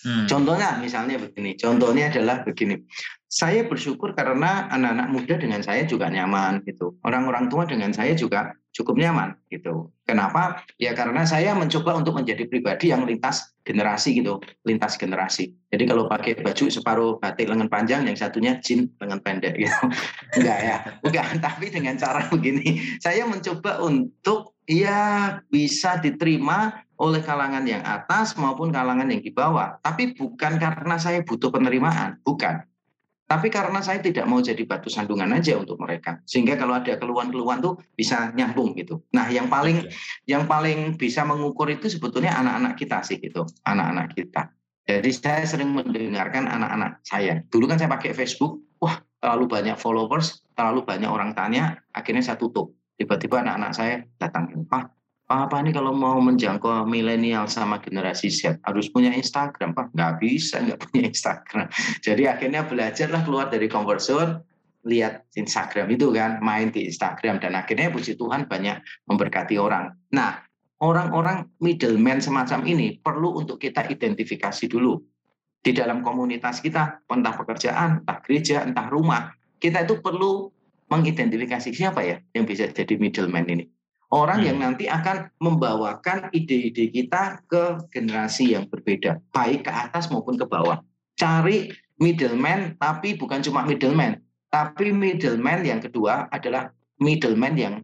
Hmm. 0.05 0.29
Contohnya 0.29 0.77
misalnya 0.77 1.17
begini, 1.17 1.57
contohnya 1.57 2.13
adalah 2.13 2.45
begini. 2.45 2.85
Saya 3.27 3.65
bersyukur 3.65 4.13
karena 4.13 4.69
anak-anak 4.69 5.09
muda 5.09 5.35
dengan 5.41 5.61
saya 5.65 5.89
juga 5.89 6.13
nyaman 6.13 6.61
gitu. 6.69 7.01
Orang-orang 7.01 7.49
tua 7.49 7.65
dengan 7.65 7.91
saya 7.97 8.13
juga 8.13 8.53
cukup 8.77 9.01
nyaman 9.01 9.33
gitu. 9.49 9.89
Kenapa? 10.05 10.61
Ya 10.77 10.93
karena 10.93 11.25
saya 11.25 11.57
mencoba 11.57 11.97
untuk 11.97 12.13
menjadi 12.21 12.45
pribadi 12.45 12.93
yang 12.93 13.09
lintas 13.09 13.57
generasi 13.65 14.21
gitu, 14.21 14.37
lintas 14.69 15.01
generasi. 15.01 15.57
Jadi 15.73 15.85
kalau 15.89 16.07
pakai 16.13 16.39
baju 16.45 16.65
separuh 16.69 17.17
batik 17.17 17.49
lengan 17.49 17.73
panjang, 17.73 18.05
yang 18.05 18.15
satunya 18.15 18.61
jin 18.61 18.93
lengan 19.01 19.25
pendek 19.25 19.57
gitu. 19.57 19.81
Enggak 20.37 20.59
ya, 20.61 20.77
enggak. 21.01 21.27
Tapi 21.49 21.67
dengan 21.73 21.97
cara 21.97 22.29
begini, 22.29 23.01
saya 23.01 23.25
mencoba 23.25 23.81
untuk 23.81 24.56
ya 24.67 25.01
bisa 25.49 25.99
diterima 26.03 26.85
oleh 26.97 27.21
kalangan 27.23 27.65
yang 27.65 27.85
atas 27.87 28.35
maupun 28.37 28.75
kalangan 28.75 29.09
yang 29.09 29.23
di 29.23 29.31
bawah. 29.31 29.79
Tapi 29.81 30.17
bukan 30.19 30.59
karena 30.59 30.97
saya 30.99 31.23
butuh 31.23 31.55
penerimaan, 31.55 32.19
bukan. 32.27 32.67
Tapi 33.27 33.51
karena 33.51 33.83
saya 33.83 33.99
tidak 33.99 34.23
mau 34.31 34.39
jadi 34.39 34.63
batu 34.63 34.87
sandungan 34.87 35.27
aja 35.35 35.59
untuk 35.59 35.83
mereka. 35.83 36.23
Sehingga 36.31 36.55
kalau 36.55 36.79
ada 36.79 36.95
keluhan-keluhan 36.95 37.59
tuh 37.59 37.75
bisa 37.99 38.31
nyambung 38.39 38.79
gitu. 38.79 39.03
Nah, 39.11 39.27
yang 39.27 39.51
paling 39.51 39.83
yang 40.31 40.47
paling 40.47 40.95
bisa 40.95 41.27
mengukur 41.27 41.67
itu 41.67 41.91
sebetulnya 41.91 42.39
anak-anak 42.39 42.79
kita 42.79 43.03
sih 43.03 43.19
gitu, 43.19 43.43
anak-anak 43.67 44.15
kita. 44.15 44.55
Jadi 44.87 45.11
saya 45.11 45.43
sering 45.43 45.75
mendengarkan 45.75 46.47
anak-anak 46.47 47.03
saya. 47.03 47.43
Dulu 47.51 47.67
kan 47.67 47.83
saya 47.83 47.91
pakai 47.91 48.15
Facebook, 48.15 48.63
wah 48.79 49.03
terlalu 49.19 49.51
banyak 49.51 49.75
followers, 49.75 50.47
terlalu 50.55 50.87
banyak 50.87 51.11
orang 51.11 51.35
tanya, 51.35 51.83
akhirnya 51.91 52.23
saya 52.23 52.39
tutup. 52.39 52.71
Tiba-tiba 52.97 53.45
anak-anak 53.45 53.73
saya 53.77 53.95
datang, 54.17 54.49
Pak, 54.65 54.97
apa 55.27 55.59
nih 55.59 55.75
kalau 55.75 55.91
mau 55.91 56.23
menjangkau 56.23 56.87
milenial 56.87 57.51
sama 57.51 57.83
generasi 57.83 58.31
Z? 58.31 58.63
Harus 58.63 58.87
punya 58.87 59.11
Instagram 59.11 59.75
pak. 59.75 59.91
Nggak 59.91 60.23
bisa 60.23 60.63
nggak 60.63 60.79
punya 60.87 61.03
Instagram. 61.11 61.67
Jadi 62.07 62.23
akhirnya 62.31 62.63
belajarlah 62.63 63.27
keluar 63.27 63.51
dari 63.51 63.67
comfort 63.67 63.99
zone 63.99 64.33
lihat 64.87 65.27
Instagram 65.35 65.91
itu 65.91 66.15
kan 66.15 66.39
main 66.39 66.71
di 66.71 66.87
Instagram. 66.87 67.43
Dan 67.43 67.59
akhirnya 67.59 67.91
puji 67.91 68.15
Tuhan 68.15 68.47
banyak 68.47 68.79
memberkati 69.11 69.59
orang. 69.59 69.99
Nah 70.15 70.47
orang-orang 70.79 71.51
middleman 71.59 72.23
semacam 72.23 72.63
ini 72.63 73.03
perlu 73.03 73.35
untuk 73.35 73.59
kita 73.59 73.83
identifikasi 73.91 74.71
dulu. 74.71 75.03
Di 75.59 75.75
dalam 75.75 76.07
komunitas 76.07 76.63
kita 76.63 77.03
entah 77.11 77.35
pekerjaan 77.35 78.07
entah 78.07 78.23
gereja 78.23 78.63
entah 78.63 78.87
rumah 78.87 79.35
kita 79.59 79.83
itu 79.83 79.99
perlu 79.99 80.55
mengidentifikasi 80.87 81.71
siapa 81.75 82.01
ya 82.07 82.17
yang 82.35 82.47
bisa 82.47 82.71
jadi 82.71 82.95
middleman 82.95 83.47
ini 83.51 83.67
Orang 84.15 84.43
hmm. 84.43 84.47
yang 84.47 84.59
nanti 84.63 84.87
akan 84.87 85.35
membawakan 85.43 86.31
ide-ide 86.31 86.95
kita 86.95 87.43
ke 87.51 87.91
generasi 87.91 88.55
yang 88.55 88.71
berbeda, 88.71 89.19
baik 89.35 89.67
ke 89.67 89.73
atas 89.73 90.07
maupun 90.15 90.39
ke 90.39 90.47
bawah. 90.47 90.79
Cari 91.19 91.75
middleman 91.99 92.79
tapi 92.79 93.19
bukan 93.19 93.43
cuma 93.43 93.67
middleman, 93.67 94.23
tapi 94.47 94.95
middleman 94.95 95.67
yang 95.67 95.83
kedua 95.83 96.31
adalah 96.31 96.71
middleman 97.03 97.59
yang 97.59 97.75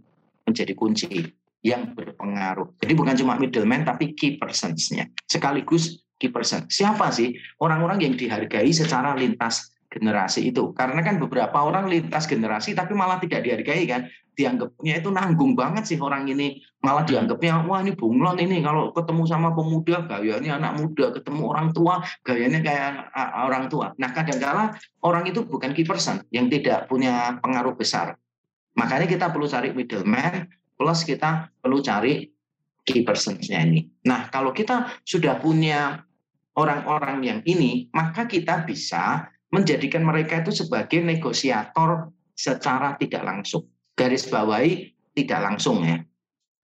menjadi 0.47 0.79
kunci 0.79 1.27
yang 1.67 1.91
berpengaruh. 1.91 2.71
Jadi 2.79 2.93
bukan 2.95 3.19
cuma 3.19 3.35
middleman 3.35 3.83
tapi 3.83 4.15
key 4.15 4.39
persons-nya. 4.39 5.11
Sekaligus 5.27 6.07
key 6.23 6.31
person. 6.31 6.71
Siapa 6.71 7.11
sih 7.11 7.35
orang-orang 7.59 7.99
yang 8.07 8.15
dihargai 8.15 8.71
secara 8.71 9.19
lintas 9.19 9.72
generasi 9.93 10.49
itu? 10.49 10.73
Karena 10.73 11.05
kan 11.05 11.21
beberapa 11.21 11.61
orang 11.61 11.93
lintas 11.93 12.25
generasi 12.25 12.73
tapi 12.73 12.97
malah 12.97 13.21
tidak 13.21 13.45
dihargai 13.45 13.85
kan. 13.85 14.09
Dianggapnya 14.33 15.05
itu 15.05 15.13
nanggung 15.13 15.53
banget 15.53 15.85
sih 15.93 16.01
orang 16.01 16.25
ini. 16.25 16.65
Malah 16.81 17.05
dianggapnya 17.05 17.69
wah 17.69 17.85
ini 17.85 17.93
bunglon 17.93 18.41
ini 18.41 18.65
kalau 18.65 18.89
ketemu 18.97 19.29
sama 19.29 19.53
pemuda 19.53 20.09
gayanya 20.09 20.57
anak 20.57 20.81
muda, 20.81 21.13
ketemu 21.13 21.43
orang 21.53 21.69
tua 21.77 22.01
gayanya 22.25 22.65
kayak 22.65 23.13
orang 23.37 23.69
tua. 23.69 23.93
Nah 24.01 24.11
kadang-kala 24.17 24.73
orang 25.05 25.29
itu 25.29 25.45
bukan 25.45 25.77
key 25.77 25.85
person 25.85 26.25
yang 26.33 26.49
tidak 26.49 26.89
punya 26.89 27.37
pengaruh 27.45 27.77
besar. 27.77 28.17
Makanya 28.73 29.05
kita 29.05 29.29
perlu 29.29 29.45
cari 29.45 29.77
middleman 29.77 30.49
plus 30.81 31.05
kita 31.05 31.53
perlu 31.61 31.85
cari 31.85 32.33
key 32.83 33.07
persons-nya 33.07 33.63
ini. 33.63 33.87
Nah, 34.11 34.27
kalau 34.29 34.51
kita 34.51 34.91
sudah 35.07 35.39
punya 35.39 36.03
orang-orang 36.59 37.23
yang 37.23 37.41
ini, 37.47 37.89
maka 37.95 38.27
kita 38.27 38.67
bisa 38.67 39.31
menjadikan 39.53 40.03
mereka 40.03 40.41
itu 40.41 40.65
sebagai 40.65 40.99
negosiator 41.05 42.11
secara 42.33 42.97
tidak 42.97 43.23
langsung. 43.23 43.69
Garis 43.93 44.27
bawahi 44.27 44.91
tidak 45.13 45.41
langsung 45.45 45.85
ya. 45.85 46.01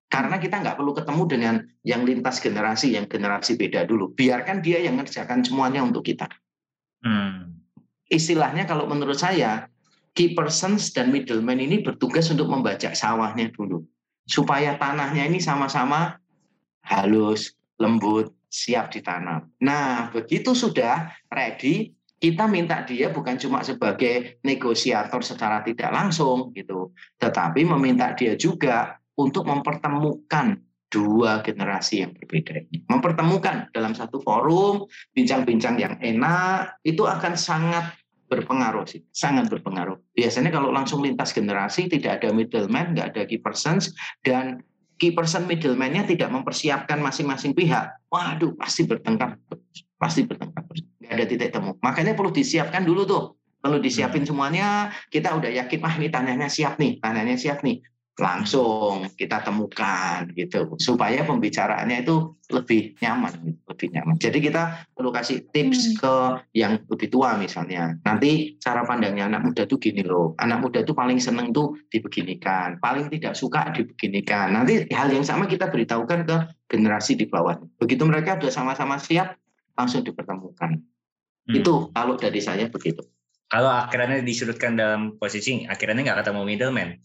Karena 0.09 0.41
kita 0.41 0.65
nggak 0.65 0.81
perlu 0.81 0.97
ketemu 0.97 1.23
dengan 1.29 1.55
yang 1.85 2.09
lintas 2.09 2.41
generasi, 2.41 2.97
yang 2.97 3.05
generasi 3.05 3.61
beda 3.61 3.85
dulu. 3.85 4.17
Biarkan 4.17 4.65
dia 4.65 4.81
yang 4.81 4.97
mengerjakan 4.97 5.45
semuanya 5.45 5.85
untuk 5.85 6.09
kita. 6.09 6.25
Hmm. 7.05 7.61
Istilahnya 8.09 8.65
kalau 8.65 8.89
menurut 8.89 9.21
saya, 9.21 9.69
key 10.17 10.33
persons 10.33 10.97
dan 10.97 11.13
middleman 11.13 11.61
ini 11.61 11.85
bertugas 11.85 12.33
untuk 12.33 12.49
membajak 12.49 12.97
sawahnya 12.97 13.53
dulu 13.53 13.85
supaya 14.29 14.77
tanahnya 14.81 15.25
ini 15.29 15.41
sama-sama 15.41 16.21
halus, 16.85 17.57
lembut, 17.81 18.33
siap 18.49 18.93
ditanam. 18.93 19.49
Nah, 19.61 20.13
begitu 20.13 20.53
sudah 20.53 21.13
ready, 21.33 21.93
kita 22.19 22.51
minta 22.51 22.83
dia 22.83 23.15
bukan 23.15 23.39
cuma 23.39 23.63
sebagai 23.63 24.43
negosiator 24.43 25.23
secara 25.23 25.63
tidak 25.63 25.91
langsung 25.95 26.51
gitu, 26.53 26.91
tetapi 27.17 27.63
meminta 27.63 28.13
dia 28.19 28.35
juga 28.35 28.99
untuk 29.19 29.47
mempertemukan 29.47 30.59
dua 30.89 31.45
generasi 31.45 32.03
yang 32.03 32.13
berbeda 32.17 32.65
ini. 32.69 32.83
Mempertemukan 32.89 33.71
dalam 33.71 33.93
satu 33.93 34.19
forum, 34.25 34.89
bincang-bincang 35.13 35.77
yang 35.79 35.95
enak, 36.01 36.81
itu 36.83 37.05
akan 37.05 37.37
sangat 37.37 37.95
berpengaruh 38.29 38.85
sih, 38.85 39.01
sangat 39.09 39.49
berpengaruh. 39.49 39.97
Biasanya 40.13 40.53
kalau 40.53 40.69
langsung 40.69 41.01
lintas 41.01 41.33
generasi 41.33 41.89
tidak 41.89 42.21
ada 42.21 42.29
middleman, 42.33 42.93
nggak 42.93 43.17
ada 43.17 43.23
key 43.25 43.41
persons 43.41 43.97
dan 44.21 44.61
key 44.99 45.15
person 45.15 45.47
middleman-nya 45.47 46.05
tidak 46.05 46.29
mempersiapkan 46.29 46.99
masing-masing 46.99 47.55
pihak. 47.55 47.95
Waduh, 48.11 48.59
pasti 48.59 48.85
bertengkar, 48.85 49.39
pasti 49.97 50.27
bertengkar, 50.27 50.67
nggak 51.01 51.15
ada 51.15 51.25
titik 51.25 51.51
temu. 51.55 51.79
Makanya 51.81 52.19
perlu 52.19 52.35
disiapkan 52.35 52.83
dulu 52.83 53.07
tuh. 53.07 53.25
Perlu 53.59 53.83
disiapin 53.83 54.23
hmm. 54.23 54.31
semuanya, 54.31 54.95
kita 55.11 55.35
udah 55.35 55.51
yakin, 55.51 55.83
ah 55.83 55.95
ini 55.99 56.07
tanyanya 56.15 56.47
siap 56.47 56.79
nih, 56.79 57.03
tanyanya 57.03 57.35
siap 57.35 57.67
nih 57.67 57.83
langsung 58.19 59.07
kita 59.15 59.47
temukan 59.47 60.27
gitu 60.35 60.75
supaya 60.83 61.23
pembicaraannya 61.23 62.03
itu 62.03 62.35
lebih 62.51 62.99
nyaman 62.99 63.33
gitu, 63.47 63.61
lebih 63.71 63.89
nyaman. 63.95 64.15
Jadi 64.19 64.39
kita 64.43 64.91
perlu 64.91 65.15
kasih 65.15 65.47
tips 65.55 65.79
hmm. 65.79 65.95
ke 66.03 66.15
yang 66.59 66.83
lebih 66.91 67.09
tua 67.15 67.39
misalnya. 67.39 67.95
Nanti 68.03 68.59
cara 68.59 68.83
pandangnya 68.83 69.31
anak 69.31 69.47
muda 69.47 69.63
tuh 69.71 69.79
gini 69.79 70.03
loh. 70.03 70.35
Anak 70.43 70.67
muda 70.67 70.83
tuh 70.83 70.99
paling 70.99 71.23
seneng 71.23 71.55
tuh 71.55 71.79
dibeginikan, 71.95 72.83
paling 72.83 73.07
tidak 73.07 73.39
suka 73.39 73.71
dibeginikan. 73.71 74.51
Nanti 74.51 74.91
hal 74.91 75.15
yang 75.15 75.23
sama 75.23 75.47
kita 75.47 75.71
beritahukan 75.71 76.27
ke 76.27 76.37
generasi 76.67 77.15
di 77.15 77.31
bawah. 77.31 77.55
Begitu 77.79 78.03
mereka 78.03 78.41
sudah 78.41 78.51
sama-sama 78.51 78.99
siap 78.99 79.39
langsung 79.79 80.03
dipertemukan. 80.03 80.81
Hmm. 81.47 81.55
Itu 81.55 81.95
kalau 81.95 82.19
dari 82.19 82.43
saya 82.43 82.67
begitu. 82.67 83.07
Kalau 83.49 83.73
akhirnya 83.73 84.21
disurutkan 84.21 84.77
dalam 84.77 85.17
posisi 85.17 85.65
akhirnya 85.65 86.05
nggak 86.05 86.21
ketemu 86.21 86.41
middleman, 86.45 87.01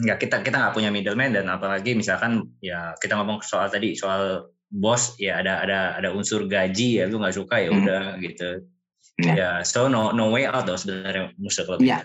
nggak 0.00 0.18
kita 0.24 0.40
kita 0.40 0.56
nggak 0.56 0.74
punya 0.74 0.88
middleman 0.88 1.36
dan 1.36 1.52
apalagi 1.52 1.92
misalkan 1.92 2.48
ya 2.64 2.96
kita 2.96 3.12
ngomong 3.18 3.44
soal 3.44 3.68
tadi 3.68 3.92
soal 3.92 4.48
bos 4.72 5.20
ya 5.20 5.44
ada 5.44 5.60
ada 5.60 5.78
ada 6.00 6.08
unsur 6.16 6.48
gaji 6.48 7.00
ya 7.00 7.04
lu 7.04 7.20
nggak 7.20 7.36
suka 7.36 7.60
ya 7.60 7.68
hmm. 7.68 7.78
udah 7.84 8.02
hmm. 8.16 8.20
gitu 8.24 8.50
ya 9.20 9.36
yeah, 9.36 9.54
so 9.60 9.92
no 9.92 10.08
no 10.16 10.32
way 10.32 10.48
out 10.48 10.64
sebenarnya 10.64 11.36
musuh 11.36 11.68
ya 11.84 12.00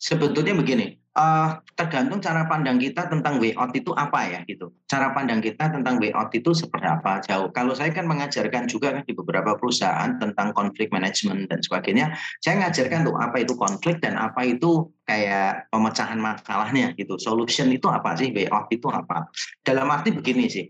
sebetulnya 0.00 0.56
begini 0.56 0.96
uh, 1.16 1.58
tergantung 1.72 2.20
cara 2.20 2.44
pandang 2.44 2.76
kita 2.76 3.08
tentang 3.08 3.40
way 3.40 3.56
out 3.56 3.72
itu 3.72 3.90
apa 3.96 4.28
ya 4.28 4.40
gitu. 4.44 4.70
Cara 4.86 5.10
pandang 5.16 5.40
kita 5.40 5.72
tentang 5.72 5.96
way 5.96 6.12
out 6.12 6.30
itu 6.36 6.52
seperti 6.52 6.86
apa 6.86 7.24
jauh. 7.24 7.48
Kalau 7.50 7.72
saya 7.72 7.90
kan 7.90 8.04
mengajarkan 8.04 8.68
juga 8.68 8.92
kan 8.92 9.02
di 9.08 9.16
beberapa 9.16 9.56
perusahaan 9.56 10.20
tentang 10.20 10.52
konflik 10.52 10.92
manajemen 10.92 11.48
dan 11.48 11.64
sebagainya. 11.64 12.12
Saya 12.44 12.60
mengajarkan 12.60 13.08
tuh 13.08 13.16
apa 13.16 13.36
itu 13.42 13.56
konflik 13.56 13.98
dan 14.04 14.20
apa 14.20 14.44
itu 14.44 14.92
kayak 15.08 15.72
pemecahan 15.72 16.20
masalahnya 16.20 16.92
gitu. 16.94 17.16
Solution 17.16 17.72
itu 17.72 17.88
apa 17.88 18.14
sih? 18.14 18.30
Way 18.30 18.52
out 18.52 18.68
itu 18.68 18.86
apa? 18.92 19.32
Dalam 19.64 19.88
arti 19.88 20.12
begini 20.12 20.46
sih. 20.52 20.68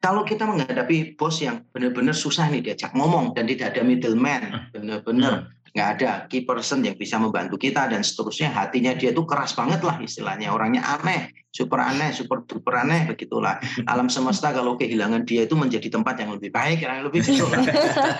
Kalau 0.00 0.24
kita 0.24 0.48
menghadapi 0.48 1.20
bos 1.20 1.44
yang 1.44 1.60
benar-benar 1.76 2.16
susah 2.16 2.48
nih 2.48 2.64
diajak 2.64 2.96
ngomong 2.96 3.36
dan 3.36 3.44
tidak 3.44 3.76
ada 3.76 3.84
middleman, 3.84 4.48
hmm. 4.48 4.64
benar-benar 4.72 5.34
hmm 5.44 5.59
nggak 5.70 5.88
ada 5.98 6.10
key 6.26 6.42
person 6.42 6.82
yang 6.82 6.98
bisa 6.98 7.18
membantu 7.18 7.58
kita 7.58 7.86
dan 7.86 8.02
seterusnya. 8.02 8.50
Hatinya 8.50 8.94
dia 8.94 9.14
tuh 9.14 9.26
keras 9.26 9.54
banget 9.54 9.80
lah 9.86 9.98
istilahnya. 10.02 10.50
Orangnya 10.50 10.82
aneh 10.82 11.30
super 11.50 11.82
aneh 11.82 12.14
super 12.14 12.46
duper 12.46 12.86
aneh 12.86 13.10
begitulah. 13.10 13.58
Alam 13.90 14.06
semesta 14.06 14.54
kalau 14.54 14.78
kehilangan 14.78 15.26
dia 15.26 15.46
itu 15.46 15.58
menjadi 15.58 15.90
tempat 15.90 16.22
yang 16.22 16.30
lebih 16.34 16.50
baik 16.54 16.82
yang 16.82 17.06
lebih 17.06 17.22
gitu 17.26 17.46
lah. 17.46 17.62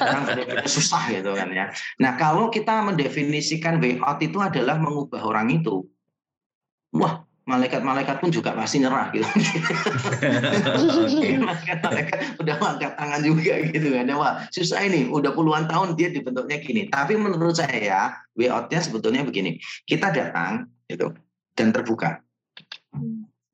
Orang 0.03 0.25
susah 0.67 1.11
gitu 1.11 1.35
kan 1.35 1.49
ya. 1.51 1.71
Nah 2.03 2.19
kalau 2.19 2.51
kita 2.51 2.83
mendefinisikan 2.83 3.79
way 3.79 3.99
out 4.03 4.19
itu 4.19 4.39
adalah 4.43 4.79
mengubah 4.79 5.23
orang 5.23 5.63
itu 5.63 5.87
wah 6.91 7.23
malaikat-malaikat 7.51 8.23
pun 8.23 8.31
juga 8.31 8.55
pasti 8.55 8.79
nyerah 8.79 9.11
gitu. 9.11 9.27
Malaikat-malaikat 11.51 12.39
udah 12.39 12.55
angkat 12.63 12.93
tangan 12.95 13.21
juga 13.27 13.59
gitu 13.75 13.89
kan. 13.91 14.07
Wah, 14.15 14.47
susah 14.55 14.87
ini, 14.87 15.11
udah 15.11 15.35
puluhan 15.35 15.67
tahun 15.67 15.99
dia 15.99 16.15
dibentuknya 16.15 16.63
gini. 16.63 16.87
Tapi 16.87 17.19
menurut 17.19 17.59
saya, 17.59 18.15
way 18.39 18.47
out-nya 18.47 18.79
sebetulnya 18.79 19.27
begini. 19.27 19.59
Kita 19.83 20.15
datang 20.15 20.71
gitu 20.87 21.11
dan 21.59 21.75
terbuka. 21.75 22.23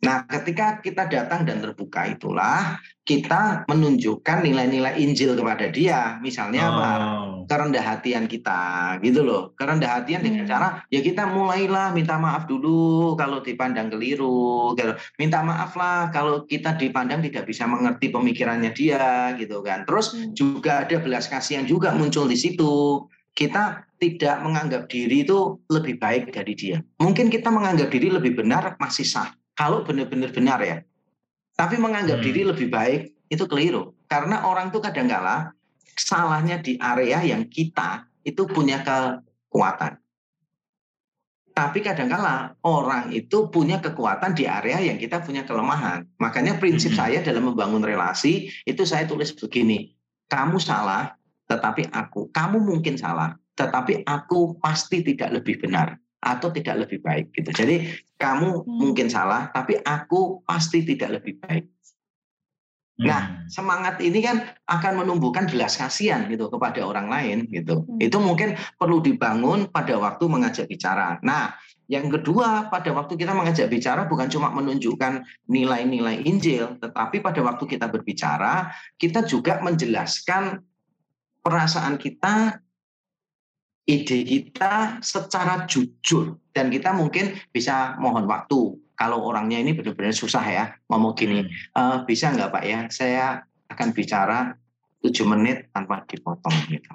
Nah, 0.04 0.28
ketika 0.28 0.84
kita 0.84 1.08
datang 1.08 1.48
dan 1.48 1.64
terbuka 1.64 2.04
itulah 2.04 2.76
kita 3.06 3.64
menunjukkan 3.64 4.44
nilai-nilai 4.44 5.00
Injil 5.00 5.32
kepada 5.32 5.72
dia. 5.72 6.20
Misalnya 6.20 6.68
oh. 6.68 6.70
apa? 6.76 6.90
Kerendah 7.48 7.80
hatian 7.80 8.28
kita, 8.28 8.94
gitu 9.00 9.24
loh. 9.24 9.56
Kerendah 9.56 9.96
hatian 9.96 10.20
dengan 10.20 10.44
hmm. 10.44 10.50
cara 10.52 10.68
ya 10.92 11.00
kita 11.00 11.24
mulailah 11.30 11.96
minta 11.96 12.20
maaf 12.20 12.44
dulu 12.44 13.16
kalau 13.16 13.40
dipandang 13.40 13.88
keliru, 13.88 14.76
gitu. 14.76 14.92
Minta 15.16 15.40
maaf 15.40 15.72
lah 15.80 16.12
kalau 16.12 16.44
kita 16.44 16.76
dipandang 16.76 17.24
tidak 17.24 17.48
bisa 17.48 17.64
mengerti 17.64 18.12
pemikirannya 18.12 18.76
dia, 18.76 19.32
gitu 19.40 19.64
kan. 19.64 19.88
Terus 19.88 20.12
hmm. 20.12 20.36
juga 20.36 20.84
ada 20.84 21.00
belas 21.00 21.24
kasihan 21.24 21.64
juga 21.64 21.96
muncul 21.96 22.28
di 22.28 22.36
situ 22.36 23.06
kita 23.36 23.84
tidak 24.00 24.40
menganggap 24.40 24.88
diri 24.88 25.24
itu 25.24 25.60
lebih 25.68 26.00
baik 26.00 26.32
dari 26.32 26.56
dia. 26.56 26.80
Mungkin 27.00 27.28
kita 27.28 27.52
menganggap 27.52 27.92
diri 27.92 28.08
lebih 28.08 28.32
benar 28.32 28.80
masih 28.80 29.04
sah 29.04 29.28
kalau 29.56 29.82
benar-benar 29.82 30.30
benar 30.30 30.60
ya. 30.60 30.78
Tapi 31.56 31.80
menganggap 31.80 32.20
hmm. 32.20 32.26
diri 32.28 32.42
lebih 32.44 32.68
baik 32.68 33.00
itu 33.32 33.44
keliru. 33.48 33.96
Karena 34.06 34.44
orang 34.44 34.68
itu 34.68 34.78
kadang 34.84 35.08
kala 35.08 35.56
salahnya 35.96 36.60
di 36.60 36.76
area 36.76 37.24
yang 37.24 37.48
kita 37.48 38.04
itu 38.22 38.44
punya 38.44 38.84
kekuatan. 38.84 39.96
Tapi 41.56 41.80
kadang-kala 41.80 42.52
orang 42.68 43.16
itu 43.16 43.48
punya 43.48 43.80
kekuatan 43.80 44.36
di 44.36 44.44
area 44.44 44.76
yang 44.76 45.00
kita 45.00 45.24
punya 45.24 45.48
kelemahan. 45.48 46.04
Makanya 46.20 46.60
prinsip 46.60 46.92
hmm. 46.92 47.00
saya 47.00 47.18
dalam 47.24 47.48
membangun 47.48 47.80
relasi 47.80 48.52
itu 48.68 48.84
saya 48.84 49.08
tulis 49.08 49.32
begini. 49.32 49.96
Kamu 50.28 50.60
salah, 50.60 51.16
tetapi 51.48 51.88
aku. 51.88 52.28
Kamu 52.28 52.60
mungkin 52.60 53.00
salah, 53.00 53.32
tetapi 53.56 54.04
aku 54.04 54.60
pasti 54.60 55.00
tidak 55.00 55.40
lebih 55.40 55.64
benar 55.64 55.96
atau 56.26 56.50
tidak 56.50 56.86
lebih 56.86 56.98
baik 56.98 57.30
gitu. 57.30 57.54
Jadi 57.54 57.86
kamu 58.18 58.66
hmm. 58.66 58.66
mungkin 58.66 59.06
salah, 59.06 59.54
tapi 59.54 59.78
aku 59.78 60.42
pasti 60.42 60.82
tidak 60.82 61.22
lebih 61.22 61.38
baik. 61.38 61.70
Nah, 62.96 63.44
hmm. 63.44 63.52
semangat 63.52 64.00
ini 64.00 64.24
kan 64.24 64.40
akan 64.66 65.04
menumbuhkan 65.04 65.44
belas 65.46 65.76
kasihan 65.76 66.24
gitu 66.32 66.48
kepada 66.48 66.80
orang 66.82 67.06
lain 67.06 67.38
gitu. 67.52 67.86
Hmm. 67.86 68.00
Itu 68.02 68.18
mungkin 68.18 68.58
perlu 68.80 69.04
dibangun 69.04 69.70
pada 69.70 69.94
waktu 70.00 70.24
mengajak 70.26 70.66
bicara. 70.66 71.20
Nah, 71.20 71.54
yang 71.86 72.10
kedua, 72.10 72.66
pada 72.66 72.90
waktu 72.90 73.14
kita 73.14 73.30
mengajak 73.30 73.70
bicara 73.70 74.10
bukan 74.10 74.26
cuma 74.26 74.50
menunjukkan 74.50 75.22
nilai-nilai 75.46 76.24
Injil, 76.26 76.82
tetapi 76.82 77.22
pada 77.22 77.38
waktu 77.46 77.64
kita 77.68 77.86
berbicara, 77.86 78.74
kita 78.98 79.22
juga 79.22 79.62
menjelaskan 79.62 80.58
perasaan 81.46 81.94
kita 81.94 82.58
ide 83.86 84.18
kita 84.26 85.00
secara 85.00 85.64
jujur. 85.64 86.36
Dan 86.50 86.68
kita 86.68 86.92
mungkin 86.92 87.38
bisa 87.54 87.94
mohon 88.02 88.26
waktu. 88.26 88.76
Kalau 88.96 89.28
orangnya 89.28 89.60
ini 89.60 89.76
benar-benar 89.76 90.16
susah 90.16 90.44
ya 90.44 90.64
ngomong 90.88 91.12
gini. 91.14 91.44
E, 91.48 91.82
bisa 92.08 92.32
nggak 92.32 92.48
pak 92.48 92.64
ya? 92.64 92.80
Saya 92.88 93.24
akan 93.68 93.92
bicara 93.92 94.56
tujuh 95.04 95.28
menit 95.28 95.68
tanpa 95.70 96.02
dipotong 96.08 96.56
gitu. 96.72 96.92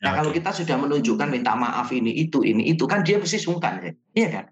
Nah 0.00 0.12
okay. 0.12 0.16
kalau 0.20 0.30
kita 0.32 0.50
sudah 0.56 0.76
menunjukkan 0.80 1.28
minta 1.28 1.52
maaf 1.52 1.92
ini 1.92 2.12
itu 2.16 2.44
ini 2.44 2.72
itu 2.72 2.84
kan 2.88 3.04
dia 3.04 3.20
pasti 3.20 3.36
sungkan 3.36 3.84
ya? 3.84 3.92
Iya 4.16 4.28
kan 4.40 4.44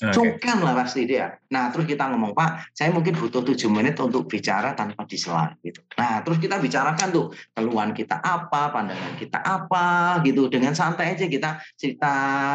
Okay. 0.00 0.16
Sungkan 0.16 0.64
lah 0.64 0.72
pasti 0.72 1.04
dia. 1.04 1.36
Nah 1.52 1.68
terus 1.68 1.84
kita 1.84 2.08
ngomong 2.08 2.32
Pak, 2.32 2.72
saya 2.72 2.88
mungkin 2.88 3.20
butuh 3.20 3.44
tujuh 3.44 3.68
menit 3.68 4.00
untuk 4.00 4.24
bicara 4.24 4.72
tanpa 4.72 5.04
disela 5.04 5.52
gitu. 5.60 5.84
Nah 6.00 6.24
terus 6.24 6.40
kita 6.40 6.56
bicarakan 6.56 7.08
tuh 7.12 7.28
keluhan 7.52 7.92
kita 7.92 8.16
apa, 8.16 8.72
pandangan 8.72 9.20
kita 9.20 9.44
apa 9.44 10.16
gitu. 10.24 10.48
Dengan 10.48 10.72
santai 10.72 11.12
aja 11.12 11.28
kita 11.28 11.60
cerita 11.76 12.14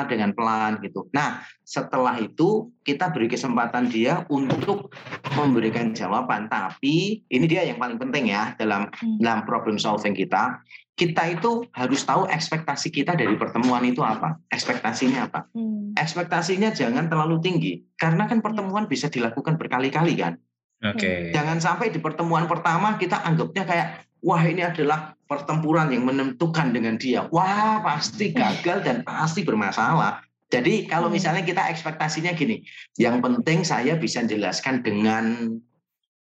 dengan 0.09 0.33
pelan 0.33 0.81
gitu. 0.81 1.05
Nah 1.13 1.45
setelah 1.61 2.17
itu 2.17 2.73
kita 2.81 3.13
beri 3.13 3.29
kesempatan 3.29 3.93
dia 3.93 4.25
untuk 4.33 4.89
memberikan 5.37 5.93
jawaban. 5.93 6.49
Tapi 6.49 7.21
ini 7.29 7.45
dia 7.45 7.61
yang 7.61 7.77
paling 7.77 8.01
penting 8.01 8.33
ya 8.33 8.57
dalam 8.57 8.89
hmm. 8.89 9.21
dalam 9.21 9.45
problem 9.45 9.77
solving 9.77 10.17
kita 10.17 10.65
kita 10.95 11.27
itu 11.27 11.67
harus 11.75 12.07
tahu 12.07 12.23
ekspektasi 12.31 12.87
kita 12.87 13.19
dari 13.19 13.35
pertemuan 13.35 13.83
itu 13.83 13.99
apa. 13.99 14.39
Ekspektasinya 14.47 15.27
apa? 15.27 15.51
Hmm. 15.51 15.91
Ekspektasinya 15.99 16.71
jangan 16.71 17.11
terlalu 17.11 17.43
tinggi 17.43 17.83
karena 17.99 18.31
kan 18.31 18.39
pertemuan 18.39 18.87
bisa 18.87 19.11
dilakukan 19.11 19.59
berkali-kali 19.59 20.15
kan. 20.15 20.39
Oke. 20.87 20.95
Okay. 20.95 21.19
Jangan 21.35 21.59
sampai 21.59 21.91
di 21.91 21.99
pertemuan 21.99 22.47
pertama 22.47 22.95
kita 22.95 23.19
anggapnya 23.27 23.67
kayak 23.67 23.87
wah 24.23 24.39
ini 24.39 24.63
adalah 24.63 25.11
pertempuran 25.27 25.91
yang 25.91 26.07
menentukan 26.07 26.71
dengan 26.71 26.95
dia. 26.95 27.27
Wah, 27.27 27.83
pasti 27.83 28.31
gagal 28.31 28.87
dan 28.87 29.03
pasti 29.03 29.43
bermasalah. 29.43 30.23
Jadi 30.47 30.87
kalau 30.87 31.11
hmm. 31.11 31.19
misalnya 31.19 31.43
kita 31.43 31.75
ekspektasinya 31.75 32.31
gini, 32.31 32.63
yang 32.95 33.19
penting 33.19 33.67
saya 33.67 33.99
bisa 33.99 34.23
jelaskan 34.23 34.79
dengan 34.79 35.59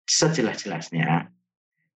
sejelas-jelasnya 0.06 1.26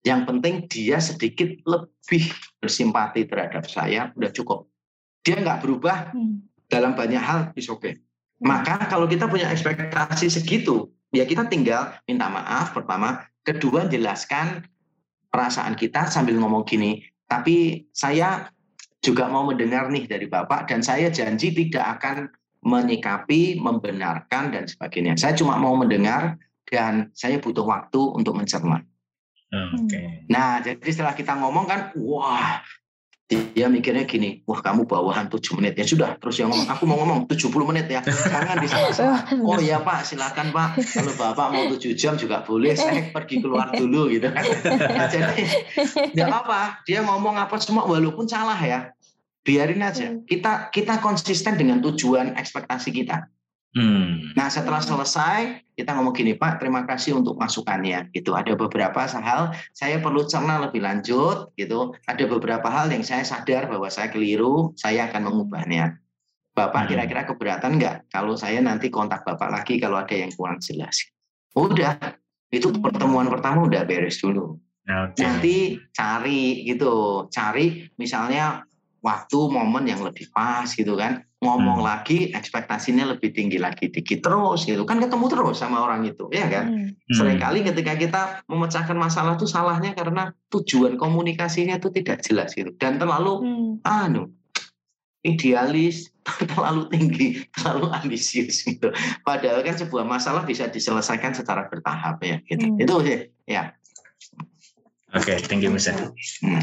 yang 0.06 0.24
penting 0.30 0.70
dia 0.70 1.01
sedikit 1.01 1.49
lebih 1.66 2.30
bersimpati 2.62 3.26
terhadap 3.26 3.66
saya, 3.66 4.14
udah 4.14 4.30
cukup. 4.30 4.70
Dia 5.26 5.41
nggak 5.41 5.66
berubah 5.66 6.14
hmm. 6.14 6.70
dalam 6.70 6.93
banyak 6.93 7.18
hal, 7.18 7.49
is 7.58 7.66
oke. 7.68 7.82
Okay. 7.82 7.97
Hmm. 8.38 8.53
Maka 8.53 8.86
kalau 8.86 9.10
kita 9.10 9.26
punya 9.26 9.49
ekspektasi 9.49 10.30
segitu, 10.30 10.93
ya 11.10 11.26
kita 11.26 11.49
tinggal 11.49 11.97
minta 12.06 12.30
maaf 12.30 12.78
pertama, 12.78 13.26
kedua 13.41 13.89
jelaskan 13.89 14.62
perasaan 15.34 15.74
kita 15.74 16.06
sambil 16.06 16.38
ngomong 16.38 16.64
gini, 16.70 17.01
tapi 17.26 17.89
saya 17.89 18.53
juga 19.01 19.26
mau 19.26 19.49
mendengar 19.49 19.89
nih 19.89 20.06
dari 20.06 20.30
Bapak 20.30 20.70
dan 20.70 20.86
saya 20.86 21.10
janji 21.10 21.49
tidak 21.49 21.97
akan 21.99 22.30
menyikapi, 22.66 23.58
membenarkan 23.58 24.53
dan 24.53 24.66
sebagainya. 24.70 25.18
Saya 25.18 25.34
cuma 25.38 25.58
mau 25.58 25.74
mendengar 25.78 26.38
dan 26.70 27.14
saya 27.14 27.38
butuh 27.38 27.66
waktu 27.66 28.01
untuk 28.18 28.34
mencerna. 28.38 28.82
Hmm. 29.54 29.86
Okay. 29.86 30.26
Nah, 30.28 30.60
jadi 30.62 30.89
setelah 30.89 31.14
kita 31.14 31.38
ngomong 31.38 31.66
kan, 31.70 31.80
wah, 31.96 32.64
dia 33.26 33.66
mikirnya 33.66 34.06
gini, 34.06 34.46
wah 34.46 34.62
kamu 34.62 34.86
bawahan 34.86 35.26
7 35.26 35.58
menit. 35.58 35.74
Ya 35.74 35.86
sudah 35.89 36.14
terus 36.22 36.38
yang 36.38 36.54
ngomong 36.54 36.70
aku 36.70 36.84
mau 36.86 36.98
ngomong 37.02 37.26
70 37.26 37.50
menit 37.66 37.89
ya 37.89 38.06
jangan 38.06 38.62
di 38.62 38.70
sana. 38.70 39.26
Oh. 39.41 39.58
Ya 39.58 39.82
pak 39.82 40.06
silakan 40.06 40.54
pak. 40.54 40.78
Kalau 40.78 41.14
bapak 41.18 41.48
mau 41.50 41.66
7 41.74 41.98
jam 41.98 42.14
juga 42.22 42.46
boleh 42.46 42.78
saya 42.78 43.10
pergi 43.10 43.41
keluar 43.41 43.74
dulu 43.74 44.14
gitu 44.14 44.30
kan. 44.30 44.46
Nah, 44.78 45.10
jadi 45.14 45.41
nggak 46.14 46.30
apa 46.30 46.86
dia 46.86 47.02
ngomong 47.02 47.41
apa 47.41 47.58
semua 47.58 47.89
walaupun 47.89 48.30
salah 48.30 48.62
ya. 48.62 48.93
Biarin 49.41 49.82
aja. 49.82 50.10
Hmm. 50.10 50.26
kita 50.26 50.70
kita 50.70 51.02
konsisten 51.02 51.58
dengan 51.58 51.82
tujuan 51.82 52.38
ekspektasi 52.38 52.93
kita 52.93 53.26
Hmm. 53.76 54.32
Nah 54.39 54.47
setelah 54.47 54.80
selesai 54.80 55.67
kita 55.76 55.91
ngomong 55.91 56.15
gini 56.15 56.32
Pak, 56.39 56.63
terima 56.63 56.88
kasih 56.88 57.19
untuk 57.19 57.36
masukannya. 57.36 58.07
Gitu 58.15 58.32
ada 58.32 58.55
beberapa 58.55 59.03
hal 59.03 59.51
saya 59.76 59.99
perlu 59.99 60.23
cerna 60.23 60.63
lebih 60.63 60.80
lanjut. 60.80 61.51
Gitu 61.59 61.91
ada 62.07 62.23
beberapa 62.23 62.71
hal 62.71 62.88
yang 62.88 63.03
saya 63.03 63.28
sadar 63.28 63.67
bahwa 63.67 63.91
saya 63.91 64.07
keliru, 64.07 64.71
saya 64.80 65.11
akan 65.11 65.28
mengubahnya. 65.28 65.99
Bapak 66.55 66.88
hmm. 66.88 66.89
kira-kira 66.95 67.21
keberatan 67.28 67.76
nggak 67.76 68.15
kalau 68.15 68.39
saya 68.39 68.63
nanti 68.63 68.88
kontak 68.88 69.28
Bapak 69.28 69.51
lagi 69.51 69.76
kalau 69.76 69.99
ada 69.99 70.15
yang 70.15 70.32
kurang 70.32 70.63
jelas? 70.63 71.03
Udah, 71.51 71.99
itu 72.47 72.71
hmm. 72.71 72.80
pertemuan 72.80 73.28
pertama 73.28 73.67
udah 73.67 73.84
beres 73.84 74.23
dulu. 74.23 74.55
Okay. 74.88 75.19
Nanti 75.19 75.55
cari 75.91 76.63
gitu, 76.63 77.28
cari 77.28 77.91
misalnya 77.99 78.63
waktu 79.03 79.39
momen 79.51 79.86
yang 79.86 79.99
lebih 80.01 80.32
pas 80.32 80.65
gitu 80.71 80.95
kan 80.95 81.21
ngomong 81.46 81.80
hmm. 81.80 81.88
lagi 81.88 82.18
ekspektasinya 82.34 83.14
lebih 83.14 83.32
tinggi 83.32 83.62
lagi 83.62 83.93
dikit 83.93 84.26
terus 84.26 84.66
gitu 84.66 84.82
kan 84.84 84.98
ketemu 84.98 85.26
terus 85.30 85.62
sama 85.62 85.86
orang 85.86 86.10
itu 86.10 86.26
ya 86.34 86.50
kan 86.50 86.66
hmm. 86.74 87.14
sering 87.14 87.38
kali 87.38 87.62
ketika 87.62 87.93
kita 87.93 88.22
memecahkan 88.50 88.98
masalah 88.98 89.38
itu 89.38 89.46
salahnya 89.46 89.93
karena 89.93 90.34
tujuan 90.50 90.98
komunikasinya 90.98 91.78
itu 91.78 91.93
tidak 91.93 92.26
jelas 92.26 92.58
gitu 92.58 92.74
dan 92.82 92.98
terlalu 92.98 93.46
hmm. 93.46 93.74
anu 93.86 94.34
idealis 95.22 96.10
terlalu 96.52 96.89
tinggi 96.89 97.28
terlalu 97.54 97.93
ambisius 97.93 98.66
gitu 98.66 98.89
padahal 99.22 99.62
kan 99.62 99.78
sebuah 99.78 100.04
masalah 100.04 100.41
bisa 100.41 100.66
diselesaikan 100.66 101.38
secara 101.38 101.70
bertahap 101.70 102.18
ya 102.26 102.41
gitu 102.50 102.66
hmm. 102.66 102.82
itu 102.82 102.96
sih 103.06 103.20
ya 103.46 103.78
oke 105.16 105.24
okay, 105.24 105.39
thank 105.39 105.63
you 105.63 105.72
Musa 105.72 105.95
hmm. 106.43 106.61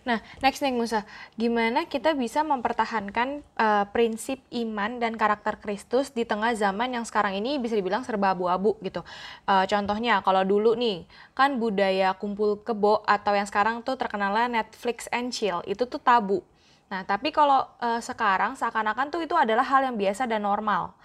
Nah, 0.00 0.24
next 0.40 0.64
nih 0.64 0.72
Musa, 0.72 1.04
gimana 1.36 1.84
kita 1.84 2.16
bisa 2.16 2.40
mempertahankan 2.40 3.44
uh, 3.60 3.84
prinsip 3.92 4.40
iman 4.48 4.96
dan 4.96 5.12
karakter 5.12 5.60
Kristus 5.60 6.08
di 6.08 6.24
tengah 6.24 6.56
zaman 6.56 6.96
yang 6.96 7.04
sekarang 7.04 7.36
ini 7.36 7.60
bisa 7.60 7.76
dibilang 7.76 8.00
serba 8.00 8.32
abu-abu 8.32 8.80
gitu. 8.80 9.04
Uh, 9.44 9.68
contohnya 9.68 10.24
kalau 10.24 10.40
dulu 10.40 10.72
nih, 10.72 11.04
kan 11.36 11.60
budaya 11.60 12.16
kumpul 12.16 12.64
kebo 12.64 13.04
atau 13.04 13.36
yang 13.36 13.44
sekarang 13.44 13.84
tuh 13.84 14.00
terkenalnya 14.00 14.64
Netflix 14.64 15.04
and 15.12 15.36
chill, 15.36 15.60
itu 15.68 15.84
tuh 15.84 16.00
tabu. 16.00 16.40
Nah, 16.88 17.04
tapi 17.04 17.28
kalau 17.28 17.68
uh, 17.78 18.00
sekarang 18.00 18.56
seakan-akan 18.56 19.12
tuh 19.12 19.20
itu 19.20 19.36
adalah 19.36 19.62
hal 19.68 19.84
yang 19.84 20.00
biasa 20.00 20.24
dan 20.24 20.48
normal. 20.48 20.96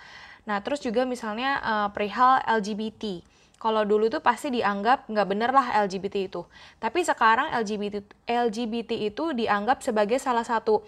Nah, 0.48 0.64
terus 0.64 0.80
juga 0.80 1.04
misalnya 1.04 1.60
uh, 1.60 1.88
perihal 1.92 2.40
LGBT 2.48 3.35
kalau 3.60 3.88
dulu 3.88 4.12
tuh 4.12 4.20
pasti 4.20 4.52
dianggap 4.52 5.08
nggak 5.08 5.28
bener 5.28 5.52
lah 5.52 5.84
LGBT 5.88 6.16
itu. 6.28 6.42
Tapi 6.78 7.02
sekarang 7.02 7.56
LGBT 7.56 8.04
LGBT 8.28 8.92
itu 9.10 9.32
dianggap 9.32 9.82
sebagai 9.82 10.20
salah 10.20 10.44
satu 10.44 10.84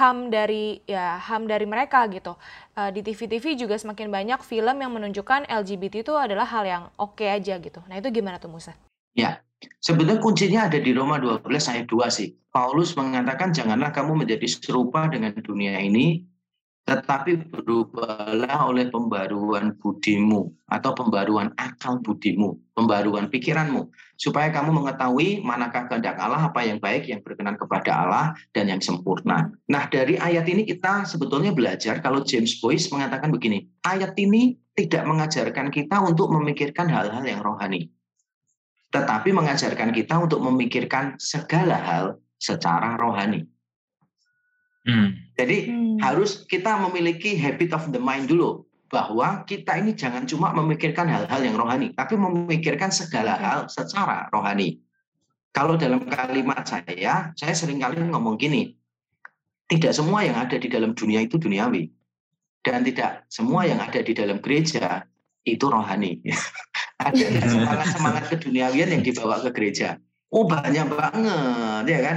ham 0.00 0.32
dari 0.32 0.80
ya 0.88 1.20
ham 1.20 1.44
dari 1.44 1.66
mereka 1.68 2.06
gitu. 2.10 2.34
Uh, 2.74 2.90
di 2.90 3.04
TV-TV 3.04 3.54
juga 3.54 3.78
semakin 3.78 4.10
banyak 4.10 4.40
film 4.42 4.76
yang 4.80 4.92
menunjukkan 4.94 5.46
LGBT 5.46 6.02
itu 6.02 6.14
adalah 6.16 6.48
hal 6.48 6.64
yang 6.64 6.84
oke 6.98 7.20
okay 7.20 7.30
aja 7.30 7.60
gitu. 7.60 7.78
Nah 7.86 8.00
itu 8.00 8.10
gimana 8.10 8.40
tuh 8.40 8.50
Musa? 8.50 8.74
Ya, 9.14 9.38
sebenarnya 9.78 10.18
kuncinya 10.18 10.66
ada 10.66 10.78
di 10.82 10.90
Roma 10.90 11.22
12 11.22 11.46
ayat 11.46 11.86
2 11.86 12.10
sih. 12.10 12.34
Paulus 12.50 12.94
mengatakan 12.98 13.54
janganlah 13.54 13.94
kamu 13.94 14.26
menjadi 14.26 14.46
serupa 14.46 15.06
dengan 15.06 15.34
dunia 15.38 15.78
ini, 15.78 16.26
tetapi 16.84 17.48
berubahlah 17.48 18.68
oleh 18.68 18.92
pembaruan 18.92 19.72
budimu 19.80 20.52
atau 20.68 20.92
pembaruan 20.92 21.48
akal 21.56 21.96
budimu, 22.04 22.60
pembaruan 22.76 23.32
pikiranmu, 23.32 23.88
supaya 24.20 24.52
kamu 24.52 24.68
mengetahui 24.84 25.40
manakah 25.40 25.88
kehendak 25.88 26.20
Allah, 26.20 26.52
apa 26.52 26.60
yang 26.60 26.76
baik, 26.76 27.08
yang 27.08 27.24
berkenan 27.24 27.56
kepada 27.56 28.04
Allah, 28.04 28.26
dan 28.52 28.68
yang 28.68 28.84
sempurna. 28.84 29.48
Nah, 29.64 29.88
dari 29.88 30.20
ayat 30.20 30.44
ini 30.44 30.68
kita 30.68 31.08
sebetulnya 31.08 31.56
belajar 31.56 32.04
kalau 32.04 32.20
James 32.20 32.60
Boyce 32.60 32.92
mengatakan 32.92 33.32
begini, 33.32 33.64
ayat 33.88 34.12
ini 34.20 34.60
tidak 34.76 35.08
mengajarkan 35.08 35.72
kita 35.72 36.04
untuk 36.04 36.28
memikirkan 36.36 36.92
hal-hal 36.92 37.24
yang 37.24 37.40
rohani, 37.40 37.88
tetapi 38.92 39.32
mengajarkan 39.32 39.88
kita 39.88 40.20
untuk 40.20 40.44
memikirkan 40.44 41.16
segala 41.16 41.80
hal 41.80 42.04
secara 42.36 43.00
rohani. 43.00 43.53
Hmm. 44.84 45.16
Jadi 45.34 45.72
hmm. 45.72 45.96
harus 46.04 46.44
kita 46.44 46.76
memiliki 46.76 47.34
habit 47.34 47.72
of 47.72 47.88
the 47.90 48.00
mind 48.00 48.28
dulu 48.28 48.68
bahwa 48.92 49.42
kita 49.48 49.80
ini 49.80 49.96
jangan 49.96 50.28
cuma 50.28 50.54
memikirkan 50.54 51.08
hal-hal 51.10 51.40
yang 51.42 51.58
rohani, 51.58 51.90
tapi 51.96 52.14
memikirkan 52.14 52.94
segala 52.94 53.34
hal 53.34 53.66
secara 53.66 54.30
rohani. 54.30 54.78
Kalau 55.50 55.74
dalam 55.74 56.06
kalimat 56.06 56.62
saya, 56.62 57.34
saya 57.34 57.54
sering 57.54 57.82
kali 57.82 57.98
ngomong 57.98 58.38
gini, 58.38 58.74
tidak 59.66 59.96
semua 59.96 60.22
yang 60.22 60.38
ada 60.38 60.54
di 60.60 60.68
dalam 60.70 60.92
dunia 60.92 61.24
itu 61.24 61.40
duniawi. 61.40 61.90
Dan 62.64 62.80
tidak 62.80 63.28
semua 63.28 63.68
yang 63.68 63.76
ada 63.82 64.00
di 64.00 64.12
dalam 64.16 64.40
gereja 64.40 65.04
itu 65.44 65.66
rohani. 65.68 66.22
ada 67.06 67.26
semangat-semangat 67.44 68.24
keduniawian 68.30 68.94
yang 68.94 69.02
dibawa 69.04 69.42
ke 69.42 69.50
gereja. 69.52 70.00
Oh 70.32 70.46
banyak 70.48 70.86
banget, 70.90 71.84
ya 71.86 72.00
kan? 72.02 72.16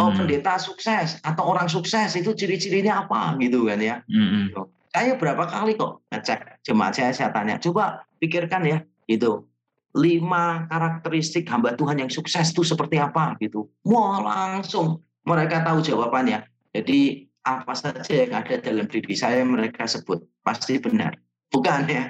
Oh, 0.00 0.08
hmm. 0.08 0.24
pendeta 0.24 0.56
sukses 0.56 1.20
atau 1.20 1.44
orang 1.44 1.68
sukses 1.68 2.16
itu 2.16 2.32
ciri-cirinya 2.32 3.04
apa 3.04 3.36
gitu 3.36 3.68
kan 3.68 3.76
ya. 3.76 4.00
Hmm. 4.08 4.48
Saya 4.96 5.14
berapa 5.20 5.44
kali 5.44 5.76
kok 5.76 6.00
ngecek 6.08 6.64
jemaat 6.64 6.96
saya 6.96 7.12
saya 7.12 7.28
tanya, 7.36 7.60
coba 7.60 8.08
pikirkan 8.16 8.64
ya 8.64 8.78
itu 9.12 9.44
lima 9.92 10.64
karakteristik 10.72 11.44
hamba 11.52 11.76
Tuhan 11.76 12.00
yang 12.00 12.08
sukses 12.08 12.48
itu 12.48 12.64
seperti 12.64 12.96
apa 12.96 13.36
gitu. 13.44 13.68
Wah 13.84 14.24
langsung 14.24 15.04
mereka 15.28 15.60
tahu 15.60 15.84
jawabannya. 15.84 16.48
Jadi 16.72 17.28
apa 17.44 17.76
saja 17.76 18.00
yang 18.08 18.32
ada 18.32 18.56
dalam 18.56 18.88
diri 18.88 19.12
saya 19.12 19.44
mereka 19.44 19.84
sebut 19.84 20.24
pasti 20.40 20.80
benar. 20.80 21.12
Bukan 21.52 21.90
ya. 21.90 22.08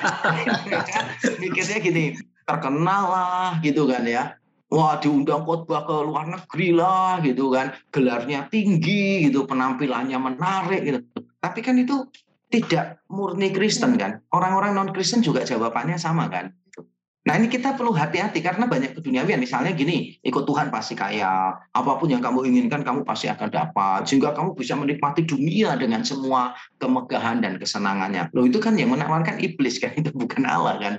Mikirnya 1.42 1.78
gini, 1.84 2.16
terkenal 2.48 3.04
lah 3.12 3.50
gitu 3.60 3.84
kan 3.84 4.08
ya. 4.08 4.39
Wah 4.70 5.02
diundang 5.02 5.42
khotbah 5.42 5.82
ke 5.82 5.94
luar 6.06 6.30
negeri 6.30 6.70
lah 6.70 7.18
gitu 7.26 7.50
kan. 7.50 7.74
Gelarnya 7.90 8.46
tinggi 8.46 9.26
gitu, 9.26 9.42
penampilannya 9.42 10.18
menarik 10.18 10.80
gitu. 10.86 10.98
Tapi 11.42 11.58
kan 11.58 11.74
itu 11.74 12.06
tidak 12.50 13.02
murni 13.10 13.50
Kristen 13.50 13.98
kan. 13.98 14.22
Orang-orang 14.30 14.78
non-Kristen 14.78 15.26
juga 15.26 15.42
jawabannya 15.42 15.98
sama 15.98 16.30
kan. 16.30 16.54
Nah 17.20 17.36
ini 17.36 17.52
kita 17.52 17.76
perlu 17.76 17.92
hati-hati 17.92 18.40
karena 18.40 18.64
banyak 18.64 18.96
keduniawian. 18.96 19.36
Misalnya 19.36 19.76
gini, 19.76 20.16
ikut 20.24 20.48
Tuhan 20.48 20.72
pasti 20.72 20.96
kaya. 20.96 21.52
Apa 21.68 22.00
pun 22.00 22.08
yang 22.08 22.24
kamu 22.24 22.48
inginkan 22.48 22.80
kamu 22.80 23.04
pasti 23.04 23.28
akan 23.28 23.52
dapat. 23.52 24.08
Sehingga 24.08 24.32
kamu 24.32 24.56
bisa 24.56 24.72
menikmati 24.72 25.28
dunia 25.28 25.76
dengan 25.76 26.00
semua 26.00 26.56
kemegahan 26.80 27.44
dan 27.44 27.60
kesenangannya. 27.60 28.32
Loh 28.32 28.48
itu 28.48 28.56
kan 28.56 28.72
yang 28.80 28.96
menawarkan 28.96 29.36
iblis 29.36 29.76
kan, 29.76 29.92
itu 30.00 30.08
bukan 30.16 30.48
Allah 30.48 30.80
kan. 30.80 30.94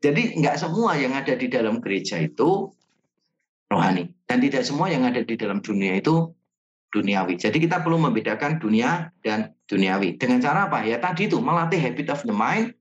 Jadi 0.00 0.40
nggak 0.40 0.56
semua 0.56 0.96
yang 0.96 1.12
ada 1.12 1.36
di 1.36 1.46
dalam 1.46 1.84
gereja 1.84 2.24
itu 2.24 2.72
rohani. 3.70 4.10
Dan 4.26 4.42
tidak 4.42 4.66
semua 4.66 4.90
yang 4.90 5.06
ada 5.06 5.22
di 5.22 5.34
dalam 5.38 5.62
dunia 5.62 5.98
itu 5.98 6.30
duniawi. 6.90 7.36
Jadi 7.36 7.60
kita 7.60 7.84
perlu 7.84 8.00
membedakan 8.00 8.56
dunia 8.56 9.12
dan 9.20 9.52
duniawi. 9.68 10.16
Dengan 10.16 10.40
cara 10.40 10.70
apa? 10.70 10.86
Ya 10.86 10.96
tadi 10.96 11.28
itu 11.28 11.36
melatih 11.36 11.76
habit 11.76 12.08
of 12.08 12.24
the 12.24 12.32
mind, 12.32 12.72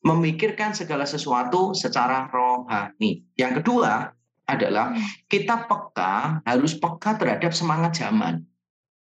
memikirkan 0.00 0.72
segala 0.72 1.04
sesuatu 1.04 1.76
secara 1.76 2.30
rohani. 2.32 3.26
Yang 3.36 3.62
kedua 3.62 4.16
adalah 4.48 4.96
hmm. 4.96 5.28
kita 5.28 5.68
peka, 5.68 6.40
harus 6.48 6.72
peka 6.80 7.20
terhadap 7.20 7.52
semangat 7.52 8.00
zaman. 8.00 8.47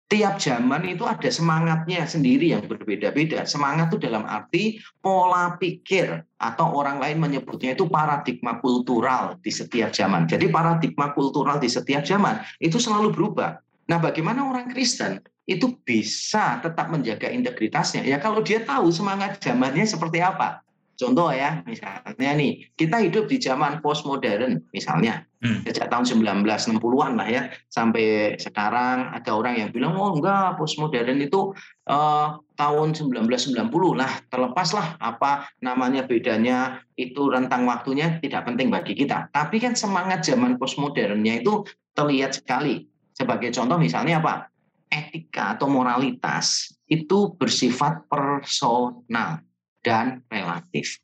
Tiap 0.05 0.37
zaman 0.37 0.85
itu 0.85 1.01
ada 1.01 1.29
semangatnya 1.33 2.05
sendiri 2.05 2.53
yang 2.53 2.61
berbeda-beda. 2.69 3.41
Semangat 3.49 3.89
itu 3.89 4.05
dalam 4.05 4.21
arti 4.21 4.77
pola 5.01 5.57
pikir 5.57 6.21
atau 6.37 6.77
orang 6.77 7.01
lain 7.01 7.17
menyebutnya 7.17 7.73
itu 7.73 7.89
paradigma 7.89 8.61
kultural 8.61 9.41
di 9.41 9.49
setiap 9.49 9.89
zaman. 9.89 10.29
Jadi 10.29 10.45
paradigma 10.53 11.09
kultural 11.09 11.57
di 11.57 11.65
setiap 11.65 12.05
zaman 12.05 12.37
itu 12.61 12.77
selalu 12.77 13.17
berubah. 13.17 13.57
Nah, 13.85 13.97
bagaimana 14.01 14.45
orang 14.45 14.69
Kristen 14.69 15.21
itu 15.45 15.77
bisa 15.81 16.61
tetap 16.61 16.89
menjaga 16.89 17.29
integritasnya? 17.29 18.05
Ya 18.05 18.21
kalau 18.21 18.45
dia 18.45 18.61
tahu 18.61 18.93
semangat 18.93 19.41
zamannya 19.41 19.89
seperti 19.89 20.21
apa. 20.21 20.64
Contoh 20.95 21.27
ya, 21.35 21.59
misalnya 21.67 22.31
nih, 22.39 22.71
kita 22.79 23.03
hidup 23.03 23.27
di 23.27 23.35
zaman 23.35 23.83
postmodern, 23.83 24.63
misalnya. 24.71 25.27
Hmm. 25.43 25.61
Sejak 25.67 25.91
tahun 25.91 26.07
1960-an 26.07 27.19
lah 27.19 27.27
ya, 27.27 27.51
sampai 27.67 28.39
sekarang 28.39 29.11
ada 29.11 29.35
orang 29.35 29.59
yang 29.59 29.69
bilang, 29.75 29.99
oh 29.99 30.15
enggak, 30.15 30.55
postmodern 30.55 31.19
itu 31.19 31.51
uh, 31.91 32.39
tahun 32.55 32.95
1990 32.95 33.67
lah, 33.91 34.11
terlepas 34.31 34.71
lah 34.71 34.95
apa 35.03 35.51
namanya 35.59 36.07
bedanya, 36.07 36.79
itu 36.95 37.27
rentang 37.27 37.67
waktunya 37.67 38.15
tidak 38.23 38.47
penting 38.47 38.71
bagi 38.71 38.95
kita. 38.95 39.27
Tapi 39.35 39.59
kan 39.59 39.75
semangat 39.75 40.23
zaman 40.23 40.55
postmodernnya 40.55 41.43
itu 41.43 41.67
terlihat 41.91 42.39
sekali. 42.39 42.87
Sebagai 43.11 43.51
contoh 43.51 43.75
misalnya 43.75 44.23
apa? 44.23 44.47
Etika 44.87 45.59
atau 45.59 45.67
moralitas 45.67 46.71
itu 46.87 47.35
bersifat 47.35 48.07
personal 48.07 49.43
dan 49.85 50.25
relatif. 50.33 50.97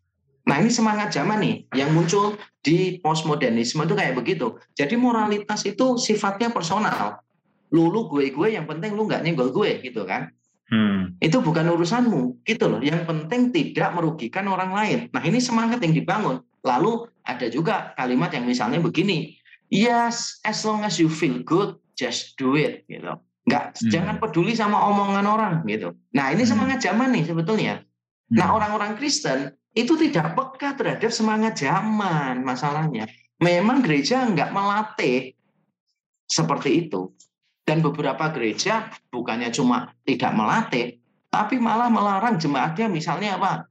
Nah 0.50 0.58
ini 0.58 0.74
semangat 0.74 1.14
zaman 1.14 1.38
nih 1.38 1.56
yang 1.78 1.94
muncul 1.94 2.34
di 2.66 2.98
postmodernisme 2.98 3.86
itu 3.86 3.94
kayak 3.94 4.18
begitu. 4.18 4.58
Jadi 4.74 4.98
moralitas 4.98 5.62
itu 5.70 6.02
sifatnya 6.02 6.50
personal. 6.50 7.22
Lulu 7.70 8.10
gue 8.10 8.34
gue 8.34 8.48
yang 8.58 8.66
penting 8.66 8.98
lu 8.98 9.06
nggak 9.06 9.22
nyenggol 9.22 9.54
gue 9.54 9.86
gitu 9.86 10.02
kan. 10.10 10.34
Hmm. 10.72 11.14
Itu 11.22 11.46
bukan 11.46 11.70
urusanmu 11.78 12.42
gitu 12.48 12.66
loh. 12.74 12.82
Yang 12.82 13.06
penting 13.06 13.54
tidak 13.54 13.94
merugikan 13.94 14.50
orang 14.50 14.74
lain. 14.74 15.00
Nah 15.14 15.22
ini 15.22 15.38
semangat 15.38 15.78
yang 15.86 15.94
dibangun. 15.94 16.42
Lalu 16.66 17.06
ada 17.22 17.46
juga 17.52 17.94
kalimat 17.94 18.34
yang 18.34 18.50
misalnya 18.50 18.82
begini. 18.82 19.38
Yes, 19.72 20.42
as 20.44 20.68
long 20.68 20.84
as 20.84 21.00
you 21.00 21.08
feel 21.08 21.40
good, 21.46 21.80
just 21.96 22.36
do 22.36 22.58
it 22.58 22.84
gitu. 22.92 23.14
Nggak, 23.48 23.64
hmm. 23.78 23.88
jangan 23.88 24.16
peduli 24.20 24.58
sama 24.58 24.80
omongan 24.90 25.26
orang 25.28 25.54
gitu. 25.70 25.96
Nah 26.18 26.34
ini 26.34 26.44
hmm. 26.44 26.52
semangat 26.52 26.80
zaman 26.82 27.14
nih 27.14 27.24
sebetulnya. 27.30 27.84
Nah 28.32 28.48
orang-orang 28.56 28.96
Kristen 28.96 29.52
itu 29.76 29.96
tidak 30.00 30.36
peka 30.36 30.76
terhadap 30.80 31.12
semangat 31.12 31.60
zaman 31.60 32.44
masalahnya. 32.44 33.08
Memang 33.44 33.84
gereja 33.84 34.24
nggak 34.28 34.52
melatih 34.56 35.36
seperti 36.28 36.88
itu. 36.88 37.12
Dan 37.62 37.80
beberapa 37.80 38.32
gereja 38.34 38.90
bukannya 39.14 39.54
cuma 39.54 39.94
tidak 40.04 40.34
melatih, 40.34 41.00
tapi 41.32 41.62
malah 41.62 41.88
melarang 41.88 42.36
jemaatnya 42.36 42.92
misalnya 42.92 43.40
apa? 43.40 43.70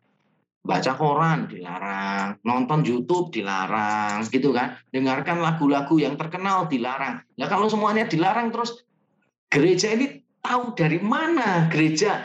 Baca 0.60 0.92
koran 0.96 1.48
dilarang, 1.50 2.40
nonton 2.44 2.80
YouTube 2.86 3.28
dilarang, 3.34 4.24
gitu 4.30 4.54
kan? 4.56 4.78
Dengarkan 4.88 5.42
lagu-lagu 5.42 6.00
yang 6.00 6.16
terkenal 6.16 6.70
dilarang. 6.70 7.20
Nah 7.36 7.48
kalau 7.50 7.68
semuanya 7.68 8.08
dilarang 8.08 8.54
terus 8.54 8.84
gereja 9.52 9.92
ini 9.92 10.22
tahu 10.40 10.72
dari 10.72 11.02
mana 11.02 11.68
gereja 11.68 12.24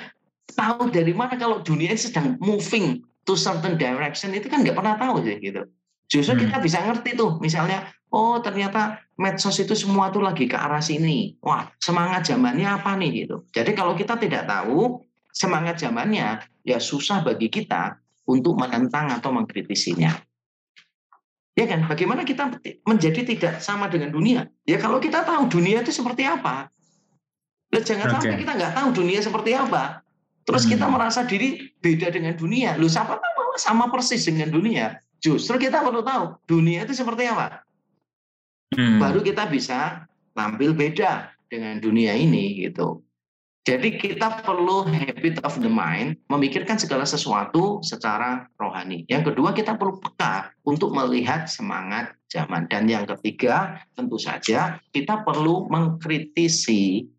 tahu 0.53 0.93
dari 0.93 1.11
mana 1.15 1.33
kalau 1.39 1.65
dunia 1.65 1.93
ini 1.93 1.99
sedang 1.99 2.37
moving 2.37 3.01
to 3.25 3.33
certain 3.33 3.75
direction 3.75 4.29
itu 4.37 4.45
kan 4.45 4.61
nggak 4.61 4.77
pernah 4.77 4.95
tahu 4.95 5.25
sih 5.25 5.41
gitu. 5.41 5.65
Justru 6.05 6.37
hmm. 6.37 6.41
kita 6.45 6.57
bisa 6.61 6.77
ngerti 6.85 7.17
tuh 7.17 7.41
misalnya 7.41 7.89
oh 8.13 8.37
ternyata 8.39 9.01
medsos 9.17 9.57
itu 9.57 9.73
semua 9.73 10.13
tuh 10.13 10.21
lagi 10.21 10.45
ke 10.45 10.53
arah 10.53 10.83
sini. 10.83 11.35
Wah, 11.41 11.65
semangat 11.81 12.29
zamannya 12.29 12.69
apa 12.69 12.93
nih 12.93 13.25
gitu. 13.25 13.43
Jadi 13.49 13.73
kalau 13.73 13.97
kita 13.97 14.15
tidak 14.21 14.45
tahu 14.45 15.01
semangat 15.33 15.81
zamannya 15.81 16.45
ya 16.61 16.77
susah 16.77 17.25
bagi 17.25 17.49
kita 17.49 17.97
untuk 18.29 18.55
menentang 18.55 19.09
atau 19.09 19.33
mengkritisinya. 19.33 20.13
Ya 21.55 21.65
kan? 21.71 21.87
Bagaimana 21.87 22.27
kita 22.27 22.51
menjadi 22.83 23.21
tidak 23.23 23.53
sama 23.63 23.87
dengan 23.87 24.11
dunia? 24.11 24.45
Ya 24.67 24.75
kalau 24.75 24.99
kita 24.99 25.23
tahu 25.23 25.47
dunia 25.47 25.81
itu 25.81 25.91
seperti 25.91 26.27
apa. 26.27 26.69
jangan 27.75 28.07
okay. 28.07 28.31
sampai 28.31 28.39
kita 28.39 28.53
nggak 28.55 28.73
tahu 28.75 28.87
dunia 28.95 29.19
seperti 29.19 29.51
apa. 29.51 30.04
Terus 30.45 30.63
hmm. 30.69 30.71
kita 30.77 30.85
merasa 30.85 31.25
diri 31.25 31.73
beda 31.81 32.13
dengan 32.13 32.37
dunia. 32.37 32.77
Lu 32.77 32.85
siapa 32.85 33.17
tahu 33.17 33.57
sama 33.57 33.89
persis 33.89 34.29
dengan 34.29 34.53
dunia. 34.53 35.01
Justru 35.17 35.57
kita 35.57 35.81
perlu 35.81 36.05
tahu 36.05 36.37
dunia 36.45 36.85
itu 36.85 36.93
seperti 36.93 37.25
apa. 37.25 37.65
Hmm. 38.77 39.01
Baru 39.01 39.25
kita 39.25 39.49
bisa 39.49 40.05
tampil 40.37 40.77
beda 40.77 41.33
dengan 41.49 41.81
dunia 41.81 42.13
ini 42.13 42.61
gitu. 42.61 43.01
Jadi 43.65 43.97
kita 43.97 44.45
perlu 44.45 44.85
habit 44.85 45.41
of 45.41 45.57
the 45.57 45.65
mind, 45.65 46.21
memikirkan 46.29 46.77
segala 46.77 47.01
sesuatu 47.01 47.81
secara 47.81 48.45
rohani. 48.61 49.09
Yang 49.09 49.33
kedua 49.33 49.57
kita 49.57 49.73
perlu 49.73 49.97
peka 49.97 50.53
untuk 50.69 50.93
melihat 50.93 51.49
semangat 51.49 52.13
zaman. 52.29 52.69
Dan 52.69 52.85
yang 52.85 53.09
ketiga 53.09 53.81
tentu 53.97 54.21
saja 54.21 54.77
kita 54.93 55.25
perlu 55.25 55.65
mengkritisi 55.73 57.09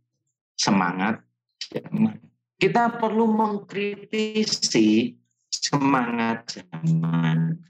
semangat 0.55 1.19
zaman 1.67 2.26
kita 2.57 2.97
perlu 2.97 3.29
mengkritisi 3.29 5.13
semangat 5.53 6.57
zaman. 6.57 7.61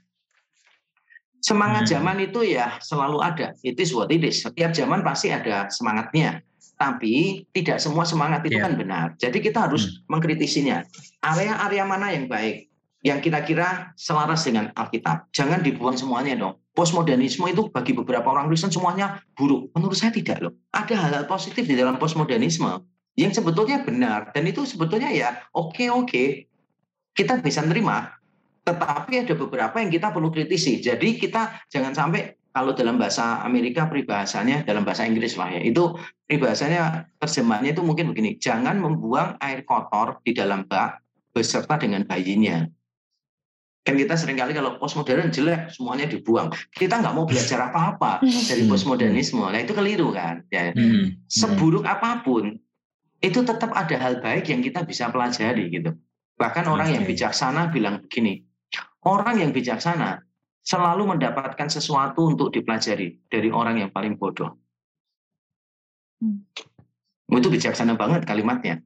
Semangat 1.43 1.87
hmm. 1.87 1.91
zaman 1.91 2.17
itu 2.23 2.39
ya 2.43 2.75
selalu 2.79 3.23
ada. 3.23 3.55
It 3.63 3.79
is 3.79 3.91
what 3.95 4.11
it 4.11 4.23
is. 4.23 4.43
Setiap 4.43 4.71
zaman 4.75 5.03
pasti 5.03 5.31
ada 5.31 5.67
semangatnya. 5.71 6.43
Tapi 6.77 7.47
tidak 7.57 7.81
semua 7.81 8.05
semangat 8.05 8.45
itu 8.45 8.59
yeah. 8.61 8.65
kan 8.69 8.73
benar. 8.77 9.05
Jadi 9.17 9.41
kita 9.41 9.67
harus 9.67 9.87
hmm. 9.87 10.11
mengkritisinya. 10.11 10.83
Area-area 11.23 11.83
mana 11.83 12.11
yang 12.11 12.27
baik? 12.27 12.67
Yang 13.05 13.29
kira-kira 13.29 13.93
selaras 13.95 14.43
dengan 14.43 14.73
Alkitab. 14.75 15.29
Jangan 15.31 15.63
dibuang 15.63 15.95
semuanya 15.95 16.35
dong. 16.35 16.59
Postmodernisme 16.75 17.47
itu 17.49 17.69
bagi 17.71 17.95
beberapa 17.95 18.29
orang 18.29 18.51
Kristen 18.51 18.69
semuanya 18.69 19.21
buruk. 19.37 19.71
Menurut 19.73 19.97
saya 19.97 20.13
tidak 20.13 20.37
loh. 20.43 20.53
Ada 20.73 20.93
hal-hal 20.93 21.25
positif 21.25 21.65
di 21.65 21.77
dalam 21.77 21.97
postmodernisme 21.97 22.96
yang 23.17 23.33
sebetulnya 23.33 23.81
benar 23.81 24.29
dan 24.31 24.45
itu 24.45 24.63
sebetulnya 24.63 25.09
ya 25.09 25.41
oke 25.51 25.89
oke 25.89 26.47
kita 27.17 27.41
bisa 27.41 27.65
nerima 27.65 28.17
tetapi 28.67 29.23
ada 29.23 29.33
beberapa 29.39 29.79
yang 29.79 29.87
kita 29.87 30.11
perlu 30.11 30.27
kritisi. 30.27 30.83
Jadi 30.83 31.15
kita 31.15 31.63
jangan 31.71 31.95
sampai 31.95 32.35
kalau 32.51 32.75
dalam 32.75 32.99
bahasa 32.99 33.39
Amerika 33.47 33.87
peribahasanya 33.87 34.67
dalam 34.67 34.83
bahasa 34.83 35.07
Inggris 35.07 35.39
lah 35.39 35.55
ya 35.55 35.61
itu 35.63 35.95
peribahasanya 36.27 37.07
terjemahnya 37.21 37.71
itu 37.71 37.85
mungkin 37.85 38.11
begini 38.11 38.35
jangan 38.41 38.81
membuang 38.81 39.39
air 39.39 39.63
kotor 39.63 40.19
di 40.25 40.35
dalam 40.35 40.67
bak 40.67 40.99
beserta 41.31 41.79
dengan 41.79 42.03
bayinya. 42.03 42.67
Kan 43.87 43.95
kita 43.95 44.19
sering 44.19 44.35
kali 44.35 44.51
kalau 44.51 44.75
postmodern 44.83 45.31
jelek 45.31 45.71
semuanya 45.71 46.11
dibuang. 46.11 46.51
Kita 46.75 46.99
nggak 46.99 47.15
mau 47.15 47.23
belajar 47.23 47.71
apa-apa 47.71 48.19
dari 48.51 48.67
postmodernisme. 48.67 49.47
Nah 49.47 49.63
itu 49.63 49.71
keliru 49.71 50.11
kan 50.11 50.43
ya. 50.51 50.75
Hmm. 50.75 51.15
seburuk 51.31 51.87
apa 51.87 52.19
pun 52.19 52.59
itu 53.17 53.41
tetap 53.41 53.73
ada 53.73 53.97
hal 53.97 54.21
baik 54.21 54.49
yang 54.53 54.61
kita 54.61 54.85
bisa 54.85 55.09
pelajari 55.09 55.73
gitu. 55.73 55.93
Bahkan 56.37 56.69
okay. 56.69 56.73
orang 56.73 56.89
yang 56.93 57.03
bijaksana 57.09 57.73
bilang 57.73 58.05
begini, 58.05 58.45
orang 59.05 59.41
yang 59.41 59.49
bijaksana 59.49 60.21
selalu 60.61 61.17
mendapatkan 61.17 61.71
sesuatu 61.71 62.29
untuk 62.29 62.53
dipelajari 62.53 63.25
dari 63.31 63.49
orang 63.49 63.81
yang 63.81 63.89
paling 63.89 64.19
bodoh. 64.19 64.53
Hmm. 66.21 66.45
Itu 67.31 67.49
bijaksana 67.49 67.97
banget 67.97 68.27
kalimatnya. 68.27 68.83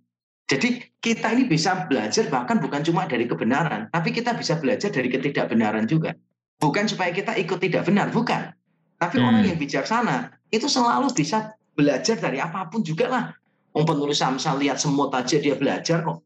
Jadi 0.48 1.00
kita 1.00 1.32
ini 1.32 1.48
bisa 1.48 1.88
belajar 1.88 2.28
bahkan 2.28 2.60
bukan 2.60 2.84
cuma 2.84 3.08
dari 3.08 3.24
kebenaran, 3.24 3.88
tapi 3.88 4.12
kita 4.12 4.36
bisa 4.36 4.60
belajar 4.60 4.92
dari 4.92 5.08
ketidakbenaran 5.08 5.88
juga. 5.88 6.12
Bukan 6.60 6.86
supaya 6.86 7.10
kita 7.10 7.34
ikut 7.40 7.58
tidak 7.58 7.88
benar, 7.88 8.12
bukan. 8.14 8.54
Tapi 9.02 9.18
hmm. 9.18 9.26
orang 9.26 9.44
yang 9.48 9.58
bijaksana 9.58 10.38
itu 10.54 10.70
selalu 10.70 11.10
bisa 11.16 11.56
belajar 11.74 12.20
dari 12.20 12.38
apa 12.38 12.70
pun 12.70 12.86
juga 12.86 13.10
lah. 13.10 13.26
Om 13.72 13.84
penulis 13.88 14.20
Samsal 14.20 14.60
lihat 14.60 14.78
semut 14.84 15.12
aja 15.16 15.40
dia 15.40 15.56
belajar 15.56 16.04
kok. 16.04 16.24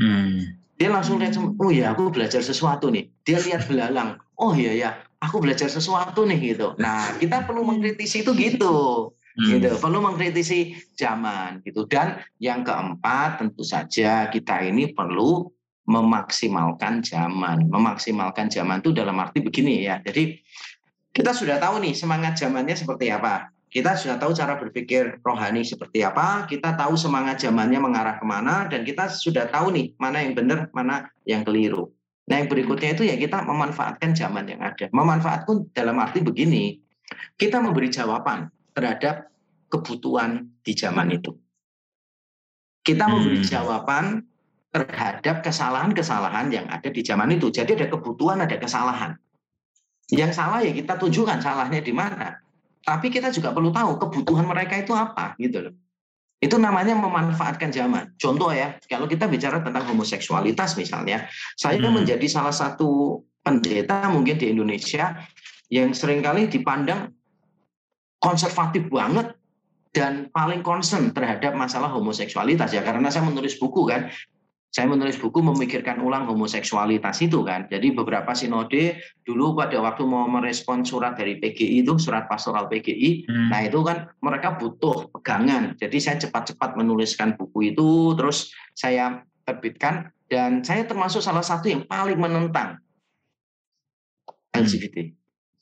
Hmm. 0.00 0.58
Dia 0.80 0.88
langsung 0.88 1.20
lihat, 1.20 1.36
oh 1.36 1.70
ya 1.70 1.92
aku 1.92 2.10
belajar 2.10 2.40
sesuatu 2.40 2.88
nih. 2.90 3.06
Dia 3.22 3.38
lihat 3.38 3.68
belalang, 3.68 4.16
oh 4.40 4.56
iya 4.56 4.72
ya 4.74 4.90
aku 5.20 5.38
belajar 5.44 5.68
sesuatu 5.68 6.26
nih 6.26 6.56
gitu. 6.56 6.74
Nah 6.80 7.14
kita 7.20 7.44
perlu 7.44 7.62
mengkritisi 7.62 8.24
itu 8.24 8.32
gitu 8.34 9.12
hmm. 9.36 9.48
gitu 9.56 9.70
perlu 9.78 10.02
mengkritisi 10.02 10.76
zaman 10.98 11.62
gitu 11.62 11.86
dan 11.86 12.20
yang 12.42 12.66
keempat 12.66 13.40
tentu 13.40 13.62
saja 13.64 14.28
kita 14.28 14.60
ini 14.64 14.90
perlu 14.92 15.48
memaksimalkan 15.88 17.02
zaman 17.02 17.66
memaksimalkan 17.66 18.52
zaman 18.52 18.84
itu 18.84 18.94
dalam 18.94 19.18
arti 19.18 19.42
begini 19.42 19.86
ya 19.86 19.98
jadi 20.02 20.38
kita 21.10 21.34
sudah 21.34 21.58
tahu 21.58 21.82
nih 21.82 21.94
semangat 21.96 22.38
zamannya 22.38 22.76
seperti 22.78 23.10
apa 23.10 23.50
kita 23.70 23.94
sudah 23.94 24.18
tahu 24.18 24.34
cara 24.34 24.58
berpikir 24.58 25.22
rohani 25.22 25.62
seperti 25.62 26.02
apa, 26.02 26.50
kita 26.50 26.74
tahu 26.74 26.98
semangat 26.98 27.38
zamannya 27.38 27.78
mengarah 27.78 28.18
ke 28.18 28.26
mana, 28.26 28.66
dan 28.66 28.82
kita 28.82 29.06
sudah 29.06 29.46
tahu 29.46 29.70
nih 29.70 29.94
mana 29.94 30.26
yang 30.26 30.34
benar, 30.34 30.66
mana 30.74 31.06
yang 31.22 31.46
keliru. 31.46 31.94
Nah 32.26 32.42
yang 32.42 32.50
berikutnya 32.50 32.98
itu 32.98 33.06
ya 33.06 33.14
kita 33.14 33.46
memanfaatkan 33.46 34.10
zaman 34.18 34.50
yang 34.50 34.58
ada. 34.58 34.90
Memanfaatkan 34.90 35.70
dalam 35.70 36.02
arti 36.02 36.18
begini, 36.18 36.82
kita 37.38 37.62
memberi 37.62 37.94
jawaban 37.94 38.50
terhadap 38.74 39.30
kebutuhan 39.70 40.50
di 40.66 40.74
zaman 40.74 41.14
itu. 41.14 41.30
Kita 42.82 43.06
hmm. 43.06 43.12
memberi 43.14 43.38
jawaban 43.46 44.26
terhadap 44.74 45.46
kesalahan-kesalahan 45.46 46.50
yang 46.50 46.66
ada 46.66 46.90
di 46.90 47.02
zaman 47.06 47.30
itu. 47.34 47.54
Jadi 47.54 47.78
ada 47.78 47.86
kebutuhan, 47.86 48.42
ada 48.42 48.58
kesalahan. 48.58 49.14
Yang 50.10 50.42
salah 50.42 50.58
ya 50.62 50.74
kita 50.74 50.98
tunjukkan 50.98 51.38
salahnya 51.38 51.78
di 51.82 51.94
mana. 51.94 52.49
Tapi 52.80 53.12
kita 53.12 53.28
juga 53.30 53.52
perlu 53.52 53.70
tahu 53.70 54.00
kebutuhan 54.00 54.48
mereka 54.48 54.80
itu 54.80 54.96
apa 54.96 55.36
gitu 55.36 55.68
loh. 55.68 55.74
Itu 56.40 56.56
namanya 56.56 56.96
memanfaatkan 56.96 57.68
zaman. 57.68 58.16
Contoh 58.16 58.48
ya, 58.48 58.80
kalau 58.88 59.04
kita 59.04 59.28
bicara 59.28 59.60
tentang 59.60 59.84
homoseksualitas 59.92 60.72
misalnya, 60.80 61.28
saya 61.52 61.76
hmm. 61.76 62.00
menjadi 62.00 62.24
salah 62.24 62.56
satu 62.56 63.20
pendeta 63.44 64.08
mungkin 64.08 64.40
di 64.40 64.48
Indonesia 64.48 65.20
yang 65.68 65.92
sering 65.92 66.24
kali 66.24 66.48
dipandang 66.48 67.12
konservatif 68.20 68.88
banget 68.88 69.36
dan 69.90 70.30
paling 70.30 70.62
concern 70.62 71.10
terhadap 71.10 71.56
masalah 71.56 71.90
homoseksualitas 71.90 72.70
ya 72.70 72.82
karena 72.84 73.10
saya 73.10 73.26
menulis 73.26 73.58
buku 73.58 73.90
kan 73.90 74.12
saya 74.70 74.86
menulis 74.86 75.18
buku 75.18 75.42
memikirkan 75.42 75.98
ulang 75.98 76.30
homoseksualitas 76.30 77.18
itu 77.26 77.42
kan. 77.42 77.66
Jadi 77.66 77.90
beberapa 77.90 78.30
sinode 78.38 79.02
dulu 79.26 79.58
pada 79.58 79.74
waktu 79.82 80.06
mau 80.06 80.30
merespon 80.30 80.86
surat 80.86 81.18
dari 81.18 81.42
PGI 81.42 81.82
itu, 81.82 81.98
surat 81.98 82.30
pastoral 82.30 82.70
PGI, 82.70 83.26
hmm. 83.26 83.50
nah 83.50 83.66
itu 83.66 83.82
kan 83.82 84.14
mereka 84.22 84.54
butuh 84.54 85.10
pegangan. 85.10 85.74
Jadi 85.74 85.98
saya 85.98 86.22
cepat-cepat 86.22 86.78
menuliskan 86.78 87.34
buku 87.34 87.74
itu, 87.74 88.14
terus 88.14 88.54
saya 88.70 89.26
terbitkan, 89.42 90.14
dan 90.30 90.62
saya 90.62 90.86
termasuk 90.86 91.18
salah 91.18 91.42
satu 91.42 91.66
yang 91.66 91.82
paling 91.90 92.22
menentang 92.22 92.78
LGBT. 94.54 95.10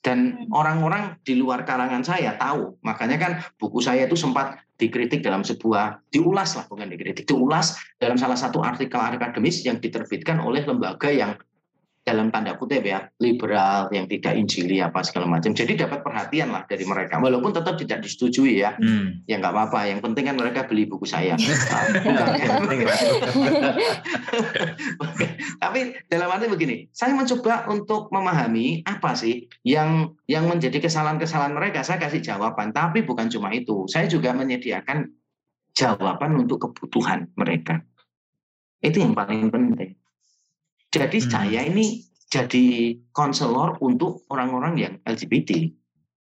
Dan 0.05 0.45
hmm. 0.45 0.53
orang-orang 0.53 1.17
di 1.25 1.33
luar 1.33 1.65
kalangan 1.65 2.05
saya 2.05 2.37
tahu, 2.37 2.77
makanya 2.85 3.17
kan 3.17 3.31
buku 3.57 3.81
saya 3.81 4.05
itu 4.05 4.13
sempat 4.13 4.68
dikritik 4.79 5.19
dalam 5.19 5.43
sebuah, 5.43 6.07
diulas 6.09 6.55
lah 6.55 6.65
bukan 6.71 6.87
dikritik, 6.87 7.27
diulas 7.27 7.75
dalam 7.99 8.15
salah 8.15 8.39
satu 8.39 8.63
artikel 8.63 8.97
akademis 8.97 9.67
yang 9.67 9.77
diterbitkan 9.77 10.39
oleh 10.39 10.63
lembaga 10.63 11.11
yang 11.11 11.35
dalam 12.09 12.33
tanda 12.33 12.57
kutip 12.57 12.81
ya 12.81 13.05
liberal 13.21 13.85
yang 13.93 14.09
tidak 14.09 14.33
injili 14.33 14.81
apa 14.81 15.05
segala 15.05 15.29
macam. 15.29 15.53
Jadi 15.53 15.77
dapat 15.77 16.01
perhatian 16.01 16.49
lah 16.49 16.65
dari 16.65 16.81
mereka. 16.89 17.21
Walaupun 17.21 17.53
tetap 17.53 17.77
tidak 17.77 18.01
disetujui 18.01 18.65
ya. 18.65 18.73
Hmm. 18.81 19.21
ya 19.29 19.37
nggak 19.37 19.53
apa-apa. 19.53 19.93
Yang 19.93 20.09
penting 20.09 20.23
kan 20.25 20.35
mereka 20.41 20.65
beli 20.65 20.89
buku 20.89 21.05
saya. 21.05 21.37
Nah, 21.99 22.31
tapi 25.61 25.93
dalam 26.09 26.31
arti 26.31 26.49
begini 26.49 26.89
saya 26.95 27.13
mencoba 27.13 27.69
untuk 27.69 28.09
memahami 28.09 28.81
apa 28.87 29.13
sih 29.13 29.45
yang 29.61 30.15
yang 30.25 30.49
menjadi 30.49 30.81
kesalahan-kesalahan 30.81 31.53
mereka. 31.53 31.85
Saya 31.85 32.01
kasih 32.01 32.23
jawaban 32.23 32.73
tapi 32.73 33.05
bukan 33.05 33.29
cuma 33.29 33.53
itu. 33.53 33.85
Saya 33.85 34.09
juga 34.09 34.33
menyediakan 34.33 35.05
jawaban 35.77 36.39
untuk 36.39 36.69
kebutuhan 36.69 37.29
mereka. 37.37 37.83
Itu 38.79 39.03
yang 39.03 39.13
paling 39.13 39.51
penting 39.51 39.98
jadi 40.89 41.17
hmm. 41.21 41.29
saya 41.29 41.61
ini 41.69 42.01
jadi 42.29 42.97
konselor 43.13 43.77
untuk 43.81 44.25
orang-orang 44.29 44.73
yang 44.77 44.93
LGBT. 45.05 45.69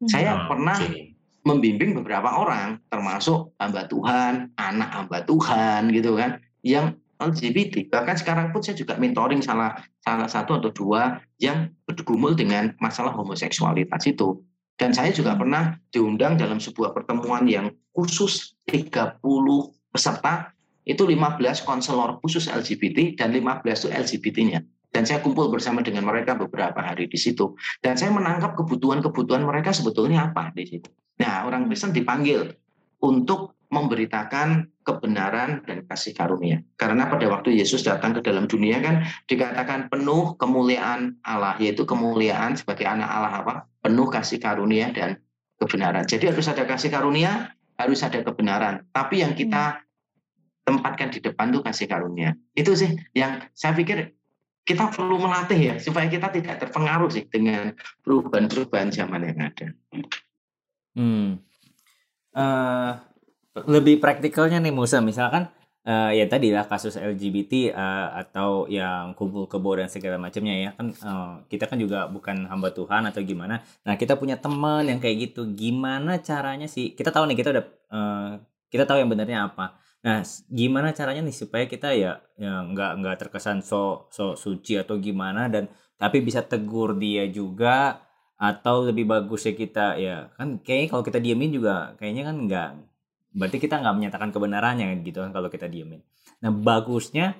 Hmm. 0.01 0.09
Saya 0.09 0.32
oh, 0.38 0.53
pernah 0.53 0.78
okay. 0.78 1.18
membimbing 1.45 1.97
beberapa 1.97 2.30
orang, 2.30 2.82
termasuk 2.89 3.53
hamba 3.57 3.86
Tuhan, 3.89 4.53
anak 4.57 4.89
hamba 4.93 5.26
Tuhan 5.26 5.89
gitu 5.93 6.18
kan, 6.18 6.41
yang 6.62 6.97
LGBT. 7.22 7.89
Bahkan 7.89 8.16
sekarang 8.18 8.49
pun 8.49 8.66
saya 8.66 8.78
juga 8.78 8.97
mentoring 8.97 9.45
salah 9.45 9.78
salah 10.01 10.30
satu 10.30 10.57
atau 10.57 10.74
dua 10.74 11.22
yang 11.38 11.70
bergumul 11.86 12.34
dengan 12.34 12.74
masalah 12.82 13.14
homoseksualitas 13.14 14.09
itu. 14.09 14.41
Dan 14.78 14.93
saya 14.97 15.14
juga 15.14 15.38
hmm. 15.38 15.41
pernah 15.45 15.64
diundang 15.93 16.38
dalam 16.38 16.57
sebuah 16.57 16.93
pertemuan 16.93 17.45
yang 17.45 17.70
khusus 17.93 18.57
30 18.70 19.22
peserta 19.93 20.53
itu 20.88 21.04
15 21.06 21.40
konselor 21.68 22.18
khusus 22.22 22.50
LGBT 22.50 23.18
dan 23.20 23.34
15 23.34 23.64
itu 23.64 23.90
LGBT-nya. 23.90 24.60
Dan 24.92 25.08
saya 25.08 25.24
kumpul 25.24 25.48
bersama 25.48 25.80
dengan 25.80 26.04
mereka 26.04 26.36
beberapa 26.36 26.84
hari 26.84 27.08
di 27.08 27.16
situ. 27.16 27.56
Dan 27.80 27.96
saya 27.96 28.12
menangkap 28.12 28.60
kebutuhan-kebutuhan 28.60 29.48
mereka 29.48 29.72
sebetulnya 29.72 30.28
apa 30.28 30.52
di 30.52 30.68
situ. 30.68 30.92
Nah, 31.24 31.48
orang 31.48 31.72
Kristen 31.72 31.96
dipanggil 31.96 32.52
untuk 33.00 33.56
memberitakan 33.72 34.68
kebenaran 34.84 35.64
dan 35.64 35.88
kasih 35.88 36.12
karunia. 36.12 36.60
Karena 36.76 37.08
pada 37.08 37.24
waktu 37.32 37.56
Yesus 37.56 37.88
datang 37.88 38.12
ke 38.12 38.22
dalam 38.22 38.52
dunia 38.52 38.84
kan 38.84 39.08
dikatakan 39.32 39.88
penuh 39.88 40.36
kemuliaan 40.36 41.16
Allah, 41.24 41.56
yaitu 41.64 41.88
kemuliaan 41.88 42.60
sebagai 42.60 42.84
anak 42.84 43.08
Allah 43.08 43.34
apa? 43.40 43.54
Penuh 43.80 44.12
kasih 44.12 44.44
karunia 44.44 44.92
dan 44.92 45.16
kebenaran. 45.56 46.04
Jadi 46.04 46.36
harus 46.36 46.52
ada 46.52 46.68
kasih 46.68 46.92
karunia, 46.92 47.56
harus 47.80 48.04
ada 48.04 48.20
kebenaran. 48.20 48.84
Tapi 48.92 49.24
yang 49.24 49.40
kita 49.40 49.80
tempatkan 50.72 51.11
di 51.11 51.19
depan 51.19 51.51
tuh 51.51 51.61
kasih 51.61 51.91
karunia. 51.91 52.39
Itu 52.55 52.72
sih 52.80 52.95
yang 53.11 53.43
saya 53.51 53.76
pikir 53.76 54.15
kita 54.61 54.93
perlu 54.93 55.17
melatih 55.19 55.59
ya 55.59 55.76
supaya 55.82 56.07
kita 56.07 56.32
tidak 56.32 56.55
terpengaruh 56.61 57.09
sih 57.11 57.26
dengan 57.28 57.74
perubahan-perubahan 58.05 58.93
zaman 58.93 59.22
yang 59.28 59.39
ada. 59.41 59.67
Hmm. 60.95 61.41
Uh, 62.32 62.95
lebih 63.67 63.99
praktikalnya 63.99 64.63
nih 64.63 64.72
Musa, 64.72 65.03
misalkan 65.03 65.51
uh, 65.84 66.11
ya 66.13 66.24
tadi 66.30 66.53
lah 66.53 66.69
kasus 66.69 66.95
LGBT 66.95 67.74
uh, 67.74 67.80
eh, 67.80 68.07
atau 68.24 68.69
yang 68.72 69.17
kumpul 69.17 69.49
kebo 69.49 69.76
dan 69.76 69.91
segala 69.91 70.15
macamnya 70.15 70.55
ya 70.55 70.69
kan 70.78 70.88
uh, 71.03 71.34
kita 71.51 71.67
kan 71.67 71.76
juga 71.82 72.07
bukan 72.07 72.47
hamba 72.47 72.72
Tuhan 72.72 73.09
atau 73.09 73.19
gimana. 73.26 73.65
Nah 73.84 73.95
kita 73.97 74.15
punya 74.15 74.38
teman 74.38 74.88
yang 74.88 75.01
kayak 75.01 75.32
gitu, 75.32 75.49
gimana 75.51 76.22
caranya 76.22 76.69
sih? 76.69 76.93
Kita 76.93 77.09
tahu 77.09 77.28
nih 77.28 77.38
kita 77.43 77.49
udah 77.51 77.65
uh, 77.91 78.32
kita 78.72 78.88
tahu 78.88 79.03
yang 79.03 79.11
benarnya 79.11 79.51
apa 79.51 79.76
Nah, 80.02 80.26
gimana 80.49 80.97
caranya 80.97 81.22
nih 81.22 81.36
supaya 81.36 81.70
kita 81.70 81.93
ya, 81.93 82.18
ya 82.34 82.66
nggak 82.66 82.91
nggak 83.06 83.16
terkesan 83.22 83.62
so 83.62 84.10
so 84.10 84.34
suci 84.34 84.82
atau 84.82 84.97
gimana 84.97 85.45
dan 85.45 85.70
tapi 86.02 86.26
bisa 86.26 86.41
tegur 86.41 86.97
dia 86.97 87.30
juga 87.30 88.02
atau 88.41 88.89
lebih 88.89 89.06
bagus 89.06 89.45
ya 89.45 89.54
kita 89.54 90.02
ya 90.02 90.34
kan 90.34 90.58
kayak 90.66 90.89
kalau 90.89 91.06
kita 91.06 91.22
diemin 91.22 91.54
juga 91.54 91.93
kayaknya 92.02 92.26
kan 92.26 92.36
nggak 92.49 92.70
berarti 93.38 93.58
kita 93.62 93.78
nggak 93.78 93.95
menyatakan 94.02 94.30
kebenarannya 94.34 95.06
gitu 95.06 95.22
kan 95.22 95.30
kalau 95.30 95.54
kita 95.54 95.70
diemin. 95.70 96.02
Nah 96.41 96.49
bagusnya 96.49 97.38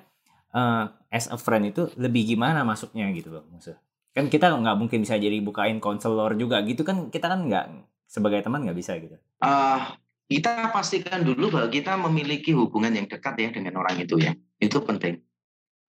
uh, 0.54 0.86
as 1.10 1.26
a 1.26 1.34
friend 1.34 1.74
itu 1.74 1.90
lebih 1.98 2.38
gimana 2.38 2.62
masuknya 2.62 3.10
gitu 3.10 3.34
loh 3.34 3.44
maksud. 3.50 3.74
Kan 4.14 4.30
kita 4.30 4.54
nggak 4.54 4.78
mungkin 4.78 5.02
bisa 5.02 5.18
jadi 5.18 5.34
bukain 5.42 5.82
konselor 5.82 6.38
juga 6.38 6.62
gitu 6.62 6.86
kan 6.86 7.10
kita 7.10 7.26
kan 7.26 7.50
nggak 7.50 7.66
sebagai 8.06 8.38
teman 8.46 8.62
nggak 8.62 8.78
bisa 8.78 8.94
gitu. 9.02 9.18
Uh, 9.42 9.82
kita 10.28 10.70
pastikan 10.70 11.24
dulu 11.26 11.52
bahwa 11.52 11.68
kita 11.68 11.96
memiliki 11.98 12.54
hubungan 12.56 12.94
yang 12.94 13.06
dekat 13.06 13.34
ya 13.38 13.48
dengan 13.52 13.80
orang 13.80 14.00
itu 14.00 14.16
ya. 14.18 14.32
Itu 14.58 14.82
penting. 14.82 15.20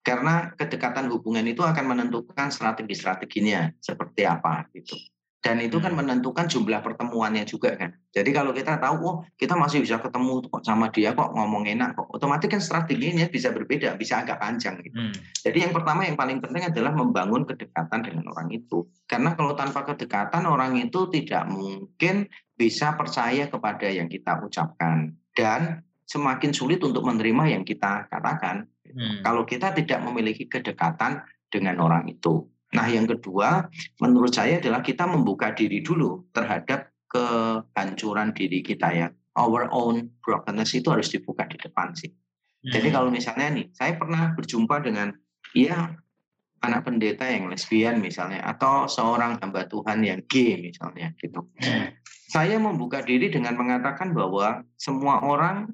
Karena 0.04 0.52
kedekatan 0.52 1.08
hubungan 1.08 1.48
itu 1.48 1.64
akan 1.64 1.84
menentukan 1.96 2.52
strategi-strateginya 2.52 3.72
seperti 3.80 4.28
apa 4.28 4.68
gitu. 4.76 5.00
Dan 5.44 5.60
itu 5.60 5.76
kan 5.76 5.92
hmm. 5.92 6.00
menentukan 6.00 6.48
jumlah 6.48 6.80
pertemuannya 6.80 7.44
juga 7.44 7.76
kan. 7.76 7.92
Jadi 8.16 8.32
kalau 8.32 8.56
kita 8.56 8.80
tahu, 8.80 8.96
oh 9.04 9.16
kita 9.36 9.52
masih 9.52 9.84
bisa 9.84 10.00
ketemu 10.00 10.40
kok 10.48 10.64
sama 10.64 10.88
dia 10.88 11.12
kok 11.12 11.36
ngomong 11.36 11.68
enak 11.68 12.00
kok, 12.00 12.08
otomatis 12.16 12.48
kan 12.48 12.64
strateginya 12.64 13.28
bisa 13.28 13.52
berbeda, 13.52 13.92
bisa 14.00 14.24
agak 14.24 14.40
panjang 14.40 14.80
gitu. 14.80 14.96
Hmm. 14.96 15.12
Jadi 15.44 15.68
yang 15.68 15.76
pertama 15.76 16.08
yang 16.08 16.16
paling 16.16 16.40
penting 16.40 16.64
adalah 16.64 16.96
membangun 16.96 17.44
kedekatan 17.44 18.00
dengan 18.00 18.24
orang 18.32 18.48
itu. 18.56 18.88
Karena 19.04 19.36
kalau 19.36 19.52
tanpa 19.52 19.84
kedekatan 19.84 20.48
orang 20.48 20.80
itu 20.80 21.12
tidak 21.12 21.44
mungkin 21.52 22.24
bisa 22.54 22.94
percaya 22.94 23.50
kepada 23.50 23.90
yang 23.90 24.06
kita 24.06 24.38
ucapkan. 24.42 25.14
Dan 25.34 25.82
semakin 26.06 26.52
sulit 26.54 26.80
untuk 26.84 27.02
menerima 27.02 27.58
yang 27.58 27.64
kita 27.66 28.06
katakan. 28.08 28.68
Hmm. 28.84 29.24
Kalau 29.24 29.42
kita 29.42 29.72
tidak 29.74 30.00
memiliki 30.04 30.46
kedekatan 30.46 31.24
dengan 31.50 31.80
orang 31.82 32.06
itu. 32.06 32.44
Nah, 32.74 32.86
yang 32.90 33.06
kedua, 33.06 33.70
menurut 34.02 34.34
saya 34.34 34.58
adalah 34.58 34.82
kita 34.82 35.06
membuka 35.06 35.54
diri 35.54 35.80
dulu 35.80 36.26
terhadap 36.34 36.90
kehancuran 37.06 38.34
diri 38.34 38.60
kita 38.62 38.88
ya. 38.90 39.08
Our 39.34 39.70
own 39.74 40.14
brokenness 40.22 40.78
itu 40.78 40.90
harus 40.94 41.10
dibuka 41.10 41.46
di 41.50 41.58
depan 41.58 41.94
sih. 41.94 42.10
Jadi 42.64 42.88
hmm. 42.90 42.94
kalau 42.94 43.10
misalnya 43.10 43.50
nih, 43.50 43.66
saya 43.74 43.98
pernah 43.98 44.34
berjumpa 44.34 44.82
dengan 44.82 45.10
ya 45.54 45.94
anak 46.64 46.88
pendeta 46.88 47.28
yang 47.28 47.52
lesbian 47.52 48.00
misalnya 48.00 48.40
atau 48.42 48.88
seorang 48.88 49.36
hamba 49.38 49.68
Tuhan 49.68 50.00
yang 50.00 50.20
gay 50.26 50.56
misalnya 50.58 51.12
gitu. 51.20 51.44
Saya 52.32 52.58
membuka 52.58 53.04
diri 53.04 53.30
dengan 53.30 53.54
mengatakan 53.54 54.16
bahwa 54.16 54.64
semua 54.80 55.22
orang 55.22 55.70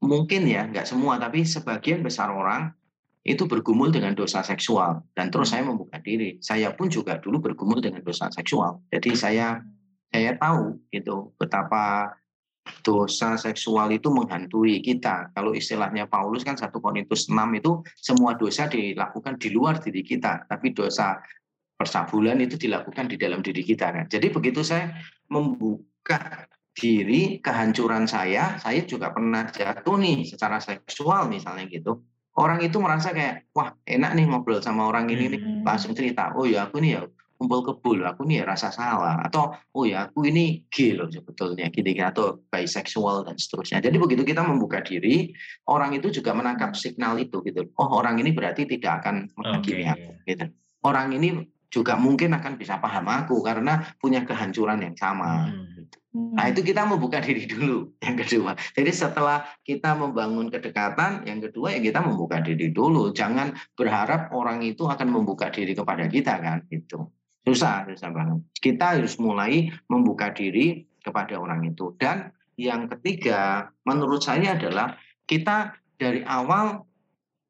mungkin 0.00 0.48
ya 0.48 0.64
nggak 0.66 0.88
semua 0.88 1.20
tapi 1.20 1.44
sebagian 1.44 2.00
besar 2.00 2.32
orang 2.32 2.72
itu 3.20 3.44
bergumul 3.44 3.92
dengan 3.92 4.16
dosa 4.16 4.40
seksual. 4.40 5.04
Dan 5.12 5.28
terus 5.28 5.52
saya 5.52 5.60
membuka 5.60 6.00
diri. 6.00 6.40
Saya 6.40 6.72
pun 6.72 6.88
juga 6.88 7.20
dulu 7.20 7.52
bergumul 7.52 7.84
dengan 7.84 8.00
dosa 8.00 8.32
seksual. 8.32 8.80
Jadi 8.88 9.12
saya 9.12 9.60
saya 10.10 10.34
tahu 10.40 10.80
itu 10.90 11.30
betapa 11.38 12.16
dosa 12.84 13.40
seksual 13.40 13.90
itu 13.90 14.12
menghantui 14.12 14.84
kita 14.84 15.32
kalau 15.32 15.56
istilahnya 15.56 16.06
Paulus 16.06 16.44
kan 16.44 16.54
satu 16.60 16.78
Korintus 16.78 17.26
6 17.26 17.36
itu 17.56 17.80
semua 17.96 18.36
dosa 18.36 18.68
dilakukan 18.68 19.40
di 19.40 19.48
luar 19.50 19.80
diri 19.80 20.04
kita 20.04 20.44
tapi 20.46 20.76
dosa 20.76 21.18
persabulan 21.74 22.36
itu 22.40 22.60
dilakukan 22.60 23.08
di 23.08 23.16
dalam 23.16 23.40
diri 23.40 23.64
kita 23.64 23.90
kan 23.90 24.04
jadi 24.06 24.28
begitu 24.28 24.60
saya 24.60 24.92
membuka 25.32 26.46
diri 26.80 27.42
kehancuran 27.42 28.06
saya, 28.06 28.56
saya 28.56 28.80
juga 28.86 29.10
pernah 29.10 29.44
jatuh 29.50 30.00
nih 30.00 30.24
secara 30.24 30.62
seksual 30.62 31.28
misalnya 31.28 31.66
gitu. 31.68 32.00
Orang 32.38 32.62
itu 32.62 32.78
merasa 32.78 33.10
kayak, 33.10 33.50
wah 33.52 33.74
enak 33.84 34.16
nih 34.16 34.24
ngobrol 34.24 34.62
sama 34.62 34.86
orang 34.86 35.10
ini 35.10 35.34
nih, 35.36 35.40
hmm. 35.42 35.66
langsung 35.66 35.92
cerita, 35.92 36.32
oh 36.38 36.46
ya 36.46 36.70
aku 36.70 36.80
nih 36.80 36.96
ya 36.96 37.00
kumpul 37.40 37.64
kebul, 37.64 38.04
aku 38.04 38.28
nih 38.28 38.44
ya 38.44 38.52
rasa 38.52 38.68
salah, 38.68 39.16
atau 39.24 39.56
oh 39.72 39.88
ya 39.88 40.12
aku 40.12 40.28
ini 40.28 40.68
gay 40.68 40.92
loh 40.92 41.08
sebetulnya, 41.08 41.72
gitu 41.72 41.88
atau 41.96 42.44
bisexual 42.52 43.24
dan 43.24 43.40
seterusnya. 43.40 43.80
Jadi 43.80 43.96
begitu 43.96 44.28
kita 44.28 44.44
membuka 44.44 44.84
diri, 44.84 45.32
orang 45.64 45.96
itu 45.96 46.12
juga 46.12 46.36
menangkap 46.36 46.76
signal 46.76 47.16
itu 47.16 47.40
gitu. 47.48 47.64
Oh 47.80 47.96
orang 47.96 48.20
ini 48.20 48.36
berarti 48.36 48.68
tidak 48.68 49.00
akan 49.00 49.32
menghakimi 49.40 49.88
okay. 49.88 49.96
aku, 49.96 50.10
gitu. 50.28 50.46
Orang 50.84 51.16
ini 51.16 51.48
juga 51.72 51.96
mungkin 51.96 52.36
akan 52.36 52.60
bisa 52.60 52.76
paham 52.76 53.08
aku 53.08 53.40
karena 53.40 53.88
punya 53.96 54.20
kehancuran 54.28 54.84
yang 54.84 54.96
sama. 55.00 55.48
Hmm. 55.48 55.88
Nah, 56.10 56.50
itu 56.50 56.66
kita 56.66 56.82
membuka 56.82 57.22
diri 57.22 57.46
dulu 57.46 57.94
yang 58.02 58.18
kedua. 58.18 58.58
Jadi 58.74 58.90
setelah 58.90 59.46
kita 59.62 59.94
membangun 59.94 60.50
kedekatan, 60.50 61.22
yang 61.22 61.38
kedua 61.38 61.70
ya 61.72 61.80
kita 61.80 62.02
membuka 62.02 62.42
diri 62.42 62.74
dulu. 62.74 63.14
Jangan 63.14 63.54
berharap 63.78 64.34
orang 64.34 64.60
itu 64.66 64.90
akan 64.90 65.06
membuka 65.06 65.48
diri 65.54 65.70
kepada 65.70 66.10
kita 66.10 66.42
kan 66.42 66.66
itu. 66.68 67.06
Susah, 67.46 67.88
susah 67.88 68.10
banget. 68.12 68.38
Kita 68.60 68.96
harus 68.96 69.16
mulai 69.16 69.72
membuka 69.88 70.30
diri 70.30 70.84
kepada 71.00 71.40
orang 71.40 71.64
itu. 71.68 71.96
Dan 71.96 72.30
yang 72.60 72.86
ketiga, 72.92 73.72
menurut 73.88 74.20
saya 74.20 74.54
adalah 74.54 74.96
kita 75.24 75.74
dari 75.96 76.20
awal 76.24 76.84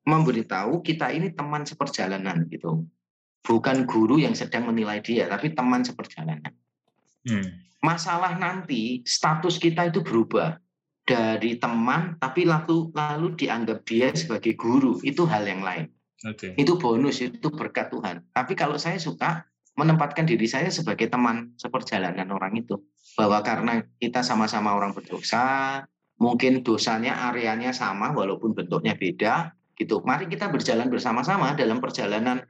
memberitahu 0.07 0.81
kita 0.87 1.11
ini 1.11 1.35
teman 1.35 1.67
seperjalanan 1.67 2.47
gitu. 2.49 2.87
Bukan 3.43 3.89
guru 3.89 4.21
yang 4.21 4.37
sedang 4.37 4.71
menilai 4.71 5.03
dia, 5.03 5.27
tapi 5.27 5.51
teman 5.53 5.83
seperjalanan. 5.83 6.55
Hmm 7.27 7.71
masalah 7.81 8.37
nanti 8.37 9.01
status 9.09 9.57
kita 9.57 9.89
itu 9.89 10.05
berubah 10.05 10.61
dari 11.05 11.57
teman 11.57 12.15
tapi 12.21 12.47
lalu 12.47 12.93
lalu 12.93 13.35
dianggap 13.35 13.83
dia 13.89 14.13
sebagai 14.13 14.55
guru 14.55 15.01
itu 15.03 15.25
hal 15.27 15.49
yang 15.49 15.65
lain. 15.65 15.89
Okay. 16.21 16.53
Itu 16.61 16.77
bonus 16.77 17.25
itu 17.25 17.49
berkat 17.49 17.89
Tuhan. 17.89 18.29
Tapi 18.37 18.53
kalau 18.53 18.77
saya 18.77 19.01
suka 19.01 19.49
menempatkan 19.79 20.27
diri 20.27 20.45
saya 20.51 20.69
sebagai 20.69 21.07
teman 21.07 21.55
seperjalanan 21.57 22.29
orang 22.35 22.59
itu 22.59 22.81
bahwa 23.15 23.41
karena 23.41 23.85
kita 23.97 24.21
sama-sama 24.21 24.75
orang 24.77 24.93
berdosa, 24.93 25.83
mungkin 26.21 26.61
dosanya 26.61 27.31
areanya 27.33 27.73
sama 27.73 28.13
walaupun 28.13 28.53
bentuknya 28.53 28.93
beda 28.99 29.57
gitu. 29.79 30.05
Mari 30.05 30.29
kita 30.29 30.53
berjalan 30.53 30.93
bersama-sama 30.93 31.57
dalam 31.57 31.81
perjalanan 31.81 32.45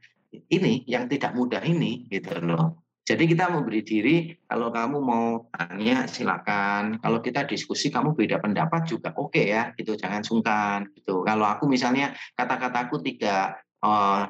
ini 0.51 0.83
yang 0.91 1.07
tidak 1.07 1.35
mudah 1.39 1.63
ini 1.63 2.11
gitu 2.11 2.35
loh. 2.43 2.83
Jadi 3.11 3.27
kita 3.27 3.51
memberi 3.51 3.83
diri, 3.83 4.17
kalau 4.47 4.71
kamu 4.71 5.03
mau 5.03 5.51
tanya 5.51 6.07
silakan. 6.07 7.03
Kalau 7.03 7.19
kita 7.19 7.43
diskusi 7.43 7.91
kamu 7.91 8.15
beda 8.15 8.39
pendapat 8.39 8.87
juga 8.87 9.11
oke 9.19 9.35
okay 9.35 9.51
ya, 9.51 9.63
gitu. 9.75 9.99
Jangan 9.99 10.23
sungkan 10.23 10.87
gitu. 10.95 11.27
Kalau 11.27 11.43
aku 11.43 11.67
misalnya 11.67 12.15
kata-kataku 12.39 13.03
tidak 13.03 13.67
uh, 13.85 14.29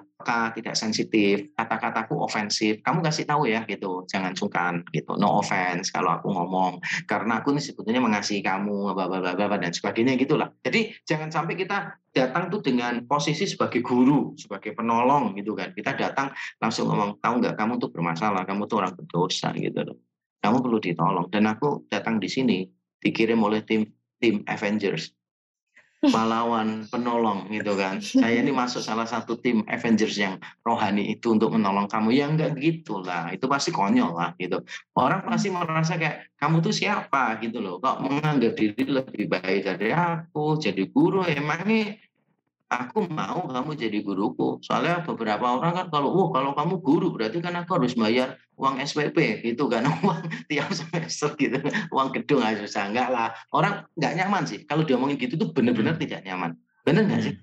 tidak 0.52 0.76
sensitif, 0.76 1.48
kata-kataku 1.56 2.12
ofensif, 2.20 2.84
kamu 2.84 3.00
kasih 3.00 3.24
tahu 3.24 3.48
ya 3.48 3.64
gitu, 3.64 4.04
jangan 4.04 4.36
sungkan 4.36 4.84
gitu, 4.92 5.16
no 5.16 5.40
offense 5.40 5.88
kalau 5.88 6.12
aku 6.12 6.28
ngomong, 6.28 6.76
karena 7.08 7.40
aku 7.40 7.56
ini 7.56 7.64
sebetulnya 7.64 8.04
mengasihi 8.04 8.44
kamu, 8.44 8.92
bla 8.92 9.08
bla 9.08 9.56
dan 9.56 9.72
sebagainya 9.72 10.20
gitulah. 10.20 10.52
Jadi 10.60 10.92
jangan 11.08 11.32
sampai 11.32 11.56
kita 11.56 11.96
datang 12.12 12.52
tuh 12.52 12.60
dengan 12.60 13.00
posisi 13.08 13.48
sebagai 13.48 13.80
guru, 13.80 14.36
sebagai 14.36 14.76
penolong 14.76 15.32
gitu 15.40 15.56
kan. 15.56 15.72
Kita 15.72 15.96
datang 15.96 16.36
langsung 16.60 16.92
ngomong, 16.92 17.16
tahu 17.22 17.34
nggak 17.40 17.56
kamu 17.56 17.80
tuh 17.80 17.88
bermasalah, 17.88 18.44
kamu 18.44 18.68
tuh 18.68 18.76
orang 18.84 18.92
berdosa 18.92 19.56
gitu 19.56 19.80
loh. 19.80 19.96
Kamu 20.40 20.60
perlu 20.60 20.78
ditolong. 20.80 21.26
Dan 21.32 21.48
aku 21.48 21.88
datang 21.88 22.20
di 22.20 22.28
sini 22.28 22.64
dikirim 23.00 23.40
oleh 23.40 23.64
tim 23.64 23.88
tim 24.20 24.44
Avengers 24.44 25.16
pahlawan 26.08 26.88
penolong 26.88 27.52
gitu 27.52 27.76
kan. 27.76 28.00
Saya 28.00 28.40
ini 28.40 28.48
masuk 28.48 28.80
salah 28.80 29.04
satu 29.04 29.36
tim 29.36 29.60
Avengers 29.68 30.16
yang 30.16 30.40
rohani 30.64 31.12
itu 31.12 31.36
untuk 31.36 31.52
menolong 31.52 31.84
kamu. 31.84 32.16
Ya 32.16 32.24
enggak 32.32 32.56
gitu 32.56 33.04
lah. 33.04 33.28
Itu 33.36 33.44
pasti 33.52 33.68
konyol 33.68 34.16
lah 34.16 34.32
gitu. 34.40 34.64
Orang 34.96 35.28
pasti 35.28 35.52
merasa 35.52 36.00
kayak 36.00 36.32
kamu 36.40 36.64
tuh 36.64 36.72
siapa 36.72 37.36
gitu 37.44 37.60
loh. 37.60 37.76
Kok 37.84 38.00
menganggap 38.00 38.56
diri 38.56 38.84
lebih 38.88 39.28
baik 39.28 39.60
dari 39.68 39.92
aku. 39.92 40.56
Jadi 40.56 40.88
guru 40.88 41.20
emangnya 41.28 42.00
aku 42.70 43.10
mau 43.10 43.50
kamu 43.50 43.74
jadi 43.74 43.98
guruku. 44.00 44.62
Soalnya 44.62 45.02
beberapa 45.02 45.58
orang 45.58 45.74
kan 45.74 45.86
kalau, 45.90 46.14
oh 46.14 46.28
kalau 46.30 46.54
kamu 46.54 46.78
guru 46.78 47.10
berarti 47.10 47.42
kan 47.42 47.58
aku 47.58 47.82
harus 47.82 47.98
bayar 47.98 48.38
uang 48.54 48.78
SPP 48.78 49.42
gitu 49.42 49.66
kan, 49.66 49.90
uang 50.06 50.22
tiap 50.46 50.70
semester 50.70 51.34
gitu, 51.34 51.58
uang 51.90 52.14
gedung 52.14 52.46
aja 52.46 52.62
susah. 52.62 52.94
Enggak 52.94 53.10
lah, 53.10 53.34
orang 53.50 53.84
nggak 53.98 54.12
nyaman 54.22 54.42
sih. 54.46 54.62
Kalau 54.70 54.86
diomongin 54.86 55.18
gitu 55.18 55.34
tuh 55.34 55.50
benar-benar 55.50 55.98
hmm. 55.98 56.02
tidak 56.06 56.20
nyaman. 56.22 56.54
Benar 56.86 57.02
nggak 57.10 57.20
sih? 57.26 57.34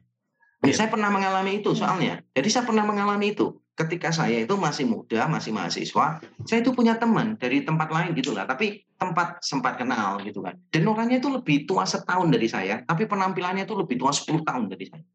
Hmm. 0.64 0.74
Saya 0.74 0.90
pernah 0.90 1.12
mengalami 1.12 1.60
itu 1.60 1.76
soalnya. 1.76 2.24
Jadi 2.32 2.48
saya 2.48 2.64
pernah 2.64 2.88
mengalami 2.88 3.36
itu. 3.36 3.60
Ketika 3.78 4.10
saya 4.10 4.42
itu 4.42 4.58
masih 4.58 4.90
muda, 4.90 5.30
masih 5.30 5.54
mahasiswa, 5.54 6.18
saya 6.50 6.60
itu 6.66 6.74
punya 6.74 6.98
teman 6.98 7.38
dari 7.38 7.62
tempat 7.62 7.94
lain 7.94 8.18
gitu 8.18 8.34
lah. 8.34 8.50
Tapi 8.50 8.90
tempat 8.98 9.38
sempat 9.46 9.78
kenal 9.78 10.18
gitu 10.26 10.42
kan. 10.42 10.58
Dan 10.74 10.90
orangnya 10.90 11.22
itu 11.22 11.30
lebih 11.30 11.70
tua 11.70 11.86
setahun 11.86 12.26
dari 12.34 12.50
saya, 12.50 12.82
tapi 12.90 13.06
penampilannya 13.06 13.70
itu 13.70 13.78
lebih 13.78 14.02
tua 14.02 14.10
10 14.10 14.42
tahun 14.42 14.74
dari 14.74 14.90
saya 14.90 15.06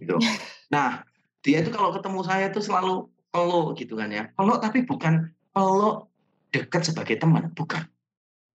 gitu. 0.00 0.16
Nah, 0.72 1.02
dia 1.42 1.62
itu 1.62 1.70
kalau 1.70 1.94
ketemu 1.94 2.20
saya 2.26 2.50
itu 2.50 2.60
selalu 2.62 3.06
peluk 3.30 3.78
gitu 3.78 3.94
kan 3.98 4.08
ya. 4.10 4.30
Peluk 4.34 4.58
tapi 4.62 4.82
bukan 4.82 5.30
peluk 5.54 6.10
dekat 6.50 6.82
sebagai 6.86 7.16
teman, 7.20 7.52
bukan. 7.52 7.84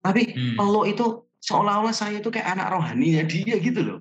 Tapi 0.05 0.33
hmm. 0.33 0.57
peluk 0.57 0.87
itu 0.89 1.07
seolah-olah 1.43 1.95
saya 1.95 2.19
itu 2.19 2.31
kayak 2.31 2.59
anak 2.59 2.71
rohaninya 2.73 3.23
dia 3.27 3.57
gitu 3.59 3.81
loh. 3.83 4.01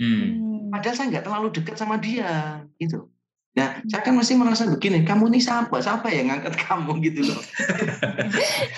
Hmm. 0.00 0.70
Padahal 0.72 0.96
saya 0.96 1.06
nggak 1.10 1.24
terlalu 1.26 1.48
dekat 1.52 1.76
sama 1.76 1.98
dia 2.00 2.62
gitu. 2.78 3.10
Nah, 3.50 3.82
saya 3.90 4.06
kan 4.06 4.14
masih 4.14 4.38
merasa 4.38 4.62
begini, 4.62 5.02
kamu 5.02 5.26
ini 5.34 5.42
siapa? 5.42 5.82
Siapa 5.82 6.06
yang 6.14 6.30
ngangkat 6.30 6.54
kamu 6.54 6.92
gitu 7.10 7.34
loh. 7.34 7.42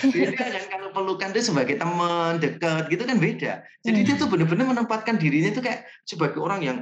beda 0.01 0.33
kan 0.49 0.65
kalau 0.65 0.89
pelukan 0.89 1.29
itu 1.29 1.53
sebagai 1.53 1.77
teman 1.77 2.41
dekat 2.41 2.89
gitu 2.89 3.05
kan 3.05 3.17
beda. 3.21 3.53
Jadi 3.85 3.99
hmm. 4.01 4.07
dia 4.09 4.15
tuh 4.17 4.27
benar-benar 4.33 4.65
menempatkan 4.65 5.21
dirinya 5.21 5.53
itu 5.53 5.61
kayak 5.61 5.85
sebagai 6.09 6.41
orang 6.41 6.65
yang 6.65 6.77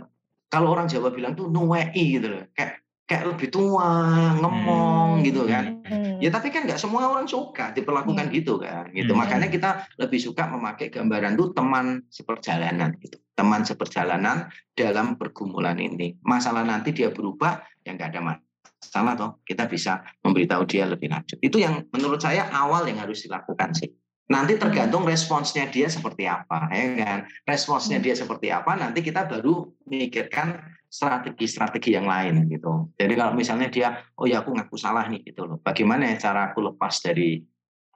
kalau 0.51 0.75
orang 0.75 0.91
Jawa 0.91 1.15
bilang 1.15 1.33
tuh 1.33 1.47
nuwei 1.47 1.95
gitu 1.95 2.27
loh 2.27 2.43
kayak 2.51 2.83
kayak 3.11 3.27
lebih 3.27 3.51
tua 3.51 3.91
ngomong 4.39 5.19
hmm. 5.19 5.23
gitu 5.27 5.43
kan 5.43 5.83
hmm. 5.83 6.23
ya 6.23 6.31
tapi 6.31 6.47
kan 6.47 6.63
nggak 6.63 6.79
semua 6.79 7.11
orang 7.11 7.27
suka 7.27 7.75
diperlakukan 7.75 8.31
hmm. 8.31 8.35
gitu 8.39 8.55
kan 8.55 8.87
gitu 8.95 9.11
hmm. 9.11 9.19
makanya 9.19 9.51
kita 9.51 9.83
lebih 9.99 10.15
suka 10.15 10.47
memakai 10.47 10.87
gambaran 10.87 11.35
tuh 11.35 11.51
teman 11.51 12.07
seperjalanan 12.07 12.95
gitu 13.03 13.19
teman 13.35 13.67
seperjalanan 13.67 14.47
dalam 14.71 15.19
pergumulan 15.19 15.75
ini 15.75 16.15
masalah 16.23 16.63
nanti 16.63 16.95
dia 16.95 17.11
berubah 17.11 17.59
ya 17.83 17.99
nggak 17.99 18.15
ada 18.15 18.21
masalah 18.23 19.13
toh 19.19 19.31
kita 19.43 19.67
bisa 19.67 19.99
memberitahu 20.23 20.63
dia 20.63 20.87
lebih 20.87 21.11
lanjut 21.11 21.35
itu 21.43 21.59
yang 21.59 21.83
menurut 21.91 22.23
saya 22.23 22.47
awal 22.55 22.87
yang 22.87 22.95
harus 23.03 23.27
dilakukan 23.27 23.75
sih 23.75 23.91
Nanti 24.31 24.55
tergantung 24.55 25.03
responsnya 25.03 25.67
dia 25.67 25.91
seperti 25.91 26.23
apa, 26.23 26.71
ya 26.71 27.03
kan? 27.03 27.19
Responsnya 27.43 27.99
dia 27.99 28.15
seperti 28.15 28.47
apa, 28.47 28.79
nanti 28.79 29.03
kita 29.03 29.27
baru 29.27 29.67
memikirkan 29.83 30.55
strategi-strategi 30.87 31.99
yang 31.99 32.07
lain 32.07 32.47
gitu. 32.47 32.95
Jadi 32.95 33.13
kalau 33.19 33.35
misalnya 33.35 33.67
dia, 33.67 33.99
oh 34.15 34.23
ya 34.23 34.39
aku 34.39 34.55
ngaku 34.55 34.79
salah 34.79 35.07
nih 35.11 35.27
gitu 35.27 35.43
loh. 35.43 35.59
Bagaimana 35.59 36.07
ya 36.07 36.31
cara 36.31 36.51
aku 36.51 36.63
lepas 36.63 37.03
dari 37.03 37.43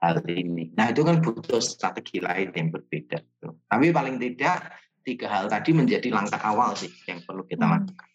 hal 0.04 0.20
ini? 0.28 0.76
Nah 0.76 0.92
itu 0.92 1.08
kan 1.08 1.24
butuh 1.24 1.64
strategi 1.64 2.20
lain 2.20 2.52
yang 2.52 2.68
berbeda. 2.68 3.20
Gitu. 3.20 3.48
Tapi 3.72 3.96
paling 3.96 4.20
tidak 4.20 4.76
tiga 5.08 5.28
hal 5.32 5.48
tadi 5.48 5.72
menjadi 5.72 6.12
langkah 6.12 6.40
awal 6.44 6.76
sih 6.76 6.92
yang 7.08 7.24
perlu 7.24 7.48
kita 7.48 7.64
Hmm. 7.64 7.80
lakukan. 7.80 8.08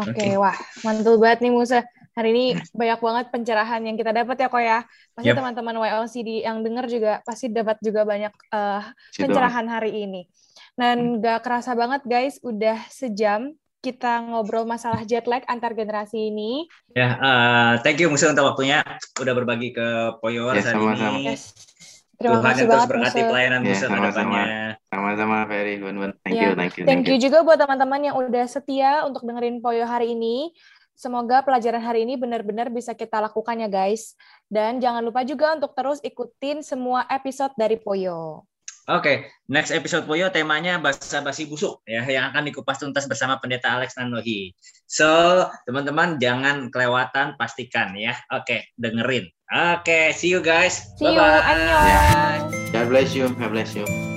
Oke, 0.00 0.12
Oke. 0.16 0.28
wah 0.40 0.56
mantul 0.86 1.20
banget 1.20 1.44
nih 1.44 1.52
Musa. 1.52 1.84
Hari 2.10 2.28
ini 2.28 2.44
banyak 2.72 2.98
banget 2.98 3.26
pencerahan 3.30 3.80
yang 3.80 3.94
kita 3.94 4.10
dapat 4.10 4.36
ya 4.36 4.46
kok 4.46 4.58
ya. 4.58 4.78
Pasti 5.12 5.30
Yep. 5.30 5.36
teman-teman 5.38 5.74
YLCD 5.78 6.42
yang 6.42 6.60
dengar 6.60 6.84
juga 6.84 7.22
pasti 7.22 7.46
dapat 7.46 7.78
juga 7.78 8.02
banyak 8.02 8.32
eh, 8.32 8.82
Situ. 9.10 9.22
pencerahan 9.24 9.66
hari 9.66 10.04
ini. 10.04 10.26
Dan 10.74 11.18
gak 11.18 11.42
kerasa 11.42 11.72
banget 11.72 12.02
guys, 12.02 12.40
udah 12.40 12.78
sejam 12.88 13.54
kita 13.78 14.20
ngobrol 14.22 14.64
masalah 14.64 15.00
jet 15.02 15.24
lag 15.24 15.40
antar 15.46 15.72
generasi 15.72 16.28
ini. 16.28 16.68
Ya, 16.90 17.14
eh, 17.14 17.72
thank 17.80 17.96
you 17.96 18.08
Musa 18.08 18.28
untuk 18.28 18.44
waktunya 18.44 18.82
udah 19.16 19.32
berbagi 19.32 19.70
ke 19.70 19.88
Poyor 20.18 20.52
Ya, 20.52 20.60
hari 20.60 20.76
sama-sama. 20.76 21.16
ini. 21.16 21.30
Yes. 21.30 21.54
Terima 22.12 22.36
Tuhan 22.36 22.44
kasih 22.44 22.58
yang 22.58 22.60
terus 22.60 22.76
banget 22.76 22.90
berkati 22.92 23.16
Musa. 23.16 23.30
pelayanan 23.32 23.60
Ya, 23.60 23.66
Musa 23.66 23.80
ke 23.80 23.88
sama-sama. 23.88 24.12
depannya. 24.36 24.68
Sama-sama 24.90 25.36
very 25.46 25.74
Wan 25.78 25.96
Wan. 25.96 26.12
Thank 26.20 26.34
Ya, 26.34 26.42
you, 26.42 26.52
thank 26.52 26.74
you, 26.74 26.84
Thank 26.84 27.04
you 27.06 27.16
juga 27.16 27.38
buat 27.40 27.56
teman-teman 27.56 28.00
yang 28.02 28.16
udah 28.18 28.44
setia 28.44 29.08
untuk 29.08 29.24
dengerin 29.24 29.62
Poyo 29.62 29.86
hari 29.86 30.12
ini. 30.12 30.52
Semoga 31.00 31.40
pelajaran 31.40 31.80
hari 31.80 32.04
ini 32.04 32.20
benar-benar 32.20 32.68
bisa 32.68 32.92
kita 32.92 33.24
lakukan 33.24 33.56
ya 33.56 33.72
guys. 33.72 34.20
Dan 34.52 34.84
jangan 34.84 35.00
lupa 35.00 35.24
juga 35.24 35.56
untuk 35.56 35.72
terus 35.72 35.96
ikutin 36.04 36.60
semua 36.60 37.08
episode 37.08 37.56
dari 37.56 37.80
Poyo. 37.80 38.44
Oke, 38.84 39.32
next 39.48 39.72
episode 39.72 40.04
Poyo 40.04 40.28
temanya 40.28 40.76
bahasa 40.76 41.24
basi 41.24 41.48
busuk 41.48 41.80
ya 41.88 42.04
yang 42.04 42.36
akan 42.36 42.52
dikupas 42.52 42.76
tuntas 42.76 43.08
bersama 43.08 43.40
Pendeta 43.40 43.72
Alex 43.80 43.96
Nanohi. 43.96 44.52
So, 44.84 45.08
teman-teman 45.64 46.20
jangan 46.20 46.68
kelewatan 46.68 47.40
pastikan 47.40 47.96
ya. 47.96 48.12
Oke, 48.36 48.68
dengerin. 48.76 49.24
Oke, 49.48 50.12
see 50.12 50.28
you 50.28 50.44
guys. 50.44 50.84
See 51.00 51.08
you, 51.08 51.16
Bye-bye. 51.16 51.48
annyeong. 51.48 52.40
God 52.76 52.86
bless 52.92 53.16
you. 53.16 53.32
God 53.40 53.56
bless 53.56 53.72
you. 53.72 54.09